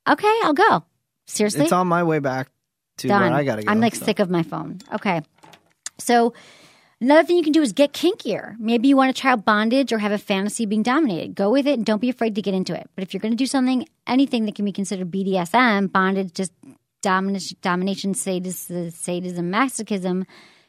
okay, 0.09 0.41
I'll 0.45 0.55
go. 0.55 0.84
Seriously, 1.26 1.62
it's 1.64 1.72
on 1.72 1.87
my 1.89 2.03
way 2.05 2.18
back 2.18 2.49
to 2.99 3.09
done. 3.09 3.20
where 3.22 3.32
I 3.32 3.45
gotta 3.45 3.62
go. 3.62 3.70
I'm 3.70 3.80
like 3.80 3.95
so. 3.95 4.05
sick 4.05 4.20
of 4.20 4.30
my 4.30 4.43
phone. 4.43 4.78
Okay. 4.95 5.22
So 5.99 6.34
another 7.01 7.26
thing 7.26 7.36
you 7.36 7.42
can 7.42 7.53
do 7.53 7.62
is 7.62 7.72
get 7.72 7.92
kinkier. 7.92 8.57
Maybe 8.59 8.88
you 8.88 8.97
want 8.97 9.14
to 9.14 9.20
try 9.20 9.32
out 9.32 9.44
bondage 9.44 9.92
or 9.92 9.99
have 9.99 10.12
a 10.12 10.18
fantasy 10.18 10.66
being 10.66 10.82
dominated. 10.82 11.34
Go 11.34 11.51
with 11.51 11.66
it 11.66 11.74
and 11.74 11.86
don't 11.86 12.01
be 12.01 12.11
afraid 12.11 12.34
to 12.34 12.42
get 12.42 12.55
into 12.55 12.74
it. 12.74 12.88
But 12.94 13.03
if 13.03 13.12
you're 13.12 13.20
going 13.20 13.32
to 13.32 13.36
do 13.36 13.47
something, 13.47 13.86
anything 14.07 14.47
that 14.47 14.55
can 14.55 14.64
be 14.64 14.72
considered 14.72 15.11
BDSM, 15.11 15.90
bondage, 15.92 16.32
just 16.32 16.53
domination, 17.03 17.59
domination 17.62 18.14
sadism, 18.14 18.90
sadism, 18.90 19.51
masochism, 19.51 20.26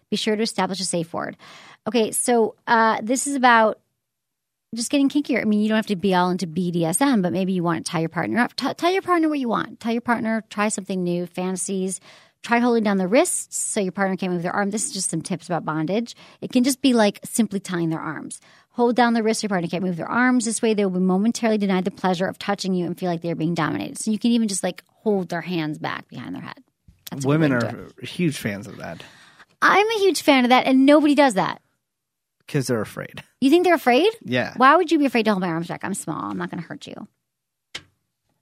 be 0.09 0.17
sure 0.17 0.35
to 0.35 0.43
establish 0.43 0.79
a 0.79 0.85
safe 0.85 1.13
word. 1.13 1.37
Okay, 1.87 2.11
so 2.11 2.55
uh, 2.67 2.99
this 3.01 3.27
is 3.27 3.35
about 3.35 3.79
just 4.75 4.91
getting 4.91 5.09
kinkier. 5.09 5.41
I 5.41 5.45
mean, 5.45 5.61
you 5.61 5.69
don't 5.69 5.77
have 5.77 5.87
to 5.87 5.95
be 5.95 6.13
all 6.13 6.29
into 6.29 6.45
BDSM, 6.45 7.21
but 7.21 7.31
maybe 7.31 7.53
you 7.53 7.63
want 7.63 7.85
to 7.85 7.91
tie 7.91 7.99
your 7.99 8.09
partner 8.09 8.39
up. 8.39 8.55
T- 8.55 8.73
tell 8.73 8.91
your 8.91 9.01
partner 9.01 9.29
what 9.29 9.39
you 9.39 9.47
want. 9.49 9.79
Tell 9.79 9.91
your 9.91 10.01
partner, 10.01 10.43
try 10.49 10.67
something 10.69 11.03
new, 11.03 11.25
fantasies. 11.25 11.99
Try 12.43 12.59
holding 12.59 12.83
down 12.83 12.97
the 12.97 13.07
wrists 13.07 13.57
so 13.57 13.79
your 13.79 13.91
partner 13.91 14.15
can't 14.15 14.31
move 14.31 14.41
their 14.43 14.55
arm. 14.55 14.69
This 14.69 14.85
is 14.85 14.93
just 14.93 15.09
some 15.09 15.21
tips 15.21 15.47
about 15.47 15.65
bondage. 15.65 16.15
It 16.41 16.51
can 16.51 16.63
just 16.63 16.81
be 16.81 16.93
like 16.93 17.19
simply 17.25 17.59
tying 17.59 17.89
their 17.89 17.99
arms. 17.99 18.39
Hold 18.71 18.95
down 18.95 19.13
the 19.13 19.23
wrist 19.23 19.41
so 19.41 19.45
your 19.45 19.49
partner 19.49 19.67
can't 19.67 19.83
move 19.83 19.97
their 19.97 20.09
arms. 20.09 20.45
This 20.45 20.61
way 20.61 20.73
they 20.73 20.85
will 20.85 20.99
be 20.99 21.05
momentarily 21.05 21.57
denied 21.57 21.83
the 21.83 21.91
pleasure 21.91 22.27
of 22.27 22.37
touching 22.39 22.73
you 22.73 22.85
and 22.85 22.97
feel 22.97 23.09
like 23.09 23.21
they're 23.21 23.35
being 23.35 23.53
dominated. 23.55 23.97
So 23.97 24.11
you 24.11 24.19
can 24.19 24.31
even 24.31 24.47
just 24.47 24.63
like 24.63 24.83
hold 24.87 25.29
their 25.29 25.41
hands 25.41 25.77
back 25.77 26.07
behind 26.07 26.35
their 26.35 26.43
head. 26.43 26.63
That's 27.11 27.25
Women 27.25 27.53
way 27.53 27.59
to 27.59 27.71
do 27.71 27.77
it. 27.97 28.03
are 28.03 28.05
huge 28.05 28.37
fans 28.37 28.67
of 28.67 28.77
that 28.77 29.01
I'm 29.61 29.87
a 29.87 29.99
huge 29.99 30.21
fan 30.21 30.43
of 30.45 30.49
that, 30.49 30.67
and 30.67 30.85
nobody 30.85 31.15
does 31.15 31.33
that. 31.33 31.61
because 32.45 32.67
they're 32.67 32.81
afraid. 32.81 33.23
You 33.41 33.49
think 33.49 33.63
they're 33.65 33.73
afraid? 33.73 34.09
Yeah. 34.23 34.53
Why 34.57 34.75
would 34.75 34.91
you 34.91 34.99
be 34.99 35.05
afraid 35.05 35.23
to 35.25 35.31
hold 35.31 35.41
my 35.41 35.47
arms 35.49 35.67
back? 35.67 35.83
I'm 35.83 35.95
small. 35.95 36.29
I'm 36.29 36.37
not 36.37 36.51
going 36.51 36.61
to 36.61 36.67
hurt 36.67 36.85
you. 36.85 37.07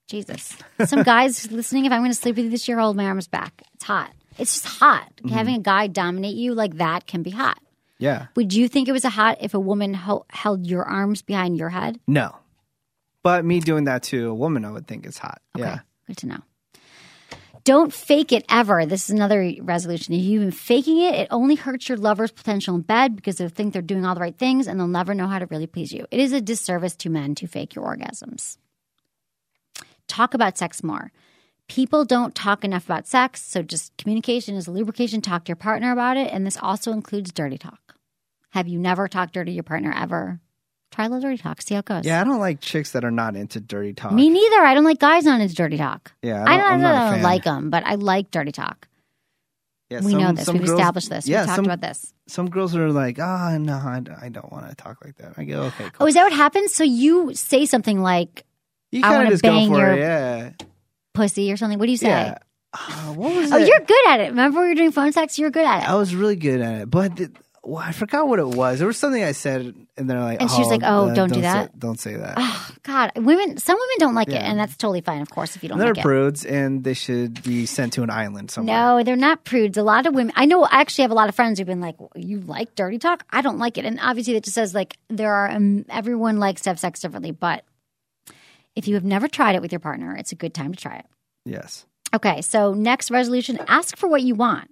Jesus. 0.08 0.58
Some 0.86 1.03
guys 1.03 1.51
listening, 1.51 1.86
if 1.86 1.91
I'm 1.91 2.01
going 2.01 2.12
to 2.12 2.16
sleep 2.16 2.36
with 2.36 2.45
you 2.45 2.51
this 2.51 2.68
year, 2.68 2.80
hold 2.80 2.95
my 2.95 3.06
arms 3.06 3.28
back. 3.28 3.64
It's 3.74 3.84
hot. 3.84 4.12
It's 4.38 4.62
just 4.62 4.66
hot. 4.66 5.12
Mm-hmm. 5.18 5.30
Having 5.30 5.56
a 5.56 5.60
guy 5.60 5.88
dominate 5.88 6.36
you 6.36 6.53
like 6.53 6.76
that 6.78 7.08
can 7.08 7.24
be 7.24 7.32
hot. 7.32 7.60
Yeah. 7.97 8.28
Would 8.36 8.53
you 8.53 8.68
think 8.68 8.88
it 8.88 8.91
was 8.91 9.06
a 9.06 9.10
hot 9.10 9.38
if 9.41 9.53
a 9.53 9.60
woman 9.60 9.93
ho- 9.93 10.26
held 10.30 10.68
your 10.68 10.84
arms 10.84 11.22
behind 11.22 11.58
your 11.58 11.70
head? 11.70 11.99
No. 12.08 12.36
But 13.24 13.45
me 13.45 13.60
doing 13.60 13.86
that 13.86 14.03
to 14.03 14.30
a 14.30 14.34
woman, 14.34 14.66
I 14.66 14.72
would 14.72 14.88
think 14.88 15.06
is 15.06 15.18
hot. 15.18 15.41
Yeah. 15.56 15.80
Good 16.08 16.18
to 16.18 16.28
know. 16.28 16.39
Don't 17.64 17.91
fake 17.91 18.32
it 18.32 18.45
ever. 18.47 18.86
This 18.86 19.06
is 19.06 19.10
another 19.10 19.51
resolution. 19.62 20.14
If 20.14 20.22
you've 20.22 20.43
been 20.43 20.51
faking 20.51 20.99
it, 20.99 21.16
it 21.16 21.28
only 21.32 21.56
hurts 21.56 21.89
your 21.89 21.97
lover's 21.97 22.32
potential 22.32 22.76
in 22.76 22.82
bed 22.82 23.16
because 23.16 23.38
they'll 23.38 23.49
think 23.49 23.74
they're 23.74 23.82
doing 23.82 24.06
all 24.06 24.14
the 24.14 24.22
right 24.22 24.38
things 24.38 24.68
and 24.68 24.80
they'll 24.80 24.88
never 24.88 25.16
know 25.16 25.26
how 25.26 25.39
to 25.39 25.47
really 25.47 25.66
please 25.66 25.91
you. 25.91 26.06
It 26.12 26.20
is 26.20 26.32
a 26.32 26.41
disservice 26.41 26.95
to 26.97 27.10
men 27.10 27.34
to 27.36 27.47
fake 27.47 27.74
your 27.74 27.86
orgasms. 27.86 28.58
Talk 30.08 30.34
about 30.34 30.58
sex 30.58 30.84
more. 30.84 31.12
People 31.68 32.06
don't 32.06 32.36
talk 32.36 32.64
enough 32.64 32.86
about 32.86 33.08
sex, 33.08 33.41
so 33.41 33.64
just 33.64 33.95
communication 33.97 34.56
is 34.56 34.68
lubrication. 34.68 35.22
Talk 35.22 35.45
to 35.45 35.49
your 35.49 35.56
partner 35.56 35.91
about 35.91 36.16
it, 36.16 36.32
and 36.32 36.45
this 36.45 36.58
also 36.62 36.91
includes 36.91 37.32
dirty 37.32 37.58
talk. 37.58 37.95
Have 38.51 38.68
you 38.68 38.78
never 38.80 39.08
talked 39.08 39.34
dirty 39.34 39.51
to 39.51 39.56
your 39.56 39.64
partner 39.64 39.91
ever? 39.95 40.39
Try 40.91 41.06
a 41.06 41.10
little 41.10 41.22
dirty 41.22 41.41
talk. 41.41 41.62
See 41.64 41.74
how 41.74 41.80
it 41.80 41.86
goes. 41.86 42.06
Yeah, 42.06 42.22
I 42.22 42.24
don't 42.24 42.39
like 42.39 42.62
chicks 42.62 42.91
that 42.91 43.03
are 43.03 43.12
not 43.12 43.36
into 43.36 43.60
dirty 43.60 43.93
talk. 43.93 44.12
Me 44.12 44.30
neither. 44.30 44.64
I 44.64 44.76
don't 44.76 44.84
like 44.86 44.99
guys 44.99 45.26
not 45.26 45.41
into 45.41 45.56
dirty 45.56 45.78
talk. 45.78 46.14
Yeah, 46.22 46.43
I 46.47 46.53
I 46.53 46.58
don't, 46.58 46.70
don't- 46.74 46.82
not 46.82 46.93
a 46.93 46.97
I 46.97 47.12
don't 47.16 47.22
like 47.24 47.43
them, 47.43 47.70
but 47.72 47.84
I 47.86 47.95
like 47.95 48.30
dirty 48.32 48.51
talk. 48.51 48.88
Yeah, 49.89 50.01
we 50.01 50.12
some- 50.12 50.22
know 50.22 50.32
this. 50.34 50.47
We've 50.47 50.60
girls- 50.66 50.80
established 50.80 51.10
this. 51.10 51.28
Yeah, 51.28 51.41
we 51.41 51.45
talked 51.47 51.56
some, 51.58 51.66
about 51.66 51.82
this. 51.82 52.14
Some 52.28 52.49
girls 52.49 52.76
are 52.76 52.91
like, 52.91 53.20
ah, 53.20 53.58
no, 53.60 53.74
I, 53.74 54.01
I 54.22 54.30
don't 54.30 54.51
want 54.51 54.70
to 54.70 54.76
talk 54.76 55.03
like 55.03 55.16
that. 55.18 55.34
I 55.38 55.43
go, 55.45 55.64
okay, 55.64 55.86
Cool. 55.86 55.91
Oh, 56.01 56.06
is 56.06 56.14
that 56.14 56.24
what 56.24 56.34
happens? 56.34 56.74
So 56.74 56.84
you 56.84 57.34
say 57.34 57.66
something 57.66 58.01
like 58.01 58.45
you 58.98 59.04
I 59.06 59.10
kind 59.10 59.24
of 59.24 59.30
just 59.32 59.43
go 59.43 59.50
bang 59.50 59.70
for 59.70 59.78
your- 59.80 59.93
it. 59.93 60.00
Yeah. 60.00 60.52
pussy 61.14 61.52
or 61.52 61.58
something? 61.58 61.80
What 61.80 61.86
do 61.86 61.91
you 61.91 61.98
say? 61.98 62.08
Yeah. 62.10 62.38
Uh, 62.74 63.14
what 63.14 63.34
was 63.36 63.52
Oh, 63.54 63.58
it? 63.58 63.68
you're 63.70 63.80
good 63.80 64.08
at 64.10 64.20
it. 64.20 64.30
Remember 64.30 64.58
when 64.60 64.66
we 64.66 64.70
were 64.72 64.76
doing 64.76 64.91
phone 64.91 65.12
sex? 65.14 65.39
You're 65.39 65.50
good 65.52 65.66
at 65.66 65.84
it. 65.84 65.89
I 65.89 65.96
was 65.96 66.14
really 66.14 66.36
good 66.36 66.60
at 66.60 66.82
it, 66.82 66.89
but 66.91 67.16
the, 67.16 67.32
well, 67.64 67.82
I 67.82 67.93
forgot 67.93 68.28
what 68.28 68.38
it 68.39 68.48
was. 68.48 68.80
There 68.80 68.88
was 68.88 68.98
something 68.98 69.24
I 69.24 69.32
said, 69.32 69.74
and 69.96 70.10
they're 70.10 70.20
like, 70.20 70.41
And 70.41 70.52
she 70.52 70.60
was 70.60 70.68
like, 70.68 70.82
oh, 70.84 71.16
don't 71.16 71.30
do 71.30 71.36
say- 71.36 71.41
that? 71.41 71.80
don't 71.80 71.98
say 72.00 72.16
that. 72.16 72.34
Oh, 72.38 72.70
God, 72.84 73.14
women. 73.16 73.58
Some 73.58 73.78
women 73.78 73.96
don't 74.00 74.14
like 74.14 74.28
it, 74.28 74.34
Yeah. 74.34 74.39
and 74.52 74.60
that's 74.60 74.76
totally 74.76 75.00
fine. 75.02 75.22
Of 75.22 75.30
course, 75.30 75.56
if 75.56 75.64
you 75.64 75.70
don't 75.70 75.78
they're 75.80 75.88
like 75.96 76.00
it. 76.00 76.04
prudes, 76.04 76.46
and 76.46 76.84
they 76.84 76.93
should 76.93 77.41
be 77.43 77.66
sent 77.66 77.93
to 77.93 78.04
an 78.04 78.10
island 78.10 78.52
somewhere. 78.52 78.76
No, 78.76 79.04
they're 79.04 79.16
not 79.16 79.46
prudes. 79.46 79.78
A 79.78 79.84
lot 79.84 80.06
of 80.06 80.14
women, 80.14 80.34
I 80.36 80.46
know, 80.46 80.66
I 80.66 80.82
actually 80.82 81.04
have 81.04 81.12
a 81.12 81.16
lot 81.16 81.30
of 81.30 81.34
friends 81.36 81.58
who've 81.60 81.66
been 81.68 81.80
like, 81.82 81.96
you 82.14 82.41
like 82.41 82.76
dirty 82.76 83.00
talk? 83.00 83.24
I 83.30 83.41
don't 83.41 83.58
like 83.58 83.78
it. 83.78 83.86
And 83.86 84.00
obviously, 84.02 84.34
that 84.34 84.43
just 84.43 84.54
says 84.56 84.76
like 84.76 84.98
there 85.10 85.34
are, 85.34 85.50
um, 85.50 85.86
everyone 85.89 86.39
likes 86.39 86.64
to 86.64 86.72
have 86.72 86.80
sex 86.80 87.00
differently. 87.00 87.32
But 87.32 87.64
if 88.76 88.88
you 88.88 88.95
have 88.95 89.03
never 89.05 89.28
tried 89.28 89.55
it 89.55 89.61
with 89.61 89.71
your 89.71 89.80
partner, 89.80 90.15
it's 90.15 90.32
a 90.32 90.36
good 90.36 90.53
time 90.53 90.73
to 90.73 90.80
try 90.82 90.95
it. 90.97 91.05
Yes. 91.45 91.86
Okay, 92.13 92.41
so 92.41 92.73
next 92.73 93.11
resolution 93.11 93.59
ask 93.67 93.97
for 93.97 94.07
what 94.07 94.21
you 94.21 94.36
want. 94.36 94.71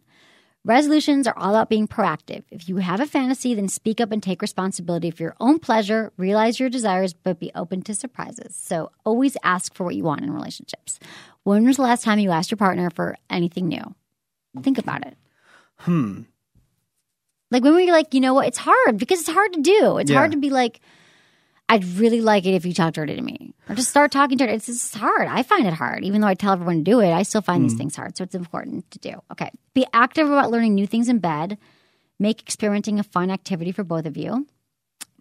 Resolutions 0.66 1.28
are 1.28 1.38
all 1.38 1.49
about 1.49 1.68
being 1.70 1.89
proactive. 1.89 2.43
If 2.49 2.70
you 2.70 2.78
have 2.78 3.01
a 3.01 3.06
fantasy, 3.06 3.54
then 3.54 3.68
speak 3.68 3.99
up 3.99 4.14
and 4.14 4.24
take 4.24 4.41
responsibility 4.41 5.12
for 5.12 5.22
your 5.24 5.36
own 5.41 5.60
pleasure, 5.60 6.14
realize 6.16 6.58
your 6.58 6.70
desires, 6.70 7.14
but 7.14 7.38
be 7.38 7.51
open 7.54 7.82
to 7.82 7.93
surprises. 7.93 8.56
So 8.56 8.89
always 9.04 9.36
ask 9.43 9.74
for 9.74 9.84
what 9.84 9.95
you 9.95 10.04
want 10.06 10.22
in 10.22 10.32
relationships. 10.32 10.99
When 11.43 11.66
was 11.66 11.76
the 11.76 11.82
last 11.82 12.04
time 12.06 12.20
you 12.20 12.32
asked 12.32 12.49
your 12.49 12.58
partner 12.58 12.89
for 12.89 13.18
anything 13.30 13.68
new? 13.68 13.84
Think 14.62 14.78
about 14.78 15.06
it. 15.06 15.18
Hmm. 15.80 16.22
Like 17.51 17.64
when 17.64 17.74
were 17.74 17.82
you 17.82 17.91
like, 17.91 18.14
you 18.14 18.22
know 18.22 18.34
what? 18.34 18.47
It's 18.47 18.58
hard 18.58 18.97
because 18.97 19.20
it's 19.20 19.30
hard 19.30 19.51
to 19.54 19.62
do. 19.62 19.97
It's 19.97 20.10
Yeah. 20.12 20.18
hard 20.18 20.32
to 20.32 20.38
be 20.38 20.49
like, 20.49 20.80
I'd 21.70 21.86
really 21.86 22.22
like 22.22 22.45
it 22.45 22.53
if 22.53 22.66
you 22.66 22.74
talk 22.74 22.93
dirty 22.93 23.16
to 23.16 23.22
me 23.22 23.53
or 23.68 23.76
just 23.76 23.89
start 23.89 24.11
talking 24.11 24.38
dirty. 24.38 24.53
It's 24.53 24.66
just 24.68 24.93
hard. 24.95 25.28
I 25.28 25.43
find 25.43 25.66
it 25.66 25.74
hard. 25.74 26.03
Even 26.03 26.22
though 26.22 26.28
I 26.28 26.36
tell 26.36 26.53
everyone 26.53 26.78
to 26.78 26.84
do 26.84 26.99
it, 26.99 27.11
I 27.11 27.24
still 27.24 27.41
find 27.41 27.64
these 27.64 27.74
things 27.76 27.95
hard. 27.95 28.16
So 28.18 28.24
it's 28.24 28.36
important 28.36 28.89
to 28.91 28.99
do. 28.99 29.14
Okay. 29.32 29.49
Be 29.74 29.86
active 29.93 30.28
about 30.28 30.51
learning 30.51 30.76
new 30.76 30.86
things 30.86 31.09
in 31.09 31.20
bed. 31.20 31.57
Make 32.20 32.41
experimenting 32.41 32.99
a 32.99 33.03
fun 33.03 33.32
activity 33.32 33.72
for 33.72 33.84
both 33.84 34.05
of 34.05 34.18
you. 34.18 34.45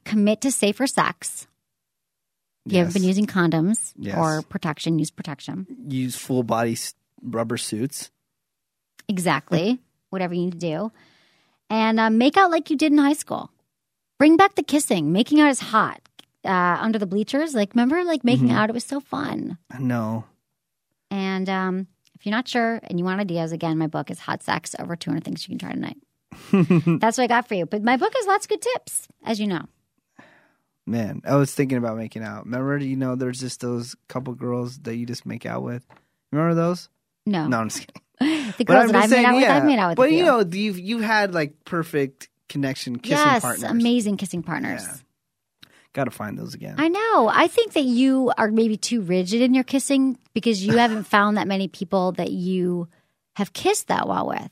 Commit 0.05 0.41
to 0.43 0.51
safer 0.51 0.87
sex. 0.87 1.47
If 2.67 2.73
you 2.73 2.79
haven't 2.79 2.95
been 2.95 3.03
using 3.05 3.27
condoms 3.27 3.93
Yes. 3.97 4.17
or 4.19 4.43
protection, 4.43 4.99
use 4.99 5.11
protection. 5.11 5.67
Use 5.89 6.17
full 6.17 6.43
body 6.43 6.77
rubber 7.23 7.57
suits. 7.57 8.11
Exactly. 9.09 9.81
Whatever 10.11 10.35
you 10.35 10.43
need 10.47 10.53
to 10.53 10.59
do. 10.59 10.93
And 11.71 11.99
uh, 11.99 12.11
make 12.11 12.37
out 12.37 12.51
like 12.51 12.69
you 12.69 12.77
did 12.77 12.93
in 12.93 12.99
high 12.99 13.15
school. 13.15 13.51
Bring 14.19 14.37
back 14.37 14.55
the 14.55 14.63
kissing. 14.63 15.13
Making 15.13 15.41
out 15.41 15.51
is 15.51 15.61
hot. 15.61 16.01
Uh, 16.45 16.77
under 16.81 16.99
the 16.99 17.07
bleachers. 17.07 17.55
Like, 17.55 17.75
remember, 17.75 18.03
like 18.05 18.25
making 18.25 18.49
Mm-hmm. 18.49 18.57
out? 18.57 18.69
It 18.69 18.73
was 18.73 18.85
so 18.85 18.99
fun. 19.01 19.59
No. 19.79 20.25
And 21.11 21.49
um, 21.49 21.87
if 22.17 22.27
you're 22.27 22.35
not 22.35 22.49
sure 22.49 22.81
and 22.85 22.99
you 22.99 23.05
want 23.05 23.21
ideas, 23.21 23.53
again, 23.53 23.79
my 23.79 23.87
book 23.87 24.11
is 24.11 24.19
Hot 24.21 24.43
Sex 24.43 24.75
Over 24.79 24.97
200 24.97 25.23
Things 25.23 25.47
You 25.47 25.57
Can 25.57 25.59
Try 25.59 25.73
Tonight. 25.73 25.99
That's 27.01 27.19
what 27.19 27.25
I 27.25 27.27
got 27.29 27.47
for 27.47 27.55
you. 27.55 27.67
But 27.67 27.83
my 27.85 27.97
book 27.97 28.13
has 28.17 28.27
lots 28.27 28.47
of 28.47 28.49
good 28.51 28.63
tips, 28.63 29.07
as 29.25 29.39
you 29.39 29.47
know. 29.47 29.67
Man, 30.87 31.21
I 31.25 31.37
was 31.37 31.55
thinking 31.55 31.79
about 31.79 31.97
making 31.97 32.23
out. 32.25 32.45
Remember, 32.45 32.77
you 32.79 32.97
know, 32.97 33.15
there's 33.15 33.39
just 33.39 33.61
those 33.61 33.95
couple 34.09 34.35
girls 34.35 34.79
that 34.81 34.97
you 34.97 35.07
just 35.07 35.25
make 35.25 35.47
out 35.47 35.63
with. 35.63 35.87
Remember 36.33 36.55
those? 36.55 36.89
No. 37.25 37.47
No, 37.47 37.59
I'm 37.61 37.69
just 37.69 37.87
kidding. 37.87 38.53
the 38.59 38.65
girls 38.65 38.91
that 38.91 39.05
I've 39.05 39.11
made 39.11 39.25
out 39.25 39.35
with. 39.37 39.45
I've 39.45 39.65
made 39.65 39.79
out 39.79 39.89
with. 39.91 39.97
But 39.97 40.11
you 40.13 40.25
know, 40.25 40.41
you've 40.41 40.79
you've 40.79 41.03
had 41.03 41.35
like 41.35 41.65
perfect 41.65 42.29
connection 42.49 42.99
kissing 42.99 43.17
yes, 43.19 43.43
partners. 43.43 43.71
amazing 43.71 44.17
kissing 44.17 44.43
partners. 44.43 44.83
Yeah. 44.85 44.97
Got 45.95 46.05
to 46.05 46.11
find 46.11 46.39
those 46.39 46.55
again. 46.55 46.77
I 46.79 46.89
know. 46.89 47.29
I 47.33 47.49
think 47.49 47.75
that 47.75 47.85
you 47.85 48.33
are 48.39 48.51
maybe 48.51 48.77
too 48.79 49.03
rigid 49.03 49.43
in 49.43 49.53
your 49.55 49.65
kissing 49.65 50.19
because 50.33 50.65
you 50.65 50.77
haven't 50.79 51.05
found 51.05 51.37
that 51.37 51.47
many 51.47 51.69
people 51.69 52.13
that 52.13 52.31
you 52.31 52.89
have 53.37 53.53
kissed 53.53 53.89
that 53.89 54.09
well 54.09 54.27
with. 54.29 54.51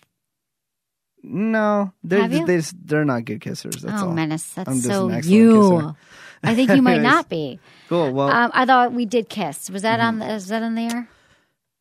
no, 1.22 1.93
they're 2.03 2.22
Have 2.22 2.32
you? 2.32 2.47
they 2.47 2.57
just, 2.57 2.74
they're 2.86 3.05
not 3.05 3.24
good 3.24 3.41
kissers. 3.41 3.80
That's 3.80 4.03
oh, 4.03 4.09
all. 4.09 4.12
Menace, 4.14 4.45
that's 4.55 4.68
I'm 4.68 4.76
just 4.76 4.86
so 4.86 5.09
an 5.09 5.14
excellent 5.16 5.24
you. 5.38 5.70
kisser. 5.80 5.95
I 6.43 6.55
think 6.55 6.70
you 6.70 6.82
might 6.82 6.95
Anyways. 6.99 7.12
not 7.12 7.28
be. 7.28 7.61
Cool. 7.88 8.12
Well, 8.12 8.28
Um, 8.28 8.51
I 8.55 8.64
thought 8.64 8.93
we 8.93 9.05
did 9.07 9.28
kiss. 9.28 9.68
Was 9.70 9.82
that 9.82 9.99
Mm-hmm. 10.01 10.07
on? 10.09 10.28
The, 10.28 10.34
is 10.34 10.49
that 10.49 10.62
on 10.62 10.74
the 10.74 10.82
air? 10.82 11.09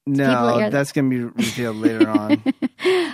no, 0.06 0.58
hear- 0.58 0.70
that's 0.70 0.92
gonna 0.92 1.10
be 1.10 1.20
revealed 1.24 1.78
later 1.78 2.10
on. 2.10 2.42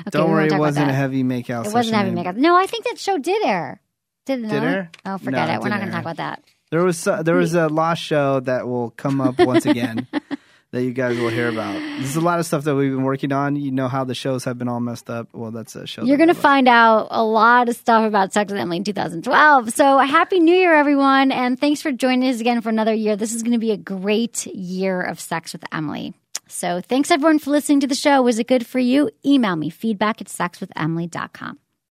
Okay, 0.08 0.12
Don't 0.12 0.30
worry, 0.30 0.44
it 0.46 0.48
about 0.50 0.60
wasn't 0.60 0.86
a 0.86 0.92
that. 0.92 0.94
heavy 0.94 1.24
makeout. 1.24 1.66
It 1.66 1.74
wasn't 1.74 1.96
a 1.96 1.98
heavy 1.98 2.10
session. 2.12 2.16
makeup. 2.16 2.36
No, 2.36 2.56
I 2.56 2.68
think 2.68 2.86
that 2.86 3.00
show 3.00 3.18
did 3.18 3.44
air. 3.44 3.82
Did 4.26 4.50
Did? 4.50 4.88
Oh, 5.06 5.18
forget 5.18 5.48
No, 5.48 5.54
it. 5.54 5.58
it 5.58 5.62
We're 5.62 5.70
not 5.70 5.80
going 5.80 5.88
to 5.88 5.92
talk 5.92 6.02
about 6.02 6.18
that. 6.18 6.44
There 6.72 6.84
was 6.84 7.08
uh, 7.08 7.22
there 7.24 7.36
was 7.36 7.54
a 7.54 7.68
lost 7.68 8.02
show 8.02 8.40
that 8.42 8.68
will 8.68 8.90
come 8.92 9.22
up 9.22 9.38
once 9.40 9.66
again 9.66 10.08
that 10.72 10.84
you 10.84 10.92
guys 10.94 11.18
will 11.18 11.30
hear 11.30 11.48
about. 11.48 11.74
There's 11.74 12.16
a 12.16 12.22
lot 12.22 12.40
of 12.40 12.46
stuff 12.46 12.64
that 12.64 12.76
we've 12.76 12.92
been 12.92 13.04
working 13.04 13.32
on. 13.32 13.56
You 13.56 13.72
know 13.72 13.88
how 13.88 14.04
the 14.04 14.16
shows 14.16 14.44
have 14.46 14.58
been 14.58 14.68
all 14.68 14.80
messed 14.80 15.10
up. 15.10 15.30
Well, 15.32 15.52
that's 15.52 15.76
a 15.76 15.86
show. 15.86 16.04
You're 16.04 16.18
going 16.18 16.30
to 16.30 16.34
find 16.34 16.68
out 16.68 17.08
a 17.12 17.24
lot 17.24 17.70
of 17.70 17.76
stuff 17.76 18.06
about 18.06 18.34
Sex 18.34 18.52
with 18.52 18.60
Emily 18.60 18.78
in 18.78 18.84
2012. 18.84 19.70
So, 19.72 20.00
Happy 20.00 20.40
New 20.40 20.56
Year, 20.56 20.74
everyone. 20.76 21.32
And 21.32 21.58
thanks 21.60 21.82
for 21.82 21.92
joining 21.92 22.28
us 22.30 22.42
again 22.42 22.62
for 22.62 22.70
another 22.70 22.94
year. 22.94 23.16
This 23.16 23.34
is 23.34 23.44
going 23.44 23.54
to 23.54 23.60
be 23.60 23.72
a 23.72 23.78
great 23.78 24.48
year 24.48 25.02
of 25.02 25.20
Sex 25.20 25.54
with 25.54 25.64
Emily. 25.72 26.14
So, 26.48 26.82
thanks 26.82 27.12
everyone 27.12 27.40
for 27.40 27.52
listening 27.52 27.80
to 27.82 27.88
the 27.88 27.96
show. 27.96 28.22
Was 28.24 28.40
it 28.40 28.48
good 28.48 28.66
for 28.66 28.80
you? 28.80 29.12
Email 29.24 29.56
me 29.56 29.70
feedback 29.70 30.20
at 30.20 30.28
sexwithemily.com. 30.28 31.60